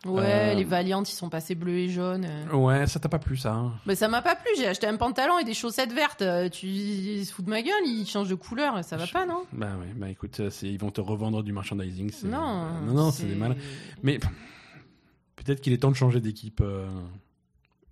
[0.08, 2.26] Ouais, Euh, les Valiant, ils sont passés bleus et jaunes.
[2.30, 2.56] euh.
[2.56, 4.98] Ouais, ça t'a pas plu ça hein Mais ça m'a pas plu, j'ai acheté un
[4.98, 6.22] pantalon et des chaussettes vertes.
[6.22, 9.14] Euh, Tu ils se foutent de ma gueule, ils changent de couleur, ça va Je-
[9.14, 9.44] pas, non?
[9.54, 12.12] Bah ouais, bah écoute, ils vont te revendre du merchandising.
[12.26, 12.70] Non.
[12.86, 13.56] non, non, c'est des malins.
[14.04, 14.20] Mais
[15.36, 16.62] peut-être qu'il est temps de changer d'équipe.
[16.62, 16.88] euh.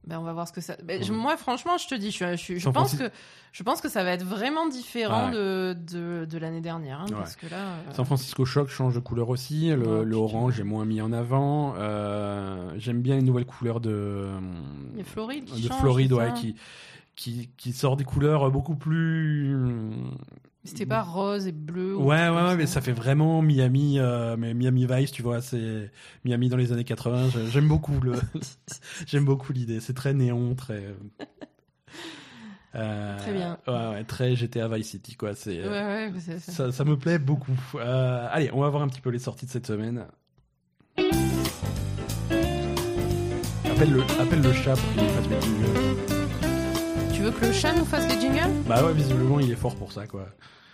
[0.07, 0.75] Ben, on va voir ce que ça.
[0.83, 1.17] ben, je- Ouais.
[1.17, 3.09] moi, franchement, je te dis, je, je, pense que
[3.51, 5.35] je pense que ça va être vraiment différent Ah ouais.
[5.35, 7.15] de, de, de l'année dernière, hein, Ouais.
[7.17, 7.57] parce que là.
[7.57, 9.69] euh, San Francisco Shock change de couleur aussi.
[9.69, 11.73] Le, Oh, le orange est moins mis en avant.
[11.77, 14.29] Euh, J'aime bien les nouvelles couleurs de,
[14.93, 16.55] Il y a Floride qui de change, Floride, ouais, qui,
[17.15, 19.55] qui, qui sort des couleurs beaucoup plus.
[20.65, 21.95] C'était pas rose et bleu.
[21.95, 25.91] ou Ouais, ouais, mais ça fait vraiment Miami, euh, mais Miami Vice, tu vois, c'est
[26.25, 27.29] Miami dans les années 80.
[27.29, 28.13] je- J'aime beaucoup le,
[29.07, 29.79] j'aime beaucoup l'idée.
[29.79, 30.83] C'est très néon, très.
[32.75, 33.57] euh, Très bien.
[33.67, 35.33] Ouais, ouais, très GTA Vice City, quoi.
[35.33, 35.65] C'est.
[35.65, 36.39] Ouais, ça.
[36.51, 37.55] Ça, ça me plaît beaucoup.
[37.75, 40.05] Euh, allez, on va voir un petit peu les sorties de cette semaine.
[43.71, 45.94] Appelle le, appelle le chat pour qu'il fasse
[47.25, 49.91] veux que le chat nous fasse les jingles Bah ouais, visiblement, il est fort pour
[49.91, 50.27] ça, quoi.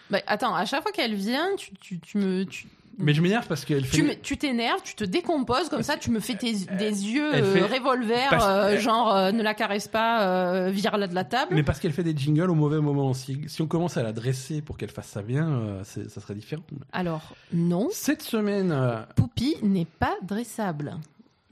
[0.10, 2.44] Bah attends, à chaque fois qu'elle vient, tu, tu, tu me.
[2.44, 2.68] Tu...
[2.98, 4.20] Mais je m'énerve parce qu'elle fait.
[4.22, 7.74] Tu t'énerves, tu te décomposes, comme ça tu me fais tes, des yeux euh, fait-
[7.78, 11.56] revolver, parce- euh, genre euh, ne la caresse pas, euh, vire-la de la table.
[11.56, 13.14] Mais parce qu'elle fait des jingles au mauvais moment.
[13.14, 16.36] Si, si on commence à la dresser pour qu'elle fasse ça bien, euh, ça serait
[16.36, 16.64] différent.
[16.92, 20.96] Alors, non, Cette semaine, euh, Poupie n'est pas dressable.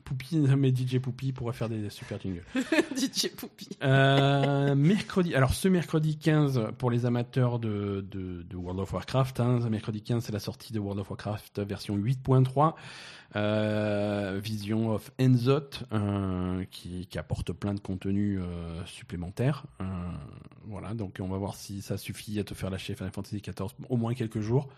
[0.10, 2.44] Poupie, mais DJ Poupie pourra faire des super jingles.
[2.98, 3.78] DJ Poupie.
[3.84, 9.40] Euh, mercredi, alors ce mercredi 15 pour les amateurs de, de, de World of Warcraft,
[9.40, 12.74] hein, mercredi 15 c'est la sortie de World of Warcraft version 8.3,
[13.36, 19.66] euh, Vision of Enzot euh, qui, qui apporte plein de contenu euh, supplémentaire.
[19.82, 19.86] Euh,
[20.66, 23.70] voilà, donc on va voir si ça suffit à te faire lâcher Final Fantasy XIV
[23.90, 24.70] au moins quelques jours.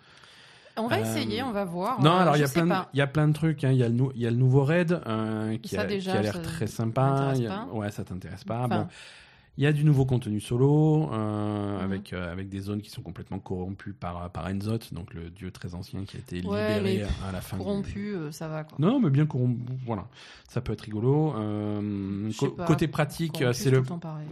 [0.77, 2.01] On va Euh, essayer, on va voir.
[2.01, 3.63] Non, Euh, alors il y a plein, de, il y a plein de trucs.
[3.63, 3.71] hein.
[3.71, 5.85] Il y a le nou- il y a le nouveau raid euh, qui, Ça, a,
[5.85, 7.33] déjà, qui a l'air très sympa.
[7.35, 7.65] a-.
[7.73, 8.61] Ouais, ça t'intéresse pas.
[8.65, 8.87] Enfin, Bon,
[9.57, 11.83] il y a du nouveau contenu solo euh, Mhm.
[11.83, 15.51] avec euh, avec des zones qui sont complètement corrompues par par Enzot, donc le dieu
[15.51, 17.57] très ancien qui a été Ouais, libéré mais à la fin.
[17.57, 18.77] corrompu, euh, ça va quoi.
[18.79, 19.59] Non, mais bien corrompu.
[19.85, 20.07] Voilà,
[20.47, 21.33] ça peut être rigolo.
[21.35, 22.65] Euh, pas.
[22.65, 23.83] côté pratique, c'est le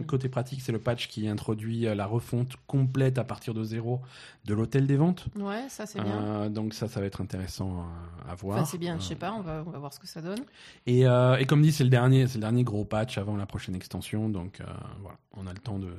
[0.06, 4.00] côté pratique, c'est le patch qui introduit euh, la refonte complète à partir de zéro
[4.46, 5.26] de l'hôtel des ventes.
[5.38, 6.22] Ouais, ça c'est bien.
[6.24, 7.84] Euh, donc ça, ça va être intéressant
[8.26, 8.56] à, à voir.
[8.56, 10.22] Enfin, c'est bien, je Euh, sais pas, on va, on va voir ce que ça
[10.22, 10.40] donne.
[10.86, 13.44] et, euh, et comme dit, c'est le dernier, c'est le dernier gros patch avant la
[13.46, 14.64] prochaine extension, donc euh,
[15.10, 15.92] voilà, on a le temps de,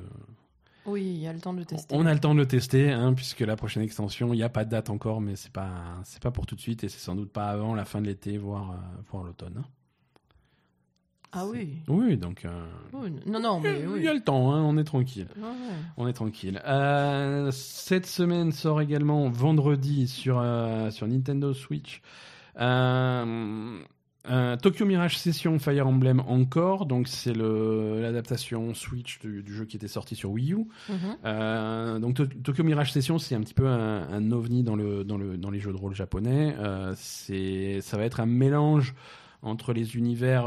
[0.86, 1.94] Oui, il y a le temps de tester.
[1.96, 4.48] on a le temps de le tester, hein, puisque la prochaine extension, il n'y a
[4.48, 5.70] pas de date encore, mais c'est pas,
[6.04, 8.06] c'est pas pour tout de suite, et c'est sans doute pas avant la fin de
[8.06, 9.54] l'été, voire, euh, voire l'automne.
[9.58, 9.64] hein.
[11.34, 11.78] Ah oui.
[11.88, 12.66] Oui, donc euh,
[13.26, 14.02] Non, non, mais il oui.
[14.02, 15.28] y a le temps, hein, on est tranquille.
[15.38, 15.44] Ouais.
[15.96, 16.60] On est tranquille.
[16.66, 22.02] Euh, cette semaine sort également vendredi sur, euh, sur Nintendo Switch
[24.30, 26.86] euh, Tokyo Mirage Session Fire Emblem encore.
[26.86, 30.56] Donc c'est l'adaptation Switch du, du jeu qui était sorti sur Wii U.
[30.88, 30.96] Mhm.
[31.24, 35.04] Euh, donc To- Tokyo Mirage Session c'est un petit peu un, un ovni dans, le,
[35.04, 36.54] dans, le, dans les jeux de rôle japonais.
[36.58, 38.94] Euh, ça va être un mélange
[39.42, 40.46] entre les univers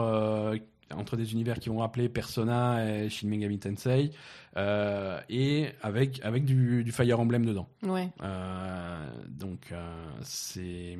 [0.93, 4.11] entre des univers qui vont rappeler Persona et Shin Megami Tensei
[4.57, 7.67] euh, et avec avec du, du Fire Emblem dedans.
[7.83, 8.09] Ouais.
[8.23, 10.97] Euh, donc euh, c'est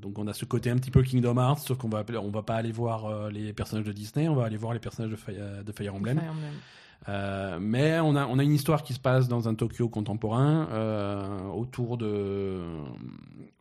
[0.00, 2.42] donc on a ce côté un petit peu Kingdom Hearts sauf qu'on va on va
[2.42, 5.64] pas aller voir les personnages de Disney, on va aller voir les personnages de Fire,
[5.64, 6.18] de Fire Emblem.
[6.18, 7.60] Fire Emblem.
[7.60, 11.96] Mais on a, on a une histoire qui se passe dans un Tokyo contemporain autour
[11.96, 12.60] de,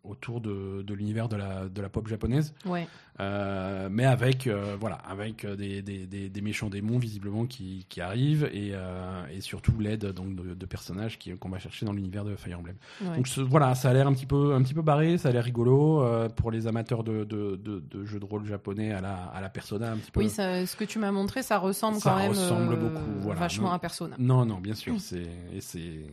[0.03, 2.87] autour de, de l'univers de la, de la pop japonaise, Ouais.
[3.19, 7.99] euh, mais avec, euh, voilà, avec des, des, des, des méchants démons visiblement qui, qui
[7.99, 11.91] arrivent et, euh, et surtout l'aide donc de, de personnages qui- qu'on va chercher dans
[11.93, 12.75] l'univers de Fire Emblem.
[13.01, 13.15] ouais.
[13.17, 15.31] Donc ce- voilà, ça a l'air un petit peu, un petit peu barré, ça a
[15.31, 16.03] l'air rigolo
[16.37, 19.97] pour les amateurs de, de, jeux de rôle japonais à la, à la Persona un
[19.97, 20.21] petit peu.
[20.21, 23.39] Oui, ça, ce que tu m'as montré, ça ressemble Ça quand même ressemble beaucoup, voilà.
[23.41, 23.73] vachement Non.
[23.73, 24.15] à Persona.
[24.17, 26.05] Non, non, bien sûr, c'est et c'est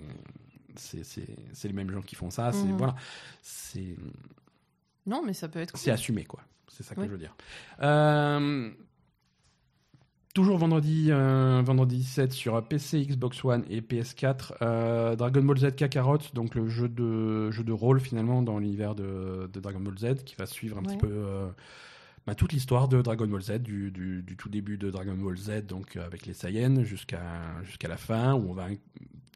[0.78, 2.52] c'est les mêmes gens qui font ça.
[2.52, 2.76] C'est Mhm.
[2.76, 2.94] voilà,
[3.42, 3.96] c'est
[5.06, 6.40] Non, mais ça peut être c'est assumé quoi.
[6.68, 7.06] C'est ça que Oui.
[7.06, 7.34] je veux dire.
[7.82, 8.70] Euh,
[10.34, 15.74] Toujours vendredi, euh, vendredi 17 sur PC, Xbox One et PS4, euh, Dragon Ball Z
[15.76, 19.96] Kakarot, donc le jeu de jeu de rôle finalement dans l'univers de, de Dragon Ball
[19.98, 20.88] Z, qui va suivre un Ouais.
[20.88, 21.48] petit peu euh,
[22.26, 25.38] bah, toute l'histoire de Dragon Ball Z, du, du, du tout début de Dragon Ball
[25.38, 27.22] Z, donc avec les Saiyans, jusqu'à
[27.64, 28.66] jusqu'à la fin, où on va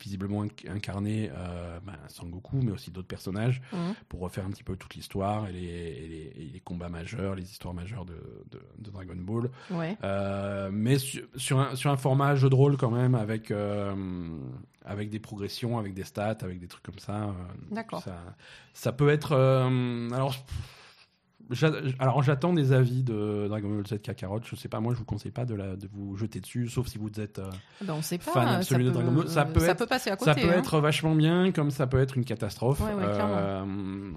[0.01, 3.95] visiblement inc- incarner euh, bah, Sangoku, mais aussi d'autres personnages Mhm.
[4.09, 7.35] pour refaire un petit peu toute l'histoire et les, et les, et les combats majeurs,
[7.35, 8.17] les histoires majeures de,
[8.51, 9.51] de, de Dragon Ball.
[9.71, 9.97] Ouais.
[10.03, 13.95] Euh, mais sur, sur, un, sur un format jeu de rôle quand même, avec, euh,
[14.85, 17.35] avec des progressions, avec des stats, avec des trucs comme ça.
[17.71, 18.03] D'accord.
[18.03, 18.17] Ça,
[18.73, 19.33] ça peut être...
[20.13, 20.35] alors,
[21.99, 24.41] alors j'attends des avis de Dragon Ball Z Kakarot.
[24.45, 26.87] Je sais pas, moi je vous conseille pas de, la, de vous jeter dessus, sauf
[26.87, 27.39] si vous êtes...
[27.39, 27.51] euh,
[27.85, 28.31] Ben, on sait pas.
[28.33, 29.29] Fan absolu de peut, Dragon Ball.
[29.29, 30.31] Ça peut ça être- peut passer à côté.
[30.33, 30.59] ça peut hein.
[30.59, 32.81] être vachement bien, comme ça peut être une catastrophe.
[32.81, 33.03] Ouais, ouais.
[33.05, 33.65] Euh,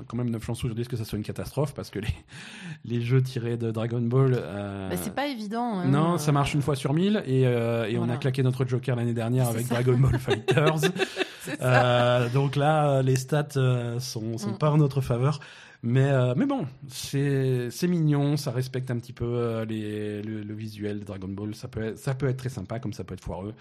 [0.07, 2.13] quand même 9 chances aujourd'hui que ça soit une catastrophe, parce que les,
[2.85, 4.33] les jeux tirés de Dragon Ball...
[4.37, 5.79] euh, Ben, c'est pas évident.
[5.79, 5.85] hein.
[5.87, 8.95] non, ça marche une fois sur mille, et, euh, et on a claqué notre Joker
[8.95, 9.75] l'année dernière avec ça.
[9.81, 10.77] Dragon Ball Fighters.
[11.43, 11.51] Ça.
[11.61, 14.57] Euh, donc là, les stats euh, sont, sont Mm.
[14.59, 15.41] pas en notre faveur.
[15.85, 20.53] Mais, euh, mais bon, c'est mignon, ça respecte un petit peu euh, les, le, le
[20.53, 21.53] visuel de Dragon Ball.
[21.55, 23.53] Ça peut, être, ça peut être très sympa, comme ça peut être foireux.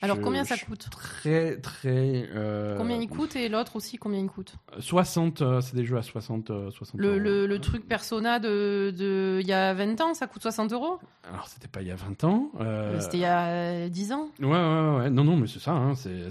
[0.00, 2.28] Alors Je- combien ça coûte Très, très.
[2.34, 4.54] euh, Combien il coûte et l'autre aussi combien il coûte?
[4.78, 7.18] 60, euh, c'est des jeux à 60, euh, 60 le, euros.
[7.18, 10.98] le, le truc Persona de de il y a 20 ans, ça coûte 60 euros?
[11.30, 12.52] Alors, c'était pas il y a 20 ans.
[13.00, 15.10] C'était il y a 10 ans Ouais, ouais, ouais.
[15.10, 15.72] Non, non, mais c'est ça.
[15.72, 16.28] Hein, c'est,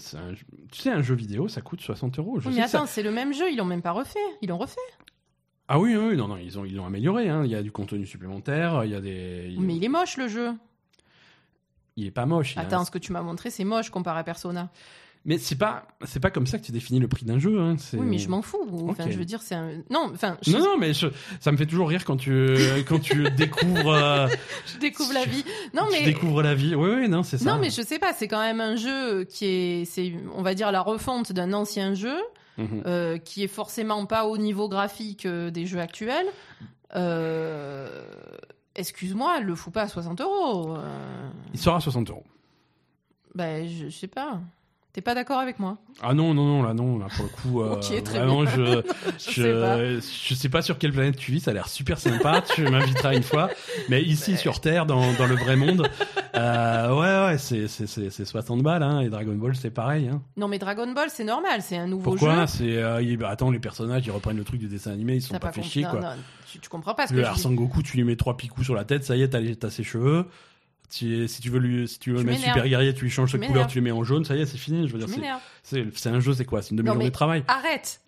[0.71, 2.39] Tu sais, un jeu vidéo, ça coûte 60 euros.
[2.39, 4.19] Je Oui, sais mais ça- attends, c'est le même jeu, ils l'ont même pas refait.
[4.41, 4.79] Ils l'ont refait.
[5.67, 7.27] Ah oui, oui, non, non, ils ont, ils l'ont amélioré.
[7.29, 7.41] Hein.
[7.43, 9.47] Il y a du contenu supplémentaire, il y a des.
[9.49, 10.51] il- Mais il est moche le jeu.
[11.97, 12.57] il est pas moche.
[12.57, 14.69] a Attends, ce que tu m'as montré, c'est moche comparé à Persona.
[15.27, 17.59] Mais c'est pas, c'est pas comme ça que tu définis le prix d'un jeu.
[17.59, 17.77] Hein.
[17.93, 18.59] Oui, mais je m'en fous.
[18.89, 19.71] Enfin, je veux dire, c'est un.
[19.89, 21.07] Non, enfin, je, Non, non, mais je-
[21.39, 22.55] ça me fait toujours rire quand tu,
[22.87, 24.27] quand tu découvres, euh,
[24.71, 25.43] je découvre la vie.
[25.73, 26.03] Non, mais.
[26.05, 26.75] découvres la vie.
[26.75, 27.45] Oui, oui, non, c'est ça.
[27.55, 30.53] Non, mais je sais pas, c'est quand même un jeu qui est, c'est, on va
[30.53, 32.15] dire, la refonte d'un ancien jeu,
[32.57, 32.83] Mhm.
[32.85, 36.27] euh, qui est forcément pas au niveau graphique euh, des jeux actuels.
[36.95, 38.05] Euh,
[38.75, 40.77] excuse-moi, le fout pas à 60 euros.
[41.53, 42.23] Il sera à 60 euros.
[43.33, 44.39] ben, je, je sais pas.
[44.95, 45.77] T'es pas d'accord avec moi?
[46.01, 48.81] Ah non, non, non, là, non, là, pour le coup, euh, Ok, très vraiment, je,
[49.19, 49.77] Je je, sais pas.
[49.99, 53.13] je sais pas sur quelle planète tu vis, ça a l'air super sympa, tu m'inviteras
[53.13, 53.49] une fois,
[53.89, 55.85] mais ici, sur Terre, dans, dans le vrai monde,
[56.37, 60.07] euh, ouais, ouais, c'est, c'est, c'est, c'est 60 balles, hein, et Dragon Ball, c'est pareil,
[60.07, 60.21] hein.
[60.37, 62.45] Non, mais Dragon Ball, c'est normal, c'est un nouveau Pourquoi?
[62.45, 62.47] jeu.
[62.47, 65.33] C'est, euh, bah, attends, les personnages, ils reprennent le truc du dessin animé, ils sont
[65.33, 65.99] T'as pas, fait chier, quoi.
[65.99, 66.07] non,
[66.49, 67.55] tu, tu comprends pas ce que Le je dis.
[67.55, 69.27] Goku, tu lui mets trois picous sur la tête, ça y est,
[69.59, 70.25] t'as ses cheveux.
[70.89, 73.33] Si tu veux lui, si tu veux Tu le mettre super guerrier, tu lui changes
[73.33, 74.87] de couleur, tu le mets en jaune, ça y est, c'est fini.
[74.87, 75.07] Je veux dire,
[75.67, 76.61] Tu c'est, un jeu, c'est quoi?
[76.61, 77.43] C'est une Non, demi-journée de travail?
[77.47, 78.01] Arrête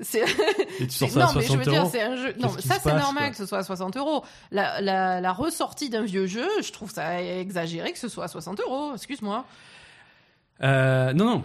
[0.80, 1.90] Et tu sors ça à non, mais je 60 veux dire, euros?
[1.92, 2.34] c'est un jeu.
[2.40, 3.30] Non, ça c'est normal quoi?
[3.32, 4.24] que ce soit à 60 euros.
[4.52, 8.28] La, la, la ressortie d'un vieux jeu, je trouve ça exagéré que ce soit à
[8.28, 8.92] 60 euros.
[8.94, 9.46] Excuse-moi.
[10.64, 11.44] Euh, non, non.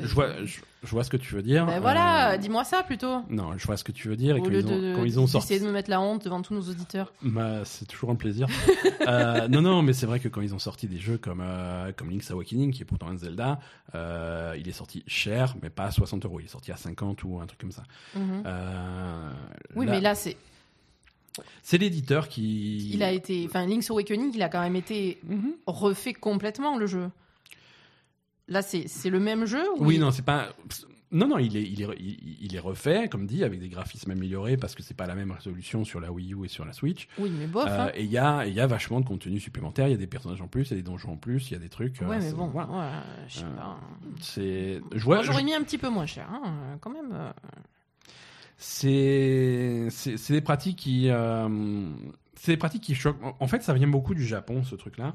[0.00, 1.66] Je vois, je, je vois ce que tu veux dire.
[1.66, 3.22] Ben voilà, Euh, dis-moi ça plutôt.
[3.28, 4.36] Non, je vois ce que tu veux dire.
[4.36, 5.90] Et Au quand lieu ils, ont, de quand ils ont d'essayer sorti, de me mettre
[5.90, 7.12] la honte devant tous nos auditeurs.
[7.22, 8.46] bah, c'est toujours un plaisir.
[9.08, 11.90] Euh, non, non, mais c'est vrai que quand ils ont sorti des jeux comme euh,
[11.96, 13.58] comme Link's Awakening, qui est pourtant un Zelda,
[13.94, 16.38] il est sorti cher, mais pas à 60 euros.
[16.38, 17.82] Il est sorti à 50 ou un truc comme ça.
[18.14, 18.42] Mhm.
[19.76, 20.36] Oui, mais là, c'est,
[21.62, 22.90] c'est l'éditeur qui.
[22.92, 25.52] il a été, enfin, Link's Awakening, il a quand même été Mhm.
[25.66, 27.08] refait complètement le jeu.
[28.50, 30.48] Là, c'est, le même jeu ou Oui, il- non, c'est pas.
[31.12, 34.56] Non, non, il est, il est, il, est refait, comme dit, avec des graphismes améliorés
[34.56, 37.08] parce que c'est pas la même résolution sur la Wii U et sur la Switch.
[37.18, 37.66] Oui, mais bof.
[37.68, 37.90] Euh, hein.
[37.94, 39.88] et il y a, y a vachement de contenu supplémentaire.
[39.88, 41.54] Il y a des personnages en plus, il y a des donjons en plus, il
[41.54, 42.00] y a des trucs.
[42.02, 42.68] euh, Ouais, mais c'est- bon, voilà.
[42.70, 43.80] ouais, je sais Euh, pas.
[44.20, 47.10] C'est, j'aurais mis un petit peu moins cher, hein, quand même.
[47.12, 47.32] euh.
[48.56, 49.88] c'est,
[50.28, 51.88] des pratiques qui, euh,
[52.34, 53.22] c'est des pratiques qui choquent.
[53.22, 55.14] En- En fait, ça vient beaucoup du Japon, ce truc-là.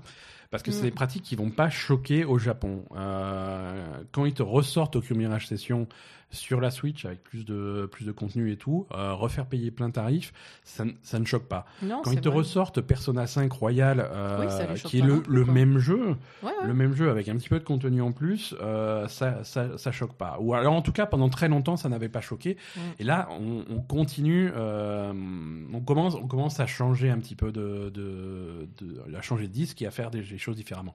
[0.56, 0.74] Parce que Mm.
[0.74, 2.86] c'est des pratiques qui vont pas choquer au Japon.
[2.96, 5.86] Euh, quand ils te ressortent Tokyo Mirage Session
[6.32, 9.90] sur la Switch avec plus de, plus de contenu et tout, euh, refaire payer plein
[9.90, 10.34] tarif,
[10.66, 11.66] ça, ça ne choque pas.
[11.82, 12.40] Non, Quand ils te vrai.
[12.40, 16.68] ressortent Persona 5 Royal, euh, Oui, qui est le, le même jeu, Ouais, ouais.
[16.68, 19.92] le même jeu avec un petit peu de contenu en plus, euh, ça, ça, ça
[19.94, 20.38] choque pas.
[20.42, 22.58] Ou alors en tout cas pendant très longtemps ça n'avait pas choqué.
[23.00, 27.90] Et là on, on continue, on commence, on commence à changer un petit peu de,
[27.94, 30.94] de, de à changer de disque et à faire des, des choses différemment.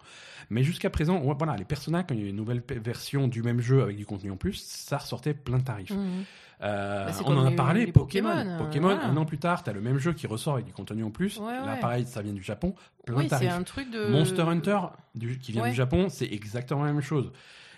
[0.51, 3.61] Mais jusqu'à présent, voilà, les Persona quand il y a une nouvelle version du même
[3.61, 4.99] jeu avec du contenu en plus, ça
[5.35, 5.91] plein de tarifs.
[5.91, 6.25] Mhm.
[6.63, 8.29] Euh, Bah, on en a parlé, Pokémon.
[8.29, 9.07] Pokémon, euh, Pokémon, voilà.
[9.07, 11.39] un an plus tard, t'as le même jeu qui ressort avec du contenu en plus.
[11.39, 12.75] Ouais, Là, pareil, ça vient du Japon,
[13.07, 13.53] plein Oui, de c'est tarifs.
[13.53, 14.09] un truc de.
[14.09, 14.79] Monster Hunter,
[15.15, 15.71] du- qui vient Ouais.
[15.71, 17.33] du Japon, c'est exactement la même chose.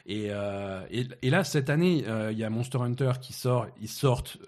[0.06, 3.68] Et, euh, et, et là, cette année, euh, il y a Monster Hunter qui sort.
[3.80, 4.38] Ils sortent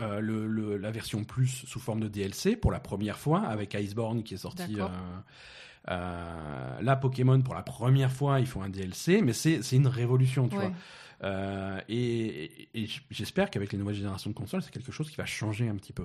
[0.00, 3.74] euh, le, le- la version plus sous forme de DLC pour la première fois avec
[3.74, 4.76] Iceborne qui est sorti.
[4.80, 4.86] Euh,
[5.90, 9.86] euh, là, Pokémon, pour la première fois, ils font un DLC, mais c'est c'est une
[9.86, 10.68] révolution, tu Ouais.
[10.68, 10.72] vois.
[11.24, 12.50] Euh, et
[13.10, 15.92] j'espère qu'avec les nouvelles générations de consoles, c'est quelque chose qui va changer un petit
[15.94, 16.02] peu.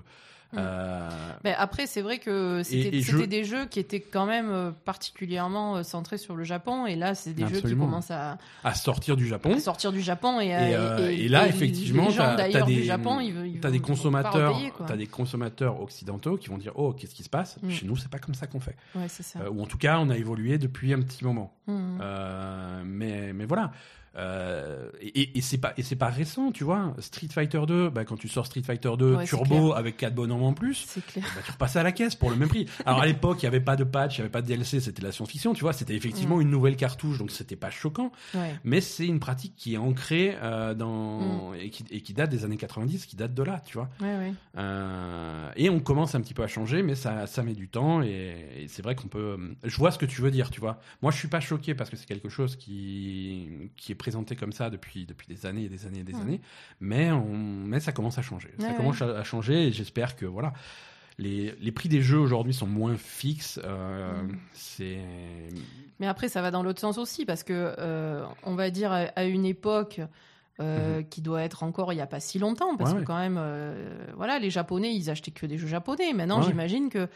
[0.52, 0.58] Mm.
[0.58, 1.10] Euh,
[1.44, 5.84] Ben, après, c'est vrai que c'était je- des jeux qui étaient quand même euh, particulièrement
[5.84, 9.28] centrés sur le Japon, et là, c'est des jeux qui commencent à, à sortir du
[9.28, 9.54] Japon.
[9.54, 10.58] à sortir du Japon et, Et, à-
[10.98, 14.72] euh, et là, effectivement, les gens d'ailleurs des, du Japon, ils, t'as des consommateurs, repayer,
[14.72, 14.86] quoi.
[14.88, 17.58] t'as des consommateurs occidentaux qui vont dire oh qu'est-ce qui se passe?
[17.62, 17.70] Mm.
[17.70, 18.76] Chez nous, c'est pas comme ça qu'on fait.
[18.96, 19.52] Ouais, c'est ça.
[19.52, 21.54] Ou en tout cas, on a évolué depuis un petit moment.
[21.68, 23.72] Mais mais voilà.
[24.15, 26.94] Euh, et et c'est pas et c'est pas récent, tu vois.
[26.99, 30.15] Street Fighter 2, bah, quand tu sors Street Fighter 2 Ouais, c'est Turbo avec quatre
[30.15, 31.26] bonhommes en plus, clair.
[31.36, 32.65] bah, tu repassais à la caisse pour le même prix.
[32.86, 34.80] Alors à l'époque, il y avait pas de patch, il y avait pas de DLC,
[34.80, 35.73] c'était de la science-fiction, tu vois.
[35.73, 36.41] C'était effectivement Mm.
[36.41, 38.11] une nouvelle cartouche, donc c'était pas choquant.
[38.34, 38.56] Ouais.
[38.64, 42.45] Mais c'est une pratique qui est ancrée euh, dans et, qui, et qui date des
[42.45, 43.90] années 90, qui date de là, tu vois.
[44.02, 44.34] Ouais.
[44.57, 48.02] Euh, et on commence un petit peu à changer, mais ça, ça met du temps.
[48.02, 49.38] Et, et c'est vrai qu'on peut.
[49.64, 50.80] Je vois ce que tu veux dire, tu vois.
[51.02, 54.52] Moi, je suis pas choqué parce que c'est quelque chose qui qui est présenté comme
[54.54, 56.42] ça depuis depuis des années et des années et des années.
[56.80, 58.50] Mais on, mais ça commence à changer.
[58.60, 60.54] ça commence à, à changer et j'espère que voilà.
[61.22, 63.60] Les, les prix des jeux aujourd'hui sont moins fixes.
[63.66, 64.38] euh, Mm.
[64.54, 65.00] C'est
[66.00, 69.00] Mais après, ça va dans l'autre sens aussi, parce que, euh, on va dire, à,
[69.18, 70.00] à une époque
[70.62, 72.92] euh, qui doit être encore il n'y a pas si longtemps, parce.
[72.92, 73.06] Ouais, que ouais.
[73.06, 73.38] quand même,
[74.16, 76.14] voilà, les Japonais, ils achetaient que des jeux japonais.
[76.14, 76.46] Maintenant, Ouais.
[76.48, 77.10] j'imagine que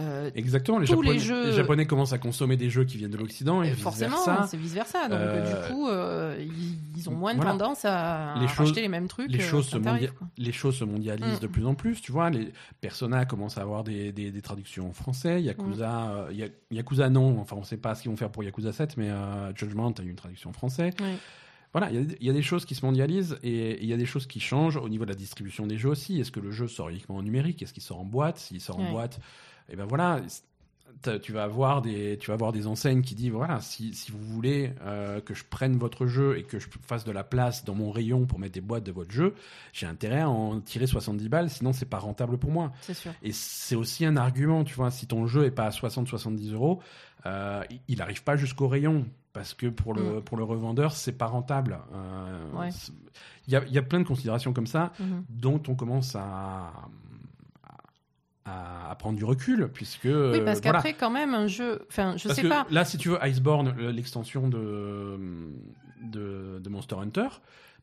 [0.00, 0.78] euh, exactement.
[0.78, 3.16] Les Tous les Japonais, jeux- les Japonais commencent à consommer des jeux qui viennent de
[3.18, 4.46] l'Occident et euh, vice forcément, versa.
[4.50, 5.02] c'est vice versa.
[5.08, 7.52] Donc, euh, Euh, du coup, euh, ils, ils ont moins de voilà.
[7.52, 9.30] tendance à, Les à choses- racheter les mêmes trucs.
[9.30, 10.28] les euh, choses, se plein tarif, mondia- quoi.
[10.38, 11.42] les choses se mondialisent Mm.
[11.42, 12.30] de plus en plus, tu vois.
[12.30, 15.42] Les Persona commencent à avoir des, des, des traductions en français.
[15.42, 16.10] Yakuza, Mm.
[16.30, 17.38] euh, Ya- Yakuza non.
[17.40, 20.02] Enfin, on sait pas ce qu'ils vont faire pour Yakuza 7, mais euh, Judgment a
[20.02, 20.90] eu une traduction en français.
[21.74, 23.94] Voilà, il y a- il y, a des choses qui se mondialisent et il y
[23.94, 26.20] a des choses qui changent au niveau de la distribution des jeux aussi.
[26.20, 27.62] Est-ce que le jeu sort uniquement en numérique?
[27.62, 28.36] Est-ce qu'il sort en boîte?
[28.38, 29.20] S'il sort en boîte,
[29.72, 30.20] et ben voilà,
[31.22, 34.18] tu vas avoir des, tu vas avoir des enseignes qui disent voilà, si, si vous
[34.22, 37.74] voulez euh, que je prenne votre jeu et que je fasse de la place dans
[37.74, 39.34] mon rayon pour mettre des boîtes de votre jeu,
[39.72, 42.70] j'ai intérêt à en tirer 70 balles, sinon c'est pas rentable pour moi.
[42.82, 43.12] C'est sûr.
[43.22, 46.80] Et c'est aussi un argument, tu vois, si ton jeu est pas à 60-70 euros,
[47.26, 49.06] euh, il n'arrive pas jusqu'au rayon.
[49.32, 50.22] Parce que pour le, Mm.
[50.24, 51.78] pour le revendeur, c'est pas rentable.
[51.94, 52.68] Euh, Ouais.
[53.48, 55.24] Il y, a, y a plein de considérations comme ça Mhm.
[55.30, 56.70] dont on commence à,
[58.44, 60.04] à, à prendre du recul, puisque.
[60.04, 60.78] Oui, euh, parce voilà.
[60.78, 61.84] qu'après, quand même, un jeu.
[61.88, 62.66] Enfin, je Parce sais que pas.
[62.70, 65.18] là, si tu veux, Iceborne, euh, l'extension de,
[66.02, 67.28] de, de Monster Hunter,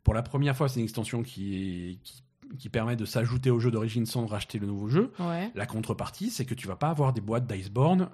[0.03, 2.23] pour la première fois, c'est une extension qui, qui,
[2.57, 5.11] qui permet de s'ajouter au jeu d'origine sans racheter le nouveau jeu.
[5.19, 8.10] Ouais, La contrepartie, c'est que tu vas pas avoir des boîtes d'Iceborne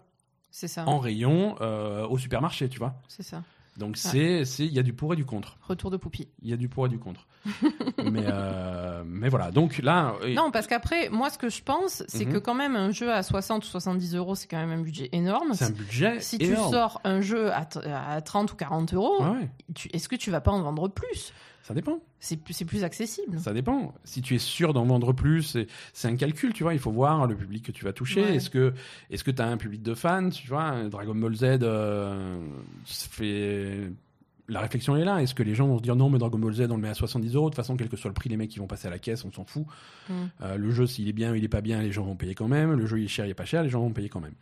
[0.86, 2.96] en rayon euh, au supermarché, tu vois.
[3.08, 3.44] C'est ça.
[3.78, 5.58] Donc c'est, c'est, il y a du pour et du contre.
[5.68, 6.30] Retour de Poupie.
[6.42, 7.28] Il y a du pour et du contre.
[8.04, 9.52] mais, euh, mais voilà.
[9.52, 12.34] Donc là, Non, parce qu'après, moi, ce que je pense, c'est Mhm.
[12.34, 15.10] que quand même, un jeu à 60 ou 70 euros, c'est quand même un budget
[15.12, 15.54] énorme.
[15.54, 16.20] c'est un budget.
[16.22, 19.50] Si tu sors un jeu à, t- à 30 ou 40 euros, Ouais, ouais.
[19.76, 21.34] tu- est-ce que tu vas pas en vendre plus?
[21.66, 22.00] Ça dépend.
[22.20, 23.40] C'est plus, accessible.
[23.40, 23.96] Ça dépend.
[24.04, 25.58] Si tu es sûr d'en vendre plus,
[25.94, 26.76] c'est, un calcul, tu vois.
[26.76, 28.22] Il faut voir le public que tu vas toucher.
[28.22, 28.36] Ouais.
[28.36, 28.76] Est-ce que,
[29.10, 30.88] est-ce que tu as un public de fans, tu vois?
[30.90, 32.40] Dragon Ball Z, euh,
[32.86, 33.90] fait.
[34.48, 35.24] La réflexion est là.
[35.24, 36.90] Est-ce que les gens vont se dire non, mais Dragon Ball Z, on le met
[36.90, 37.50] à 70 euros.
[37.50, 39.00] De toute façon, quel que soit le prix, les mecs, ils vont passer à la
[39.00, 39.66] caisse, on s'en fout.
[40.08, 40.14] Mm.
[40.44, 42.36] Euh, le jeu, s'il est bien ou il est pas bien, les gens vont payer
[42.36, 42.74] quand même.
[42.74, 44.36] Le jeu, il est cher, il est pas cher, les gens vont payer quand même.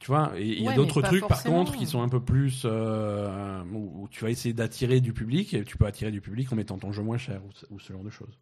[0.00, 2.62] Tu vois il y a d'autres trucs, par contre, qui sont un peu plus.
[2.64, 5.54] euh, où, tu vas essayer d'attirer du public.
[5.54, 7.78] Et tu peux attirer du public en mettant ton jeu moins cher ou, ce- ou
[7.78, 8.38] ce genre de choses.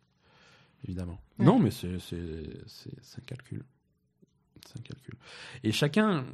[0.84, 1.18] Évidemment.
[1.38, 1.44] Ouais.
[1.44, 3.64] Non, mais c'est un calcul.
[4.66, 5.14] C'est un calcul.
[5.64, 6.24] Et chacun.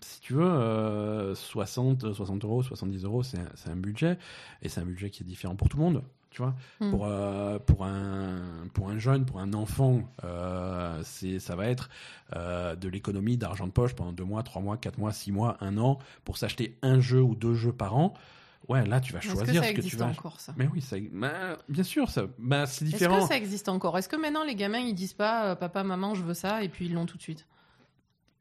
[0.00, 4.16] Si tu veux, euh, 60, 60 euros, 70 euros, c'est un, c'est un budget.
[4.62, 6.02] Et c'est un budget qui est différent pour tout le monde.
[6.32, 6.90] Tu vois Mm.
[6.90, 8.40] pour, euh, pour, un,
[8.72, 11.90] pour un jeune, pour un enfant, euh, c'est ça va être
[12.34, 15.58] euh, de l'économie d'argent de poche pendant deux mois, trois mois, quatre mois, six mois,
[15.60, 18.14] un an pour s'acheter un jeu ou deux jeux par an.
[18.68, 20.06] Ouais, là, tu vas Est-ce que choisir ça ce que tu existe vas.
[20.06, 20.54] encore, ça?
[20.56, 23.20] Mais oui, ça, bah, bien sûr, ça, bah, c'est Est-ce différent.
[23.20, 23.98] que ça existe encore?
[23.98, 26.68] Est-ce que maintenant, les gamins, ils disent pas euh, papa, maman, je veux ça, et
[26.68, 27.44] puis ils l'ont tout de suite?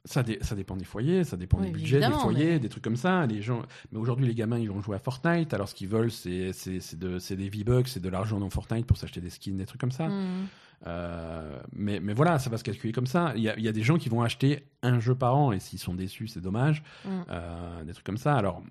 [0.03, 2.69] Ça, dé- ça dépend des foyers, ça dépend Oui, des budgets des foyers, mais- des
[2.69, 3.25] trucs comme ça.
[3.27, 3.61] Les gens,
[3.91, 5.53] mais aujourd'hui, les gamins, ils vont jouer à Fortnite.
[5.53, 6.51] Alors, ce qu'ils veulent, c'est
[6.97, 9.91] de des V-Bucks, c'est de l'argent dans Fortnite pour s'acheter des skins, des trucs comme
[9.91, 10.07] ça.
[10.07, 10.47] Mm.
[10.87, 13.33] Euh, mais, mais voilà, ça va se calculer comme ça.
[13.35, 15.77] Il y y a des gens qui vont acheter un jeu par an et s'ils
[15.77, 16.81] sont déçus, c'est dommage.
[17.05, 17.09] Mm.
[17.29, 18.35] Euh, des trucs comme ça.
[18.35, 18.63] Alors,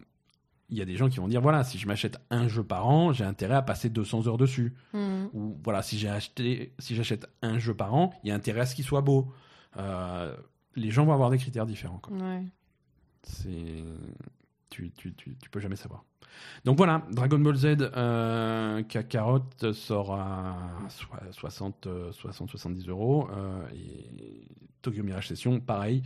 [0.69, 2.89] il y a des gens qui vont dire voilà, si je m'achète un jeu par
[2.89, 4.75] an, j'ai intérêt à passer 200 heures dessus.
[4.93, 5.27] Mm.
[5.33, 8.63] Ou voilà, si j'ai acheté, si j'achète un jeu par an, il y a intérêt
[8.63, 9.33] à ce qu'il soit beau.
[9.77, 10.35] Euh,
[10.77, 11.99] les gens vont avoir des critères différents.
[11.99, 12.17] Quoi.
[12.17, 12.45] Ouais.
[13.23, 13.85] C'est
[14.71, 16.05] tu, tu, tu, tu peux jamais savoir.
[16.65, 19.41] Donc voilà, Dragon Ball Z, euh, Kakarot
[19.73, 20.57] sort à
[20.89, 23.29] soi- 60, euh, 60 70 euros.
[23.33, 24.47] euh, et
[24.81, 26.03] Tokyo Mirage Session, pareil.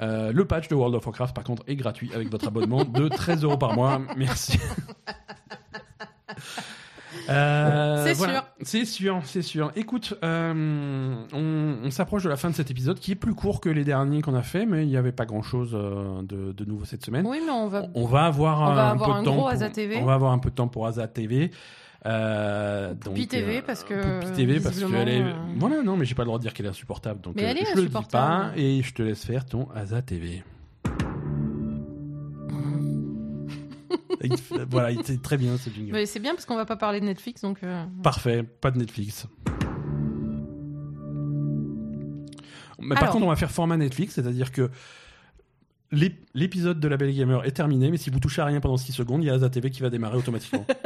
[0.00, 3.08] Euh, le patch de World of Warcraft, par contre, est gratuit avec votre abonnement de
[3.08, 4.00] 13 euros par mois.
[4.16, 4.58] Merci.
[7.30, 8.32] Euh, C'est voilà.
[8.34, 8.42] sûr.
[8.62, 9.72] C'est sûr, c'est sûr.
[9.76, 13.60] Écoute, euh, on, on s'approche de la fin de cet épisode qui est plus court
[13.60, 16.64] que les derniers qu'on a fait, mais il n'y avait pas grand chose de, de
[16.64, 17.26] nouveau cette semaine.
[17.26, 17.86] Oui, mais on va.
[17.94, 19.96] On va avoir, On un, va un avoir peu de temps gros pour, TV.
[19.96, 21.50] On va avoir un peu de temps pour Asa TV.
[22.06, 26.04] Euh, donc, TV, euh, parce que, Poupie TV parce qu'elle est euh, voilà non mais
[26.04, 27.74] j'ai pas le droit de dire qu'elle est insupportable donc Mais euh, elle est je
[27.74, 30.44] le dis pas et je te laisse faire ton Asa TV.
[34.22, 35.92] Il fait- voilà, il était très bien ce jingle.
[35.92, 37.62] Mais c'est bien parce qu'on va pas parler de Netflix, donc.
[37.62, 39.26] euh, Parfait, pas de Netflix.
[42.80, 44.70] Mais par contre, on va faire format Netflix, c'est-à-dire que
[45.90, 48.76] l'ép- l'épisode de La Belle Gamer est terminé, mais si vous touchez à rien pendant
[48.76, 50.64] 6 secondes, il y a Asa TV qui va démarrer automatiquement.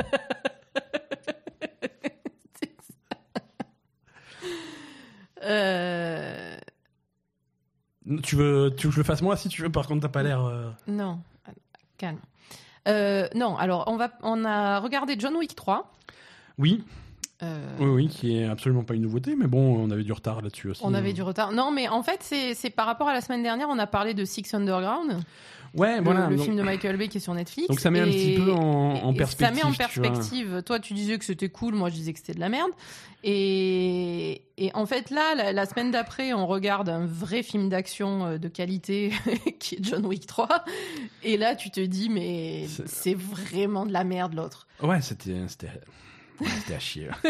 [5.44, 6.56] euh,
[8.22, 10.08] tu, veux, tu veux que je le fasse moi si tu veux, par contre, t'as
[10.08, 10.44] pas l'air.
[10.44, 11.20] euh, Non,
[11.98, 12.18] calme.
[12.88, 15.90] Euh, non, alors on, va, on a regardé John Wick 3.
[16.58, 16.84] Oui,
[17.42, 20.42] Euh, oui, oui, qui est absolument pas une nouveauté, mais bon, on avait du retard
[20.42, 20.80] là-dessus aussi.
[20.84, 21.50] On avait du retard.
[21.52, 22.20] Non, mais en fait,
[22.54, 25.18] c'est par rapport à la semaine dernière, on a parlé de Six Underground,
[25.74, 26.28] Ouais, le, voilà.
[26.28, 27.66] le donc, film de Michael Bay qui est sur Netflix.
[27.68, 29.46] donc ça met un Et- petit peu en, perspective.
[29.46, 30.62] Ça met en tu perspective.
[30.66, 32.70] Toi, tu disais que c'était cool, moi, je disais que c'était de la merde.
[33.24, 38.26] Et, et en fait, là, la, la semaine d'après, on regarde un vrai film d'action
[38.26, 39.12] euh, de qualité
[39.60, 40.48] qui est John Wick 3.
[41.22, 44.66] Et là, tu te dis, mais c'est vraiment de la merde, l'autre.
[44.82, 45.36] Ouais, c'était.
[46.60, 47.08] C'était à chier.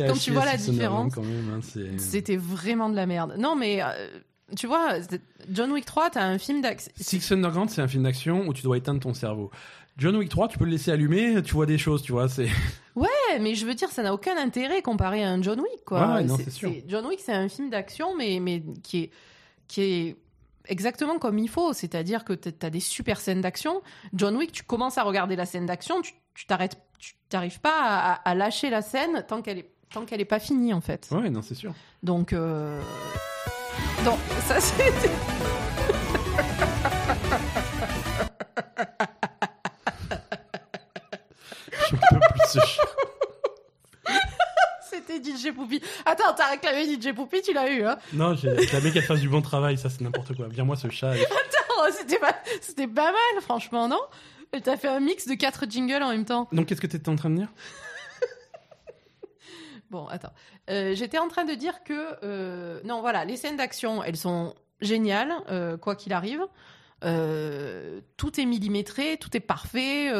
[0.00, 1.60] À Quand tu chier, vois la différence, hein,
[1.98, 3.34] C'était vraiment de la merde.
[3.38, 4.08] Non, mais euh,
[4.56, 4.94] tu vois,
[5.50, 6.92] John Wick 3, t'as un film d'action.
[6.96, 9.50] Six Underground, c'est un film d'action où tu dois éteindre ton cerveau.
[9.98, 12.28] John Wick 3, tu peux le laisser allumer, tu vois des choses, tu vois.
[12.28, 12.48] C'est
[12.96, 13.08] Ouais,
[13.40, 16.06] mais je veux dire, ça n'a aucun intérêt comparé à un John Wick, quoi.
[16.06, 16.72] Ouais, ouais, non, c'est sûr.
[16.88, 19.10] John Wick, c'est un film d'action, mais, mais qui est,
[19.68, 20.16] qui est
[20.66, 21.72] exactement comme il faut.
[21.72, 23.82] C'est-à-dire que tu as des super scènes d'action.
[24.14, 27.80] John Wick, tu commences à regarder la scène d'action, tu tu t'arrêtes, tu t'arrives pas
[27.82, 31.08] à, à lâcher la scène tant qu'elle est tant qu'elle est pas finie en fait.
[31.10, 31.72] ouais, non, c'est sûr.
[32.02, 32.80] Donc, euh...
[34.04, 35.10] donc ça c'était.
[41.90, 42.82] Je peux plus ce chat.
[44.90, 45.82] C'était DJ Poupie.
[46.04, 49.28] Attends, t'as réclamé DJ Poupie, tu l'as eu, hein Non, j'ai réclamé qu'elle fasse du
[49.28, 50.46] bon travail, ça c'est n'importe quoi.
[50.48, 51.16] Viens-moi ce chat.
[51.16, 51.26] et-
[51.82, 54.00] Oh, C'était pas, c'était pas mal, franchement, non?
[54.64, 56.48] T'as fait un mix de quatre jingles en même temps.
[56.52, 57.48] Donc qu'est-ce que t'étais en train de dire?
[59.90, 60.32] Bon, attends.
[60.70, 64.54] Euh, J'étais en train de dire que euh, non, voilà, les scènes d'action, elles sont
[64.80, 66.42] géniales, euh, quoi qu'il arrive.
[67.02, 70.12] Tout est millimétré, tout est parfait.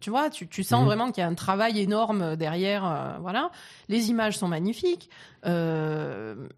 [0.00, 0.86] tu vois, tu, tu sens Mhm.
[0.86, 3.16] vraiment qu'il y a un travail énorme derrière.
[3.20, 3.50] voilà,
[3.88, 5.10] les images sont magnifiques.
[5.44, 5.48] Il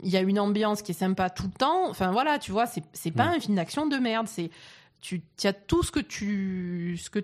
[0.02, 1.88] y a une ambiance qui est sympa tout le temps.
[1.88, 4.26] Enfin voilà, tu vois, c'est pas un film d'action de merde.
[4.28, 4.50] C'est
[5.02, 7.18] tu as tout ce que tu ce que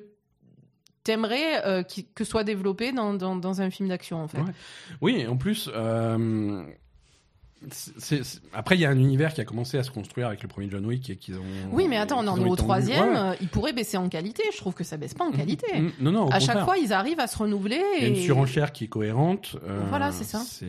[1.04, 4.38] t'aimerais euh, qui- que soit développé dans, dans, dans un film d'action en fait.
[4.40, 4.52] Ouais.
[5.00, 6.62] Oui, en plus, euh,
[7.70, 10.42] c'est- c'est- après il y a un univers qui a commencé à se construire avec
[10.42, 11.42] le premier John Wick et qu'ils ont.
[11.72, 13.08] Oui, mais attends, on en est au troisième.
[13.10, 13.16] Ouais.
[13.16, 14.42] euh, Ils pourraient baisser en qualité.
[14.52, 15.80] Je trouve que ça baisse pas en qualité.
[15.80, 17.82] Mm, Non, non, au à chaque fois, ils arrivent à se renouveler.
[17.98, 19.56] Il y a une surenchère qui est cohérente.
[19.66, 20.40] euh, Voilà, c'est ça.
[20.40, 20.66] C'est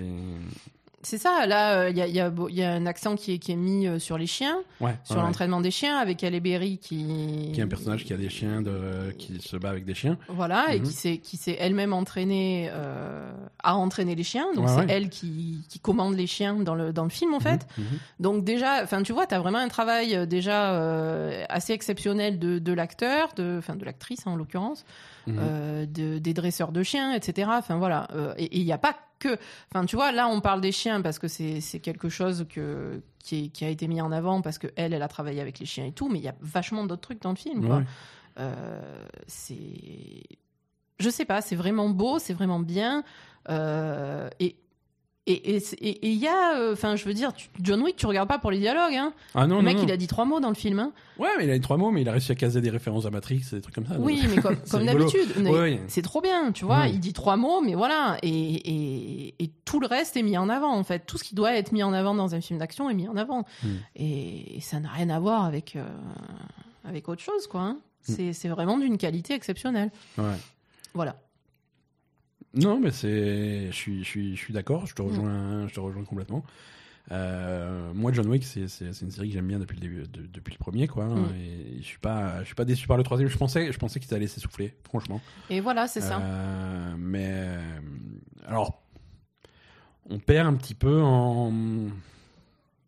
[1.01, 1.45] C'est ça.
[1.47, 3.55] Là, euh, il y, a, il y a y un accent qui est, qui est
[3.55, 5.27] mis euh, sur les chiens, ouais, sur ouais, ouais.
[5.27, 7.51] l'entraînement des chiens, avec Halle Berry qui.
[7.53, 9.11] Qui est un personnage qui a des chiens, de...
[9.17, 10.17] qui se bat avec des chiens.
[10.27, 10.85] Voilà, et Mhm.
[10.85, 13.31] qui s'est qui s'est elle-même entraînée euh,
[13.63, 14.47] à entraîner les chiens.
[14.55, 17.65] Donc c'est elle qui, qui commande les chiens dans le dans le film en fait.
[17.77, 17.99] Mhm, mhm.
[18.19, 22.59] Donc déjà, enfin tu vois, t'as vraiment un travail euh, déjà euh, assez exceptionnel de,
[22.59, 24.83] de l'acteur, de enfin de l'actrice en l'occurrence,
[25.31, 25.37] Mhm.
[25.39, 27.49] euh, de, des dresseurs de chiens, etc.
[27.53, 29.37] Enfin voilà, Euh, et il n'y a pas que,
[29.71, 33.45] enfin tu vois, là on parle des chiens parce que c'est quelque chose que qui,
[33.45, 35.65] est- qui a été mis en avant parce que elle, elle a travaillé avec les
[35.65, 37.65] chiens et tout, mais il y a vachement d'autres trucs dans le film.
[37.65, 37.77] Quoi.
[37.77, 37.83] Ouais.
[38.39, 40.23] Euh, c'est,
[40.99, 43.03] je sais pas, c'est vraiment beau, c'est vraiment bien,
[43.49, 44.55] et
[45.31, 48.39] et il y a, euh, enfin je veux dire, tu- John Wick, tu regardes pas
[48.39, 49.13] pour les dialogues, hein.
[49.35, 49.83] Ah non, le non, mec non.
[49.83, 50.91] il a dit trois mots dans le film, hein.
[51.17, 53.05] Ouais, mais il a eu trois mots, mais il a réussi à caser des références
[53.05, 53.95] à Matrix des trucs comme ça.
[53.99, 55.37] Oui, mais comme, d'habitude.
[55.47, 55.79] Ouais.
[55.87, 56.79] C'est trop bien, tu vois.
[56.81, 56.91] Ouais.
[56.91, 58.17] Il dit trois mots, mais voilà.
[58.23, 61.05] Et, et, et tout le reste est mis en avant, en fait.
[61.05, 63.17] Tout ce qui doit être mis en avant dans un film d'action est mis en
[63.17, 63.45] avant.
[63.63, 63.67] Mm.
[63.97, 65.83] Et, et ça n'a rien à voir avec, euh,
[66.85, 67.61] avec autre chose, quoi.
[67.61, 67.77] hein.
[68.07, 68.13] Mm.
[68.15, 69.91] C'est c'est vraiment d'une qualité exceptionnelle.
[70.17, 70.23] Ouais.
[70.93, 71.15] Voilà.
[72.55, 74.85] Non, mais c'est, je suis, je suis, je suis d'accord.
[74.87, 76.43] Je te rejoins, je te rejoins complètement.
[77.11, 80.03] Euh, moi, John Wick, c'est, c'est, c'est une série que j'aime bien depuis le début,
[80.07, 81.05] de- depuis le premier, quoi.
[81.05, 81.33] Mm.
[81.39, 83.29] Et je suis pas, je suis pas déçu par le troisième.
[83.29, 85.19] Je pensais, je pensais qu'ils allaient s'essouffler, franchement.
[85.49, 86.19] Et voilà, c'est ça.
[86.21, 87.59] Euh, mais euh,
[88.47, 88.81] alors,
[90.09, 91.51] on perd un petit peu en,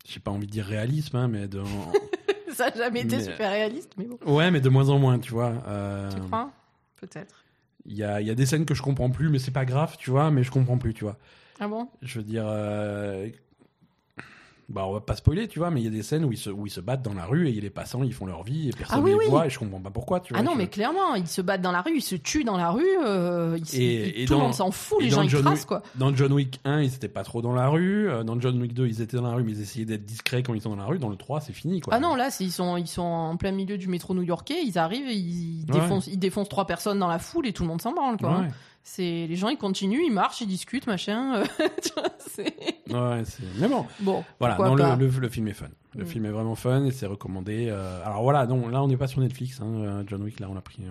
[0.06, 1.62] j'ai pas envie de dire réalisme, hein, mais de,
[2.52, 4.18] ça n'a jamais été mais- super réaliste, mais bon.
[4.36, 5.52] ouais, mais de moins en moins, tu vois.
[5.66, 6.50] Euh, Tu crois?
[6.96, 7.41] Peut-être.
[7.86, 9.64] Il y a, il y a des scènes que je comprends plus, mais c'est pas
[9.64, 10.30] grave, tu vois.
[10.30, 11.18] Mais je comprends plus, tu vois.
[11.60, 11.88] Ah bon?
[12.02, 13.28] Je veux dire, euh,
[14.72, 16.38] bah on va pas spoiler, tu vois, mais il y a des scènes où ils
[16.38, 18.70] se, où ils se battent dans la rue et les passants ils font leur vie
[18.70, 19.24] et personne Ah oui, les oui.
[19.28, 20.40] voit et je comprends pas pourquoi, tu vois.
[20.40, 22.56] Ah non, je- mais clairement, ils se battent dans la rue, ils se tuent dans
[22.56, 25.28] la rue, euh, ils Et- et tout le dans- monde s'en fout, les gens ils
[25.28, 25.82] John tracent, Wick- quoi.
[25.96, 28.08] Dans John Wick 1, ils étaient pas trop dans la rue.
[28.08, 30.42] euh, Dans John Wick 2, ils étaient dans la rue, mais ils essayaient d'être discrets
[30.42, 30.98] quand ils sont dans la rue.
[30.98, 31.92] Dans le 3, c'est fini, quoi.
[31.94, 35.08] Ah non, là, ils sont, ils sont en plein milieu du métro new-yorkais, ils arrivent,
[35.08, 35.80] et ils, Ouais.
[35.80, 38.40] défoncent, ils défoncent trois personnes dans la foule et tout le monde s'en branle, quoi.
[38.40, 38.48] Ouais,
[38.84, 41.36] C'est les gens, ils continuent, ils marchent, ils discutent, machin.
[41.36, 41.44] euh,
[41.82, 43.22] tu vois, c'est- ouais,
[43.60, 45.68] mais bon, bon, voilà, non, le, le, le film est fun.
[45.94, 46.06] Le Mm.
[46.06, 47.68] film est vraiment fun et c'est recommandé.
[47.70, 49.60] euh, alors voilà, non, là on n'est pas sur Netflix.
[49.60, 50.82] Hein, euh, John Wick, là on l'a pris.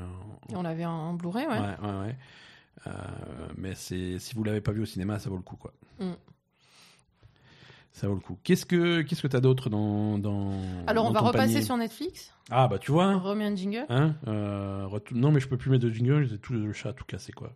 [0.52, 1.54] en- On l'avait en, Blu-ray, ouais.
[1.60, 1.60] Ouais,
[1.90, 2.16] ouais, ouais.
[2.88, 2.92] Euh,
[3.58, 5.74] mais c'est si vous l'avez pas vu au cinéma, ça vaut le coup, quoi.
[6.00, 6.12] Mm.
[7.94, 8.38] Ça vaut le coup.
[8.44, 10.54] Qu'est-ce que qu'est-ce que t'as d'autre dans dans
[10.88, 12.34] Alors, on va repasser panier sur Netflix.
[12.50, 13.08] Ah bah tu vois.
[13.10, 13.86] On remet un jingle.
[13.90, 17.04] Hein euh, Non mais je peux plus mettre de jingle, j'ai tout le chat tout
[17.06, 17.52] cassé quoi.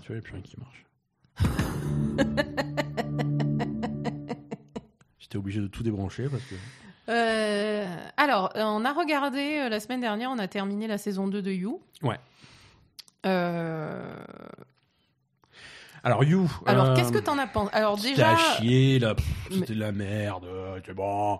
[0.00, 0.84] Tu vois, il n'y a plus rien qui marche.
[5.18, 6.54] J'étais obligé de tout débrancher parce que.
[7.08, 7.86] Euh,
[8.16, 11.42] alors, euh, on a regardé euh, la semaine dernière, on a terminé la saison 2
[11.42, 11.80] de You.
[12.02, 12.18] Ouais.
[13.26, 14.14] Euh,
[16.04, 16.50] Alors You.
[16.66, 18.32] Alors, qu'est-ce que t'en as pensé Alors, déjà.
[18.32, 20.46] à chier là, pff, c'était de la merde,
[20.86, 21.38] c'est bon.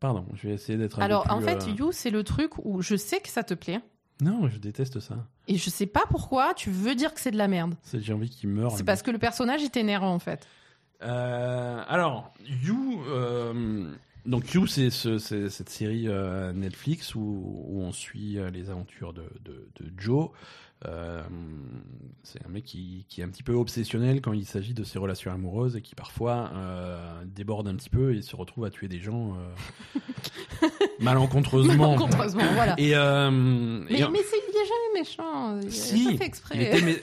[0.00, 2.52] Pardon, je vais essayer d'être un peu Alors, plus, en fait, You, c'est le truc
[2.64, 3.80] où je sais que ça te plaît.
[4.20, 5.26] Non, je déteste ça.
[5.46, 7.74] Et je sais pas pourquoi tu veux dire que c'est de la merde.
[7.82, 8.72] C'est j'ai envie qu'il meure.
[8.76, 9.06] C'est parce mec.
[9.06, 10.46] que le personnage est énervant, en fait.
[11.02, 13.94] Euh, alors, You, euh,
[14.26, 19.12] Donc You, c'est ce- c'est cette série euh, Netflix où, où on suit les aventures
[19.12, 20.30] de, de, de Joe.
[20.86, 21.22] Euh,
[22.22, 24.98] c'est un mec qui, qui est un petit peu obsessionnel quand il s'agit de ses
[25.00, 28.86] relations amoureuses et qui parfois euh, déborde un petit peu et se retrouve à tuer
[28.86, 29.98] des gens euh,
[31.00, 31.74] malencontreusement.
[31.96, 32.74] Malencontreusement, voilà.
[32.78, 35.60] Et, Mais, et- mais il est jamais méchant.
[35.62, 36.62] Il- Si, fait exprès.
[36.64, 37.00] était, mais,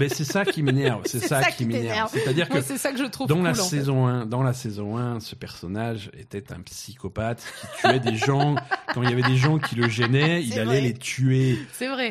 [0.00, 1.02] mais c'est ça qui m'énerve.
[1.04, 2.10] C'est C'est ça, ça qui m'énerve.
[2.12, 3.62] C'est-à-dire que c'est ça que je trouve dans cool, la fait.
[3.62, 8.54] saison 1, dans la saison 1, ce personnage était un psychopathe qui tuait des gens.
[8.94, 11.58] Quand il y avait des gens qui le gênaient, il allait les tuer.
[11.72, 12.10] C'est vrai.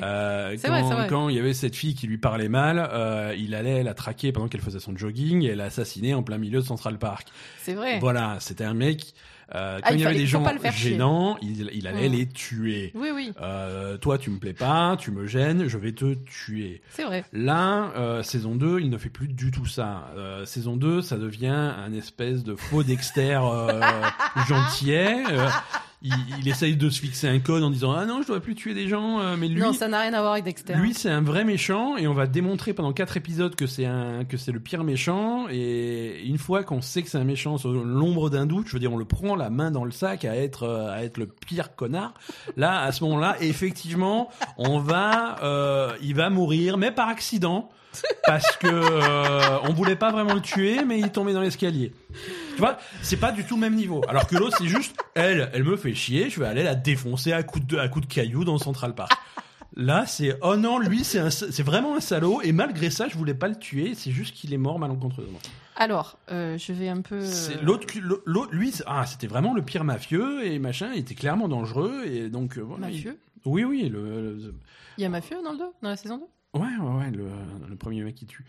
[0.58, 1.01] C'est vrai, c'est vrai.
[1.08, 4.32] Quand il y avait cette fille qui lui parlait mal, euh, il allait la traquer
[4.32, 7.28] pendant qu'elle faisait son jogging et l'assassiner en plein milieu de Central Park.
[7.62, 8.00] c'est vrai.
[8.00, 9.14] Voilà, c'était un mec.
[9.54, 12.92] euh, quand Ah, il il y avait des gens gênants, il, il allait les tuer.
[12.96, 16.82] Oui, oui, Euh, toi, tu me plais pas, tu me gênes, je vais te tuer.
[16.92, 17.26] c'est vrai.
[17.34, 20.08] Là, euh, saison 2, il ne fait plus du tout ça.
[20.16, 23.82] Euh, saison 2, ça devient un espèce de faux Dexter euh,
[24.48, 25.18] gentillet.
[26.04, 28.56] Il, il essaye de se fixer un code en disant ah non, je dois plus
[28.56, 30.74] tuer des gens, euh, mais lui, non, ça n'a rien à voir avec Dexter.
[30.74, 34.26] lui c'est un vrai méchant et on va démontrer pendant quatre épisodes que c'est un
[34.26, 37.72] que c'est le pire méchant et une fois qu'on sait que c'est un méchant sur
[37.72, 40.36] l'ombre d'un doute, je veux dire on le prend la main dans le sac à
[40.36, 42.16] être euh, à être le pire connard.
[42.58, 47.70] Là à ce moment-là, effectivement, on va euh, il va mourir mais par accident
[48.26, 51.94] parce que euh, on voulait pas vraiment le tuer mais il tombé dans l'escalier.
[52.56, 54.02] Tu vois, c'est pas du tout le même niveau.
[54.08, 57.32] Alors que l'autre c'est juste elle, elle me fait chier, je vais aller la défoncer
[57.34, 59.12] à coups de à coups de cailloux dans Central Park.
[59.78, 62.42] Là, c'est oh non, lui, c'est vraiment un salaud.
[62.44, 63.94] Et malgré ça, je voulais pas le tuer.
[63.96, 65.40] C'est juste qu'il est mort malencontreusement.
[65.78, 67.22] Alors, euh, je vais un peu.
[67.26, 67.88] C'est l'autre,
[68.52, 70.90] lui, ah, c'était vraiment le pire mafieux et machin.
[70.94, 72.90] Il était clairement dangereux et donc euh, voilà.
[72.90, 73.18] il- Mafieux?
[73.46, 74.54] Oui, oui, le, le-
[74.98, 76.24] Il y a Mafieux dans le 2 Dans la saison 2
[76.54, 77.28] ouais, ouais, ouais, le,
[77.70, 78.46] le premier mec qui tue.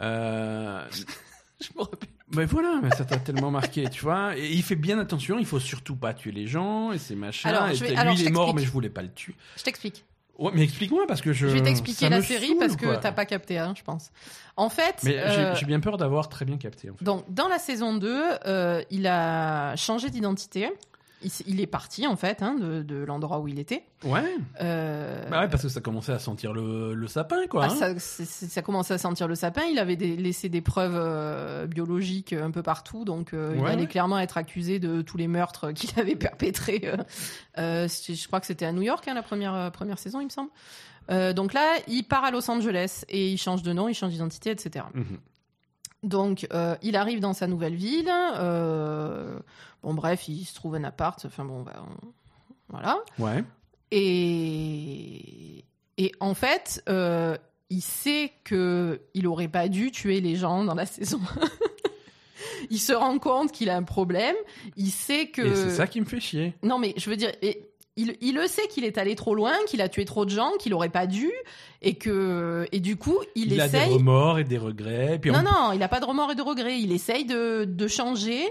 [0.00, 0.84] Euh,
[1.60, 2.10] Je me rappelle.
[2.34, 4.36] mais voilà, mais ça t'a tellement marqué, tu vois.
[4.36, 5.38] Et il fait bien attention.
[5.38, 7.48] Il faut surtout pas tuer les gens et c'est machin.
[7.48, 9.10] Alors, et je vais- lui, alors, il je est mort, mais je voulais pas le
[9.10, 9.34] tuer.
[9.56, 10.04] Je t'explique.
[10.38, 11.46] Ouais, mais explique-moi parce que je.
[11.48, 14.10] Je vais t'expliquer la série saoule, parce que t'as pas capté, hein, je pense.
[14.58, 16.90] En fait, Mais j'ai- euh, j'ai bien peur d'avoir très bien capté.
[16.90, 17.04] En fait.
[17.04, 20.70] donc dans la saison 2, euh, il a changé d'identité.
[21.46, 23.84] Il, est parti en fait hein, de, de l'endroit où il était.
[24.04, 24.22] Ouais.
[24.60, 27.68] Euh, Bah ouais, parce que ça commençait à sentir le, le sapin, quoi.
[27.70, 27.94] ah, hein.
[27.98, 29.62] ça, commençait à sentir le sapin.
[29.64, 33.82] Il avait des- laissé des preuves euh, biologiques un peu partout, donc euh, il allait
[33.82, 33.88] ouais.
[33.88, 36.82] clairement être accusé de tous les meurtres qu'il avait perpétrés.
[37.56, 40.50] je crois que c'était à New York hein, la première première saison, il me semble.
[41.34, 44.50] Donc là, il part à Los Angeles et il change de nom, il change d'identité,
[44.50, 44.84] etc.
[46.02, 48.10] Donc, euh, il arrive dans sa nouvelle ville.
[48.36, 49.38] euh,
[49.82, 51.24] bon, bref, il se trouve un appart.
[51.24, 52.08] Enfin, bon, bah, on-
[52.68, 52.98] voilà.
[53.18, 53.42] Ouais.
[53.90, 55.64] Et,
[55.98, 57.36] et en fait, euh,
[57.70, 61.20] il sait que il aurait pas dû tuer les gens dans la saison.
[62.70, 64.36] il se rend compte qu'il a un problème.
[64.76, 65.42] Il sait que.
[65.42, 66.54] Et c'est ça qui me fait chier.
[66.62, 69.54] Non, mais je veux dire, et il, il le sait qu'il est allé trop loin,
[69.68, 71.30] qu'il a tué trop de gens, qu'il aurait pas dû,
[71.82, 73.94] et que et du coup, il, Il, a des essaye.
[73.94, 75.18] remords et des regrets.
[75.20, 76.78] Puis Non, on- non, il n'a pas de remords et de regrets.
[76.80, 78.42] Il essaye de, de changer.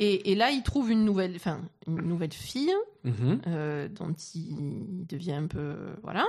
[0.00, 2.72] Et, et là, il trouve une nouvelle, enfin, une nouvelle fille
[3.04, 3.40] Mhm.
[3.48, 6.26] euh, dont il devient un peu, voilà.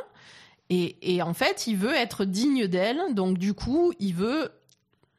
[0.71, 2.99] Et, et en fait, il veut être digne d'elle.
[3.13, 4.49] Donc, du coup, il veut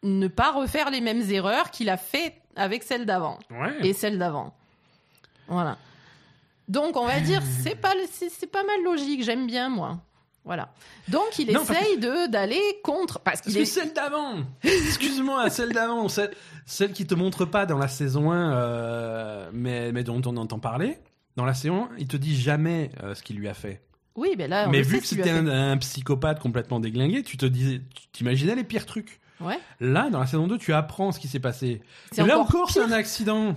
[0.03, 3.87] ne pas refaire les mêmes erreurs qu'il a fait avec celle d'avant Ouais.
[3.87, 4.55] et celle d'avant.
[5.49, 5.77] Voilà.
[6.71, 9.25] Donc, on va dire, c'est pas, c'est pas mal logique.
[9.25, 9.99] J'aime bien, moi.
[10.45, 10.73] Voilà.
[11.09, 16.09] Donc, il Non, essaye de d'aller contre, parce que est celle d'avant, excuse-moi, celle d'avant,
[16.09, 16.31] celle,
[16.65, 20.59] celle qui te montre pas dans la saison 1, euh, mais, mais dont on entend
[20.59, 20.99] parler,
[21.37, 23.83] dans la saison 1, il te dit jamais euh, ce qu'il lui a fait.
[24.17, 27.37] Oui, mais là, on mais vu sait que c'était un, un psychopathe complètement déglingué, tu
[27.37, 29.21] te disais, tu t'imaginais les pires trucs.
[29.41, 29.59] Ouais.
[29.81, 31.83] Là, dans la saison 2, tu apprends ce qui s'est passé.
[32.13, 33.57] C'est Et là encore encore, c'est un accident.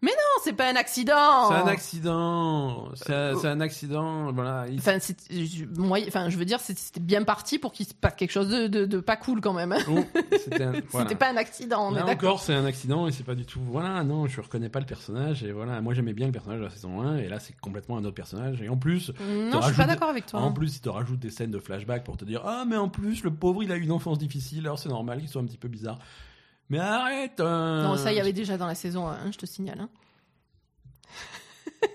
[0.00, 0.10] Non,
[0.44, 1.48] c'est pas un accident.
[1.48, 2.88] C'est un accident.
[2.94, 4.32] C'est un, accident.
[4.32, 4.66] Voilà.
[4.68, 4.98] Il- Enfin,
[5.28, 8.48] je, moi, enfin, je veux dire, c'était bien parti pour qu'il se passe quelque chose
[8.48, 9.74] de, de, de pas cool quand même.
[9.90, 9.98] Oh,
[10.38, 11.14] c'était voilà.
[11.16, 13.60] Pas un accident, on Là est encore, c'est un accident et c'est pas du tout.
[13.60, 16.64] Voilà, non, je reconnais pas le personnage et voilà, moi j'aimais bien le personnage de
[16.64, 19.12] la saison 1 et là c'est complètement un autre personnage et en plus,
[19.50, 20.40] Non, je suis pas d'accord avec toi.
[20.40, 22.88] en plus, il te rajoute des scènes de flashback pour te dire ah mais en
[22.88, 25.46] plus le pauvre il a eu une enfance difficile alors c'est normal qu'il soit un
[25.46, 25.98] petit peu bizarre.
[26.70, 27.40] Mais arrête.
[27.40, 29.80] euh, Non, ça, il y avait déjà dans la saison 1, je te signale.
[29.80, 29.88] hein.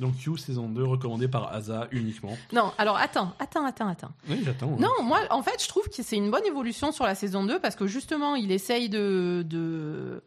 [0.00, 2.36] Donc You saison 2 recommandé par Asa uniquement.
[2.52, 4.12] Non, alors attends, attends, attends, attends.
[4.28, 4.68] Oui, j'attends.
[4.74, 4.76] hein.
[4.78, 7.58] Non, moi, en fait, je trouve que c'est une bonne évolution sur la saison 2
[7.58, 9.44] parce que justement, il essaye de.
[9.44, 10.22] de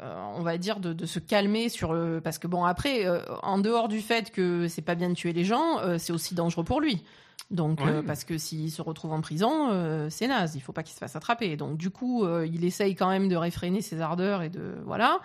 [0.00, 3.20] euh, on va dire de, de se calmer sur le parce que bon après euh,
[3.42, 6.34] en dehors du fait que c'est pas bien de tuer les gens euh, c'est aussi
[6.34, 7.04] dangereux pour lui
[7.50, 7.90] donc Ouais.
[7.90, 10.94] euh, parce que s'il se retrouve en prison euh, c'est naze il faut pas qu'il
[10.94, 14.42] se fasse attraper donc du coup euh, il essaye quand même de réfréner ses ardeurs
[14.42, 15.20] et de voilà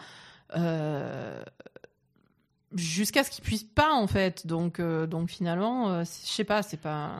[2.75, 4.45] jusqu'à ce qu'il puisse pas en fait.
[4.47, 7.11] Donc, donc finalement, je sais pas, c'est pas.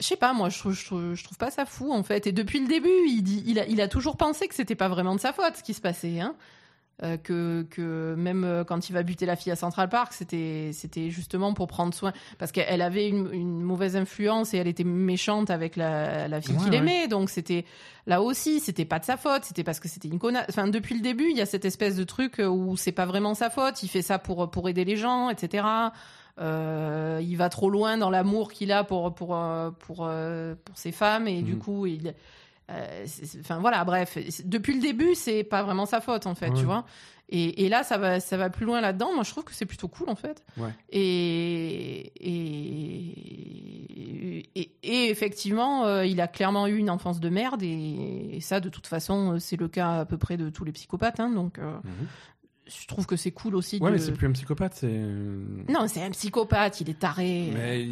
[0.00, 2.26] Je sais pas, moi, je trouve, je, trouve, je trouve pas ça fou en fait.
[2.26, 4.88] Et depuis le début, il, dit, il, a, il a toujours pensé que c'était pas
[4.88, 6.20] vraiment de sa faute ce qui se passait.
[6.20, 6.34] Hein.
[7.02, 10.70] Euh, que, que même euh, quand il va buter la fille à Central Park, c'était
[10.72, 12.12] c'était justement pour prendre soin.
[12.38, 16.54] Parce qu'elle avait une, une mauvaise influence et elle était méchante avec la, la fille
[16.54, 16.76] Ouais, qu'il ouais.
[16.78, 17.08] aimait.
[17.08, 17.64] Donc c'était
[18.06, 20.44] là aussi, c'était pas de sa faute, c'était parce que c'était une connasse.
[20.50, 23.34] Enfin, depuis le début, il y a cette espèce de truc où c'est pas vraiment
[23.34, 25.64] sa faute, il fait ça pour, pour aider les gens, etc.
[26.40, 30.76] Euh, il va trop loin dans l'amour qu'il a pour, pour, euh, pour, euh, pour
[30.78, 31.58] ses femmes et du Mhm.
[31.58, 32.14] coup, il.
[32.72, 33.06] Euh,
[33.40, 36.58] Enfin voilà, bref, depuis le début, c'est pas vraiment sa faute en fait, Ouais.
[36.58, 36.84] tu vois.
[37.34, 39.14] Et, et là, ça va, ça va plus loin là-dedans.
[39.14, 40.44] Moi, je trouve que c'est plutôt cool en fait.
[40.58, 40.68] Ouais.
[40.90, 42.12] Et,
[43.12, 47.62] et, et, et effectivement, euh, il a clairement eu une enfance de merde.
[47.62, 50.72] Et, ça, de toute façon, euh, c'est le cas à peu près de tous les
[50.72, 51.20] psychopathes.
[51.20, 52.06] hein, donc, euh, Mhm.
[52.66, 53.78] je trouve que c'est cool aussi.
[53.78, 53.96] Ouais, de...
[53.96, 54.82] mais c'est plus un psychopathe.
[54.82, 56.80] Non, c'est un psychopathe.
[56.82, 57.50] Il est taré.
[57.54, 57.86] Mais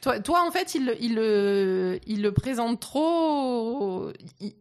[0.00, 4.10] Toi, toi, en fait, il, le- il, le, il le présente trop.
[4.40, 4.54] il-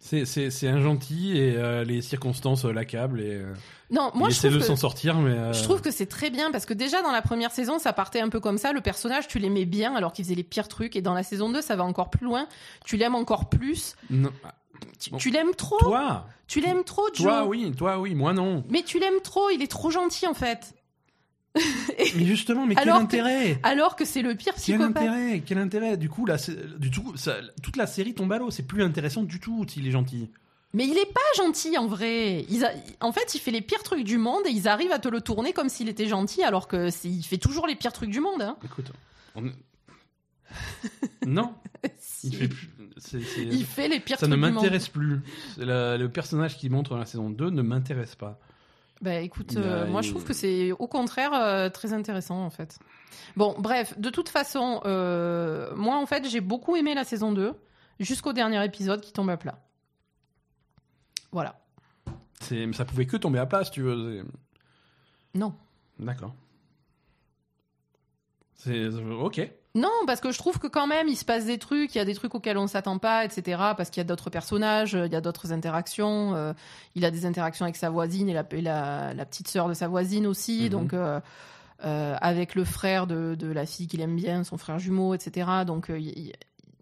[0.00, 3.52] c'est un gentil et euh, les circonstances euh, l'accablent et euh,
[3.90, 5.52] Non, moi, il je essaie de s'en sortir, mais.
[5.52, 8.20] Je trouve que c'est très bien parce que déjà dans la première saison, ça partait
[8.20, 8.72] un peu comme ça.
[8.72, 10.96] Le personnage, tu l'aimais bien alors qu'il faisait les pires trucs.
[10.96, 12.48] Et dans la saison 2, ça va encore plus loin.
[12.84, 13.94] Tu l'aimes encore plus.
[14.10, 14.30] non.
[14.98, 15.16] Tu, Bon.
[15.18, 15.78] tu l'aimes trop.
[15.78, 17.22] Toi, Tu l'aimes trop, Joe.
[17.24, 18.64] toi, oui, toi, oui, moi non.
[18.68, 19.48] Mais tu l'aimes trop.
[19.50, 20.74] Il est trop gentil en fait.
[21.54, 24.96] Mais justement, mais quel Alors que- intérêt Alors que c'est le pire Quel psychopathe.
[24.96, 25.96] intérêt Quel intérêt?
[25.96, 26.36] Du coup, là,
[26.78, 28.50] du tout, ça- toute la série tombe à l'eau.
[28.50, 30.30] C'est plus intéressant du tout s'il est gentil.
[30.74, 32.46] Mais il est pas gentil en vrai.
[32.48, 34.98] Ils a- En fait, il fait les pires trucs du monde et ils arrivent à
[34.98, 38.08] te le tourner comme s'il était gentil alors que il fait toujours les pires trucs
[38.10, 38.40] du monde.
[38.40, 38.56] hein.
[38.64, 38.90] Écoute,
[39.34, 39.50] on-
[41.26, 41.54] non,
[41.98, 42.28] Si.
[42.28, 42.68] il fait plus.
[43.36, 44.62] Il fait les pires Ça ne trucs du monde.
[44.62, 45.20] m'intéresse plus.
[45.58, 48.38] La- le personnage qu'il montre dans la saison 2 ne m'intéresse pas.
[49.02, 52.78] Bah écoute, euh, moi je trouve que c'est au contraire euh, très intéressant en fait.
[53.36, 57.52] Bon, bref, de toute façon, euh, moi en fait j'ai beaucoup aimé la saison 2
[57.98, 59.58] jusqu'au dernier épisode qui tombe à plat.
[61.32, 61.60] Voilà.
[62.40, 64.24] C'est- Ça pouvait que tomber à plat, si tu veux.
[65.34, 65.54] Non.
[65.98, 66.34] D'accord.
[68.54, 69.50] C'est ok.
[69.74, 72.00] Non, parce que je trouve que quand même il se passe des trucs, il y
[72.00, 73.56] a des trucs auxquels on s'attend pas, etc.
[73.76, 76.34] Parce qu'il y a d'autres personnages, euh, il y a d'autres interactions.
[76.34, 76.52] euh,
[76.94, 79.74] il a des interactions avec sa voisine et la, et la, la petite sœur de
[79.74, 80.64] sa voisine aussi.
[80.64, 80.68] Mhm.
[80.68, 81.20] Donc euh,
[81.84, 85.48] euh, avec le frère de, de la fille qu'il aime bien, son frère jumeau, etc.
[85.66, 86.32] Donc il-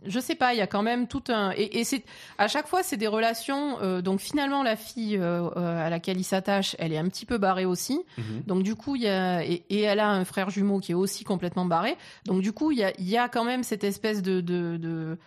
[0.07, 2.05] je sais pas, il y a quand même tout un et, et c'est
[2.39, 3.79] à chaque fois c'est des relations.
[3.83, 7.27] euh, donc finalement la fille euh, euh, à laquelle il s'attache, elle est un petit
[7.27, 8.01] peu barrée aussi.
[8.19, 8.43] Mhm.
[8.47, 10.95] Donc du coup, il y a et, et elle a un frère jumeau qui est
[10.95, 11.97] aussi complètement barré.
[12.25, 14.77] Donc du coup, il y a, il y a quand même cette espèce de de,
[14.79, 15.19] de,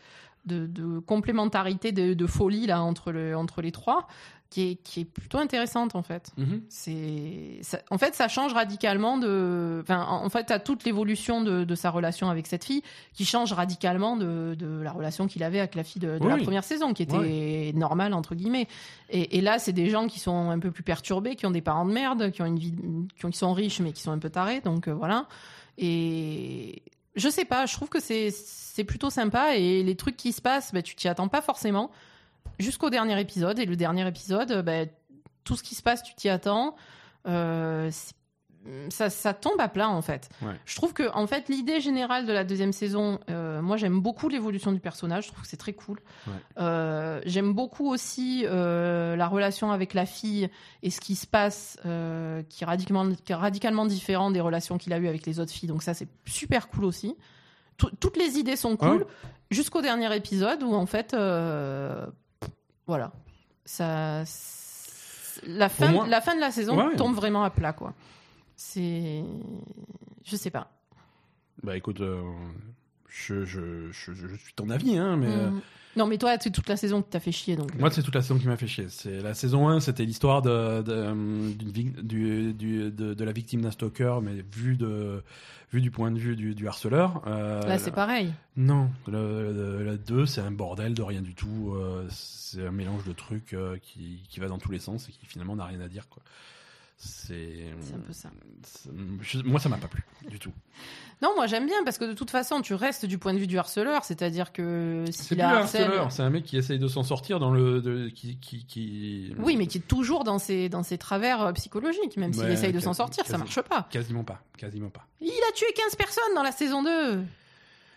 [0.45, 4.07] de- de complémentarité, de, de folie là entre le entre les trois,
[4.53, 6.29] qui est qui est plutôt intéressante en fait.
[6.37, 6.61] Mhm.
[6.69, 11.75] C'est en fait ça change radicalement de enfin en fait à toute l'évolution de, de
[11.75, 15.73] sa relation avec cette fille qui change radicalement de, de la relation qu'il avait avec
[15.73, 16.43] la fille de, de la Oui.
[16.43, 17.71] première saison qui était Ouais.
[17.73, 18.67] normale entre guillemets
[19.09, 21.61] et, et là c'est des gens qui sont un peu plus perturbés qui ont des
[21.61, 22.75] parents de merde qui ont une vie
[23.17, 25.25] qui, ont- qui sont riches mais qui sont un peu tarés donc euh, voilà
[25.77, 26.81] et
[27.15, 30.41] je sais pas je trouve que c'est c'est plutôt sympa et les trucs qui se
[30.41, 31.91] passent bah, tu t'y attends pas forcément
[32.59, 33.59] jusqu'au dernier épisode.
[33.59, 34.87] Et le dernier épisode, euh, ben,
[35.43, 36.75] tout ce qui se passe, tu t'y attends.
[37.27, 37.89] Euh,
[38.89, 40.29] ça, ça tombe à plat en fait.
[40.41, 40.53] Ouais.
[40.65, 44.29] Je trouve que en fait l'idée générale de la deuxième saison, euh, moi j'aime beaucoup
[44.29, 45.25] l'évolution du personnage.
[45.25, 45.99] Je trouve que c'est très cool.
[46.27, 46.33] Ouais.
[46.59, 50.49] Euh, j'aime beaucoup aussi euh, la relation avec la fille
[50.81, 54.93] et ce qui se passe, qui, est radicalement, qui est radicalement différent des relations qu'il
[54.93, 55.67] a eues avec les autres filles.
[55.67, 57.17] Donc ça c'est super cool aussi.
[57.75, 59.07] Tout- toutes les idées sont cool Ouais.
[59.51, 61.13] jusqu'au dernier épisode où en fait
[62.87, 63.11] voilà
[63.65, 64.23] ça
[65.45, 66.95] la fin moi- la fin de la saison Ouais, ouais.
[66.95, 67.93] tombe vraiment à plat quoi
[68.55, 69.23] c'est
[70.23, 70.69] je sais pas
[71.63, 72.21] Bah écoute, euh,
[73.09, 75.27] je, je, je, je suis ton avis, hein, mais.
[75.27, 75.61] euh, Mm.
[75.95, 78.15] Non mais toi c'est toute la saison qui t'a fait chier donc Moi, c'est toute
[78.15, 78.85] la saison qui m'a fait chier.
[78.89, 83.61] C'est la saison 1, c'était l'histoire de, de, euh, du, du- de, de la victime
[83.61, 85.21] d'un stalker, mais vu de
[85.71, 87.23] vu du point de vue du, du harceleur.
[87.27, 91.73] Euh, là c'est pareil Non, la 2, c'est un bordel de rien du tout.
[91.75, 95.11] euh, c'est un mélange de trucs euh, qui, qui va dans tous les sens et
[95.11, 96.07] qui finalement n'a rien à dire.
[96.09, 96.21] Quoi.
[97.05, 98.29] C'est, un peu ça
[99.43, 100.51] moi, ça m'a pas plu du tout.
[101.21, 103.47] non moi j'aime bien parce que de toute façon tu restes du point de vue
[103.47, 107.03] du harceleur c'est-à-dire que C'est un harcèle harceleur, c'est un mec qui essaye de s'en
[107.03, 107.81] sortir dans le.
[107.81, 111.51] de- qui, qui, qui- oui mais qui est toujours dans ses dans ses travers euh,
[111.53, 115.05] psychologiques même s'il Ouais, essaye de s'en sortir ça marche pas Quasiment pas, quasiment pas.
[115.19, 117.23] il a tué 15 personnes dans la saison 2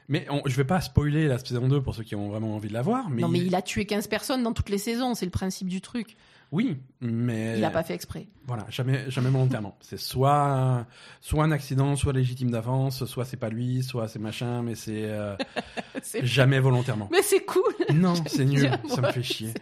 [0.09, 2.69] Mais on- je vais pas spoiler la saison 2 pour ceux qui ont vraiment envie
[2.69, 3.09] de la voir.
[3.11, 5.69] Mais non mais il a tué 15 personnes dans toutes les saisons c'est le principe
[5.69, 6.17] du truc
[6.57, 8.29] Oui, mais Il n'a pas fait exprès.
[8.47, 9.77] voilà, jamais, jamais volontairement.
[9.83, 10.87] c'est soit,
[11.21, 15.05] soit un accident, soit légitime d'avance, soit c'est pas lui, soit c'est machin, mais c'est
[15.05, 15.37] euh,
[16.23, 17.11] jamais volontairement.
[17.13, 17.75] Mais c'est cool.
[17.93, 19.53] Non, c'est nul, bien, ça me fait chier.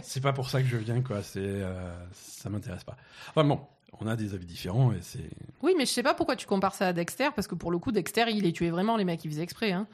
[0.00, 1.22] C'est pas pour ça que je viens, quoi.
[1.22, 2.96] C'est, euh, ça m'intéresse pas.
[3.28, 3.60] Enfin bon,
[4.00, 5.28] on a des avis différents et c'est.
[5.60, 7.78] Oui, mais je sais pas pourquoi tu compares ça à Dexter, parce que pour le
[7.78, 9.72] coup, Dexter, il les tuait vraiment, les mecs, ils faisaient exprès.
[9.72, 9.86] Hein.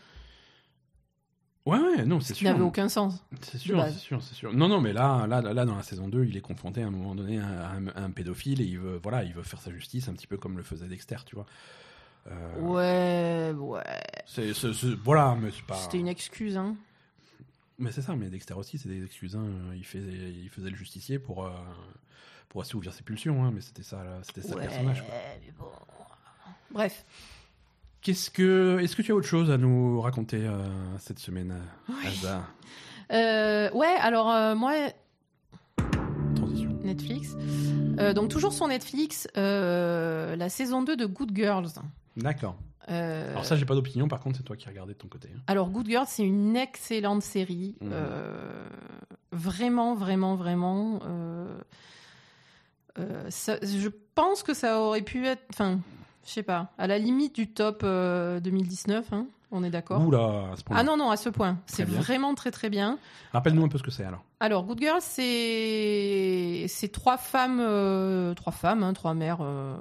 [1.66, 2.45] Ouais, ouais, non, c'est sûr.
[2.51, 3.24] n'avait aucun sens.
[3.41, 4.53] C'est sûr, c'est sûr, c'est sûr.
[4.53, 6.91] Non, non, mais là, là, là, dans la saison 2, il est confronté à un
[6.91, 9.70] moment donné à un, à un pédophile et il veut, voilà, il veut faire sa
[9.70, 11.47] justice un petit peu comme le faisait Dexter, tu vois.
[12.27, 13.82] Euh, Ouais, ouais.
[14.27, 14.53] c'est,
[15.03, 15.77] voilà, mais c'est pas.
[15.77, 16.77] C'était une excuse, hein.
[17.78, 19.35] Mais c'est ça, mais Dexter aussi, c'est des excuses.
[19.35, 19.47] hein.
[19.74, 21.51] Il, fait, il faisait le justicier pour, euh,
[22.51, 25.03] pour assouvir ses pulsions, hein, mais c'était ça, c'était ça Ouais, le personnage.
[25.03, 25.15] quoi.
[25.45, 25.65] mais bon.
[26.70, 27.05] Bref.
[28.05, 30.59] Qu'est-ce que, est-ce que tu as autre chose à nous raconter euh,
[30.98, 31.55] cette semaine,
[31.89, 32.20] Oui.
[33.12, 34.74] Euh, ouais, alors euh, moi,
[36.36, 36.70] Transition.
[36.85, 37.35] Netflix.
[38.14, 41.68] Donc toujours sur Netflix, la saison 2 de Good Girls.
[42.16, 42.56] D'accord.
[42.86, 44.06] Alors ça, j'ai pas d'opinion.
[44.06, 45.31] Par contre, c'est toi qui regardé de ton côté.
[45.35, 45.40] hein.
[45.47, 47.76] Alors, Good Girls, c'est une excellente série.
[47.82, 48.66] Euh,
[49.32, 51.01] vraiment, vraiment, vraiment.
[53.31, 55.43] ça- je pense que ça aurait pu être.
[55.51, 55.78] Enfin,
[56.24, 56.70] je sais pas.
[56.78, 60.76] À la limite du top euh, 2019, hein, on est d'accord Oula, à ce point.
[60.78, 61.59] Ah non, non, à ce point.
[61.66, 62.01] C'est bien.
[62.01, 62.98] vraiment très, très bien.
[63.32, 64.24] Rappelle-nous un peu ce que c'est alors.
[64.40, 69.76] Alors, Good Girls, c'est c'est trois femmes, euh, trois femmes, hein, trois mères, euh,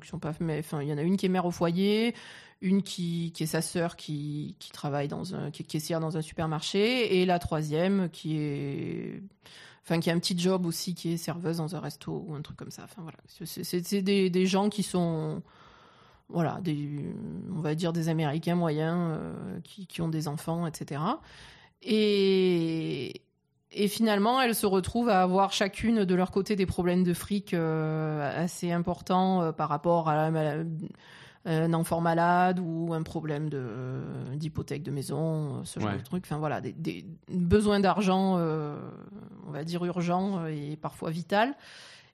[0.00, 2.14] qui sont pas, mais enfin, il y en a une qui est mère au foyer,
[2.60, 6.16] une qui, qui est sa sœur qui, qui travaille dans un, qui est caissière dans
[6.16, 9.22] un supermarché, et la troisième qui est,
[9.84, 12.42] enfin, qui a un petit job aussi, qui est serveuse dans un resto ou un
[12.42, 12.82] truc comme ça.
[12.84, 15.42] Enfin voilà, c'est des, des gens qui sont
[16.30, 16.58] voilà,
[17.54, 21.02] on va dire des Américains moyens euh, qui, qui ont des enfants, etc.
[21.82, 23.22] Et,
[23.72, 27.52] et finalement, elles se retrouvent à avoir chacune de leur côté des problèmes de fric
[27.52, 30.56] euh, assez importants euh, par rapport à, la- à
[31.46, 34.02] un enfant malade ou un problème de-
[34.34, 35.98] d'hypothèque de, maison, ce genre Ouais.
[35.98, 36.24] de trucs.
[36.24, 38.78] Enfin voilà, des, des besoins d'argent, euh,
[39.46, 41.54] on va dire urgents euh, et parfois vital.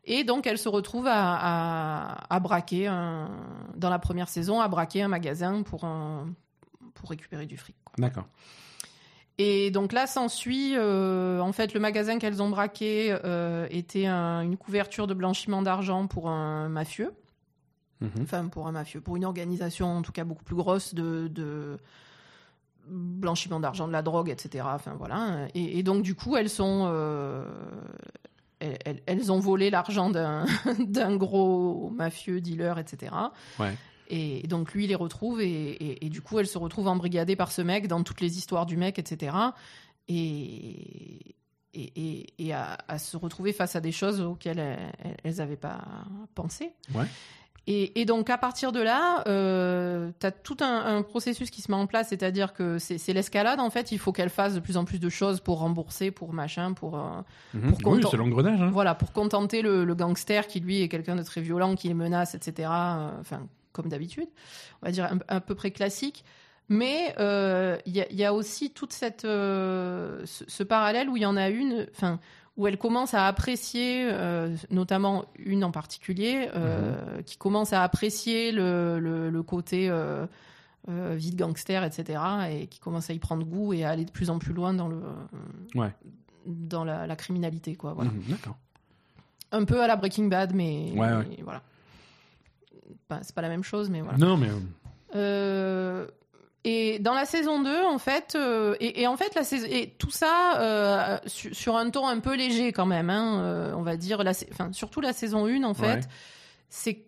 [0.04, 3.30] Et donc, elle se retrouve à, à- à braquer, un-
[3.76, 6.26] dans la première saison, à braquer un magasin pour, un-
[6.94, 7.76] pour récupérer du fric.
[7.98, 8.24] D'accord.
[9.38, 14.42] Et donc là, s'ensuit, euh, en fait, le magasin qu'elles ont braqué euh, était un-
[14.42, 17.12] une couverture de blanchiment d'argent pour un mafieux,
[18.00, 18.10] Mhm.
[18.22, 21.76] enfin pour un mafieux, pour une organisation en tout cas beaucoup plus grosse de, de
[22.88, 24.64] blanchiment d'argent, de la drogue, etc.
[24.68, 25.46] Enfin voilà.
[25.54, 27.44] Et, et donc du coup, elles sont, euh,
[28.58, 30.44] elles, elles- elles ont volé l'argent d'un
[30.78, 33.14] d'un gros mafieux dealer, etc.
[33.58, 33.76] Ouais.
[34.08, 37.62] Et donc lui, il les retrouve et, du coup, elle se retrouve embrigadée par ce
[37.62, 39.36] mec dans toutes les histoires du mec, etc.
[40.08, 41.36] Et,
[41.74, 44.58] et, et- et à, à se retrouver face à des choses auxquelles
[45.22, 45.82] elles n'avaient pas
[46.34, 46.72] pensé.
[46.94, 47.04] Ouais.
[47.72, 49.22] Et, et donc à partir de là,
[50.18, 53.60] tu as tout un, un processus qui se met en place, c'est-à-dire que c'est l'escalade,
[53.60, 56.32] en fait, il faut qu'elle fasse de plus en plus de choses pour rembourser, pour
[56.32, 56.96] machin, pour...
[56.98, 57.00] euh,
[57.54, 57.76] Mhm.
[57.78, 58.60] Pour Oui, c'est l'engrenage.
[58.60, 58.70] Hein.
[58.72, 61.94] voilà, pour contenter le, le gangster qui lui est quelqu'un de très violent, qui les
[61.94, 62.68] menace, etc.
[62.72, 64.28] euh, Enfin, comme d'habitude,
[64.82, 66.24] on va dire un- à peu près classique.
[66.68, 71.08] Mais euh, il y, a- il y a aussi toute cette euh, ce, ce parallèle
[71.08, 72.18] où il y en a une, enfin
[72.56, 78.52] où elle commence à apprécier, euh, notamment une en particulier, euh, qui commence à apprécier
[78.52, 80.26] le, le, le côté euh,
[80.88, 82.20] euh, vie de gangster, etc.
[82.50, 84.74] Et qui commence à y prendre goût et à aller de plus en plus loin
[84.74, 85.00] dans le
[85.74, 85.92] Ouais.
[86.46, 87.92] dans la, la criminalité, quoi.
[87.94, 88.22] Voilà Mhm.
[88.28, 88.56] D'accord.
[89.52, 91.26] un peu à la Breaking Bad, mais, Ouais, ouais.
[91.30, 91.62] mais voilà.
[93.22, 94.18] C'est pas la même chose, mais voilà.
[94.18, 94.48] Non, mais
[96.64, 99.94] et dans la saison 2, en fait, euh, et, et en fait, la saison, et
[99.98, 103.82] tout ça euh, su- sur un ton un peu léger quand même, hein, euh, on
[103.82, 106.00] va dire, la, sa- enfin, surtout la saison 1, en fait, Ouais.
[106.68, 107.02] c'est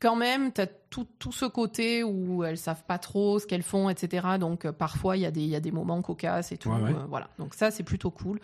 [0.00, 3.62] quand même, tu as tout, tout ce côté où elles savent pas trop ce qu'elles
[3.62, 4.26] font, etc.
[4.40, 6.70] Donc parfois, il y, a des- y a des moments cocasses et tout.
[6.70, 6.94] Ouais, ouais.
[7.08, 7.28] voilà.
[7.38, 8.40] Donc ça, c'est plutôt cool.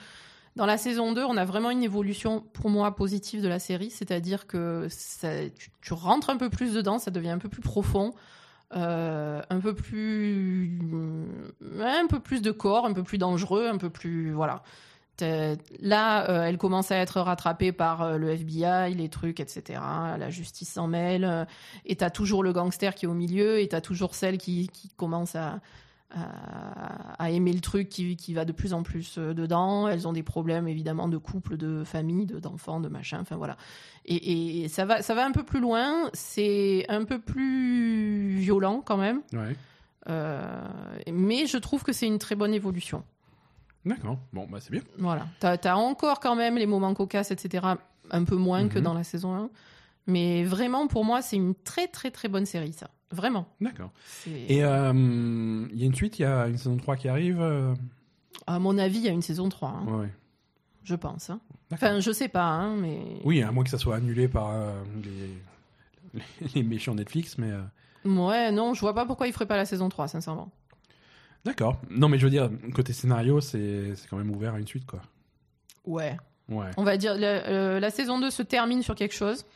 [0.57, 3.91] Dans la saison 2, on a vraiment une évolution, pour moi, positive de la série.
[3.91, 7.62] C'est-à-dire que ça- tu, tu rentres un peu plus dedans, ça devient un peu plus
[7.62, 8.12] profond.
[8.77, 10.79] Euh, un peu plus
[11.81, 14.63] un peu plus de corps un peu plus dangereux un peu plus voilà
[15.81, 19.79] Là, euh, elle commence à être rattrapée par euh, le FBI, les trucs, etc.
[20.19, 21.47] La justice s'en mêle.
[21.85, 24.89] et t'as toujours le gangster qui est au milieu, et t'as toujours celle qui, qui
[24.97, 25.61] commence à,
[26.12, 29.89] à, à aimer le truc, qui, qui va de plus en plus euh, dedans.
[29.89, 33.19] Elles ont des problèmes, évidemment, de couple, de famille, de- d'enfants, de machin.
[33.20, 33.57] Enfin, voilà.
[34.07, 36.11] Et, et ça, va, ça va un peu plus loin.
[36.12, 39.23] C'est un peu plus violent, quand même.
[39.32, 39.57] ouais.
[40.09, 40.62] Euh,
[41.12, 43.05] mais je trouve que c'est une très bonne évolution.
[43.85, 44.19] D'accord.
[44.32, 44.81] Bon, bah c'est bien.
[44.99, 45.27] Voilà.
[45.41, 47.66] T'as as encore quand même les moments cocasses, etc.
[48.11, 48.85] Un peu moins que Mhm.
[48.85, 49.51] dans la saison 1.
[50.07, 52.89] Mais vraiment, pour moi, c'est une très très très bonne série, ça.
[53.12, 53.47] Vraiment.
[53.61, 53.91] D'accord.
[54.27, 54.93] Et euh,
[55.73, 57.41] il y a une suite, il y a une saison 3 qui arrive.
[57.41, 57.74] euh,
[58.47, 60.12] À mon avis, il y a une saison 3, hein, Ouais, ouais.
[60.85, 61.31] je pense.
[61.31, 61.41] hein.
[61.73, 63.01] Enfin, je sais pas, hein, mais.
[63.24, 64.73] Oui, à moins que ça soit annulé par euh,
[66.15, 66.20] les...
[66.55, 67.53] les méchants Netflix, mais.
[68.05, 70.51] Ouais, non, je vois pas pourquoi il ferait pas la saison 3, sincèrement.
[71.45, 71.81] D'accord.
[71.91, 74.87] Non, mais je veux dire, côté scénario, c'est c'est quand même ouvert à une suite,
[74.87, 75.01] quoi.
[75.87, 76.16] Ouais.
[76.49, 79.47] Ouais, On va dire, la, la saison 2 se termine sur quelque chose.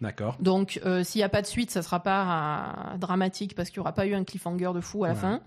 [0.00, 0.36] D'accord.
[0.40, 3.78] Donc, euh, s'il n'y a pas de suite, ça sera pas euh, dramatique parce qu'il
[3.78, 5.20] n'y aura pas eu un cliffhanger de fou à la Ouais.
[5.20, 5.40] fin.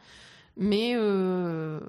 [0.59, 1.79] Mais, euh,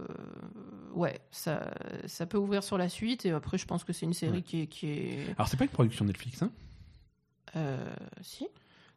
[0.94, 1.70] ouais, ça,
[2.06, 3.24] ça peut ouvrir sur la suite.
[3.24, 4.42] Et après, je pense que c'est une série Ouais.
[4.42, 4.66] qui est.
[4.66, 6.50] Qui est Alors, c'est pas une production Netflix, hein?
[7.56, 7.78] Euh,
[8.20, 8.46] si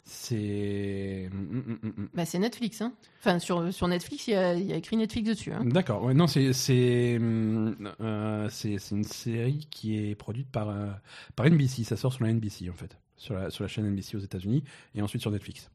[0.03, 1.29] C'est.
[1.31, 2.07] Mm, mm, mm.
[2.13, 2.81] bah, C'est Netflix.
[2.81, 2.91] Hein.
[3.21, 5.53] Enfin, sur, sur Netflix, il y a, il y a écrit Netflix dessus.
[5.53, 5.63] Hein.
[5.65, 6.03] D'accord.
[6.03, 8.49] Ouais, non, c'est c'est hum, euh,
[8.91, 10.87] une série qui est produite par euh,
[11.37, 11.83] par NBC.
[11.85, 14.63] Ça sort sur la NBC en fait, sur la sur la chaîne NBC aux États-Unis
[14.95, 15.69] et ensuite sur Netflix.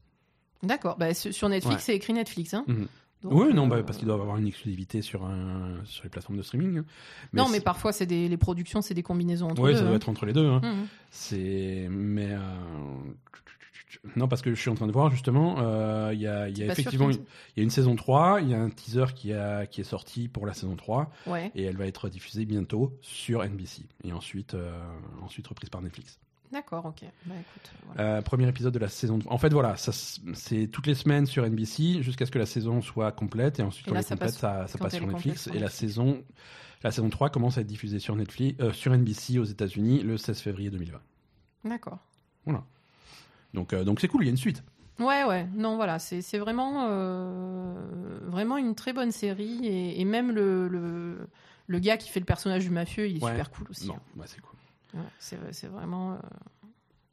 [0.62, 0.96] D'accord.
[0.98, 1.80] Bah, sur Netflix, Ouais.
[1.80, 2.54] c'est écrit Netflix.
[2.54, 2.64] Hein.
[2.66, 2.88] Mhm.
[3.22, 6.10] Donc, oui, non, euh, bah, parce qu'ils doivent avoir une exclusivité sur un sur les
[6.10, 6.78] plateformes de streaming.
[6.78, 6.84] hein.
[7.32, 9.76] non, mais parfois, c'est des, les productions, c'est des combinaisons entre ouais, deux.
[9.78, 9.96] ça doit hein.
[9.96, 10.46] être entre les deux.
[10.46, 10.60] hein.
[10.62, 10.86] Mhm.
[11.10, 12.38] C'est mais euh,
[14.16, 16.62] non parce que je suis en train de voir justement, euh, il y a y
[16.62, 17.16] effectivement une,
[17.56, 20.28] y a une saison 3, il y a un teaser qui a qui est sorti
[20.28, 21.50] pour la saison 3 Ouais.
[21.54, 24.56] et elle va être diffusée bientôt sur NBC et ensuite
[25.22, 26.18] ensuite reprise par Netflix.
[26.52, 27.02] D'accord, ok.
[27.26, 28.16] Bah, écoute, voilà.
[28.18, 29.18] Euh, premier épisode de la saison.
[29.26, 33.12] En fait, voilà, c'est toutes les semaines sur NBC jusqu'à ce que la saison soit
[33.12, 35.48] complète et ensuite Et quand là, elle est ça complète, passe- ça, passe sur Netflix
[35.52, 36.22] et la saison
[36.82, 40.18] la saison 3 commence à être diffusée sur Netflix euh, sur NBC aux États-Unis le
[40.18, 41.00] 16 février 2020.
[41.64, 41.98] D'accord.
[43.54, 44.62] Donc euh, donc c'est cool, il y a une suite.
[44.98, 45.46] Ouais, ouais.
[45.54, 47.74] Non, voilà, c'est c'est vraiment, euh,
[48.26, 49.66] vraiment une très bonne série.
[49.66, 51.28] Et, et même le, le,
[51.66, 53.30] le gars qui fait le personnage du mafieux, il est Ouais.
[53.32, 53.86] super cool aussi.
[53.88, 54.00] Non, hein.
[54.14, 54.55] bah, c'est cool.
[54.94, 56.16] Ouais, c'est vraiment, euh,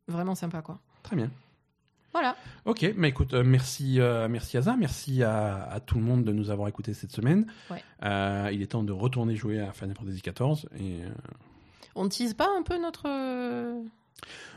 [0.08, 0.80] vraiment sympa, quoi.
[1.04, 1.30] Très bien.
[2.14, 2.36] Voilà.
[2.66, 6.32] Ok, mais écoute, euh, merci, euh, merci Aza, merci à, à tout le monde de
[6.32, 7.48] nous avoir écoutés cette semaine.
[7.72, 7.84] Ouais.
[8.04, 10.68] Euh, il est temps de retourner jouer à Final Fantasy XIV.
[10.80, 11.00] Et,
[11.96, 13.08] On tease pas un peu notre.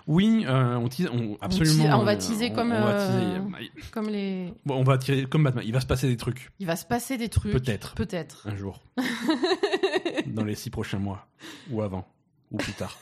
[0.06, 1.84] oui, on tease, on, absolument.
[1.84, 3.70] tease- on va teaser on- comme, On va, teaser.
[3.90, 4.52] Comme les.
[4.66, 5.64] Bon, on va tirer comme Batman.
[5.66, 7.52] Il va se passer des trucs Il va se passer des trucs.
[7.52, 7.94] Peut-être.
[7.94, 8.46] Peut-être.
[8.48, 8.82] un jour,
[10.26, 11.26] dans les six prochains mois,
[11.70, 12.06] ou avant,
[12.50, 12.98] ou plus tard,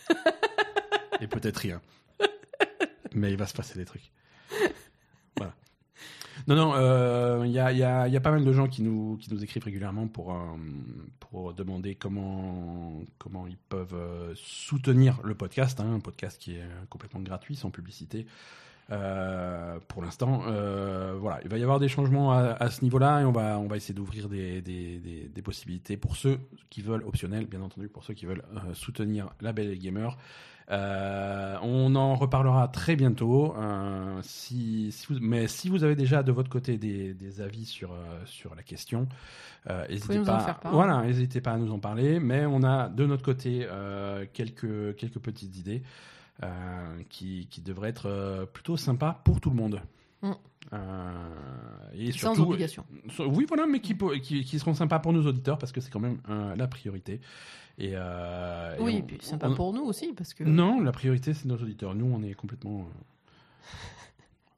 [1.20, 1.80] et peut-être rien.
[3.14, 4.10] Mais il va se passer des trucs.
[5.36, 5.54] Voilà.
[6.46, 8.82] Non, non, euh, il y, a, y, a, y a pas mal de gens qui
[8.82, 10.38] nous, qui nous écrivent régulièrement pour, euh,
[11.20, 16.66] pour demander comment, comment ils peuvent euh, soutenir le podcast, hein, un podcast qui est
[16.90, 18.26] complètement gratuit, sans publicité.
[18.90, 23.22] Euh, pour l'instant, euh, voilà, il va y avoir des changements à, à ce niveau-là
[23.22, 26.38] et on va, on va essayer d'ouvrir des, des, des, des possibilités pour ceux
[26.68, 30.18] qui veulent, optionnel bien entendu, pour ceux qui veulent euh, soutenir la Belle et Gamer.
[30.70, 33.54] Euh, on en reparlera très bientôt.
[33.58, 37.66] euh, si, si vous, mais si vous avez déjà de votre côté des, des avis
[37.66, 37.90] sur,
[38.24, 39.06] sur la question,
[39.68, 40.60] euh, n'hésitez pas.
[40.72, 42.18] Voilà, n'hésitez pas à nous en parler.
[42.18, 45.82] Mais on a de notre côté euh, quelques, quelques petites idées
[47.08, 49.80] qui, qui devraient être euh, plutôt sympas pour tout le monde.
[50.22, 50.32] Mm.
[50.72, 52.84] Euh, Sans obligation.
[53.20, 55.90] Oui, voilà, mais qui, po- qui, qui seront sympas pour nos auditeurs parce que c'est
[55.90, 57.20] quand même euh, la priorité.
[57.78, 60.42] Et, euh, et Oui, on- et puis sympa on- pour nous aussi, parce que.
[60.44, 61.94] Non, la priorité c'est nos auditeurs.
[61.94, 63.74] Nous, on est complètement euh,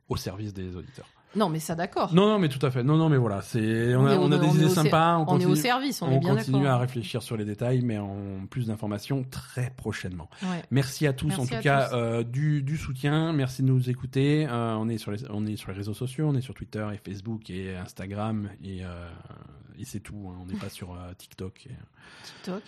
[0.09, 1.09] au service des auditeurs.
[1.37, 2.13] Non, mais ça, d'accord.
[2.15, 2.83] Non, non, mais tout à fait.
[2.83, 5.19] Non, non, mais voilà, c'est on, a, on des idées sympas.
[5.19, 7.83] On, On est au service, on, on est bien continue à réfléchir sur les détails,
[7.83, 10.29] mais en plus d'informations très prochainement.
[10.43, 10.63] Ouais.
[10.71, 13.33] Merci à tous, Merci en tout cas, euh, du, du soutien.
[13.33, 14.47] Merci de nous écouter.
[14.49, 16.87] Euh, on, est sur les, on est sur les réseaux sociaux, on est sur Twitter
[16.95, 18.49] et Facebook et Instagram.
[18.65, 19.09] Et, euh,
[19.79, 20.31] et c'est tout.
[20.33, 20.39] hein.
[20.43, 21.67] On n'est pas sur TikTok.
[21.67, 21.77] et-
[22.25, 22.63] TikTok.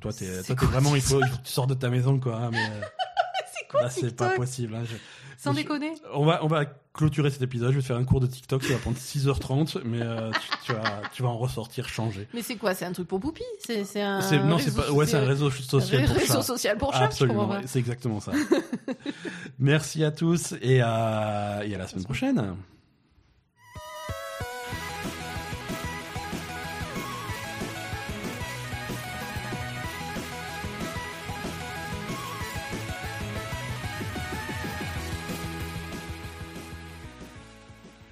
[0.00, 1.88] Toi, t'es, toi, t'es vraiment, il faut, TikTok il faut que tu sors de ta
[1.90, 2.36] maison, quoi.
[2.36, 2.58] hein, mais,
[3.54, 4.74] C'est quoi là, c'est pas TikTok possible.
[4.74, 4.84] hein.
[4.84, 4.96] Je-
[5.38, 5.92] Sans je- déconner.
[6.14, 7.70] on va, on va clôturer cet épisode.
[7.70, 8.62] Je vais te faire un cours de TikTok.
[8.64, 12.26] Ça va prendre 6h30, mais euh, tu, tu vas, tu vas en ressortir changé.
[12.34, 12.74] Mais c'est quoi?
[12.74, 14.20] C'est un truc pour Poupi C'est c'est un.
[14.20, 16.42] C'est, non, c'est pas, ouais, c'est un réseau social un pour réseau chat.
[16.42, 18.32] social pour chat, Absolument, c'est exactement ça.
[19.58, 22.56] Merci à tous et à, et à la semaine prochaine.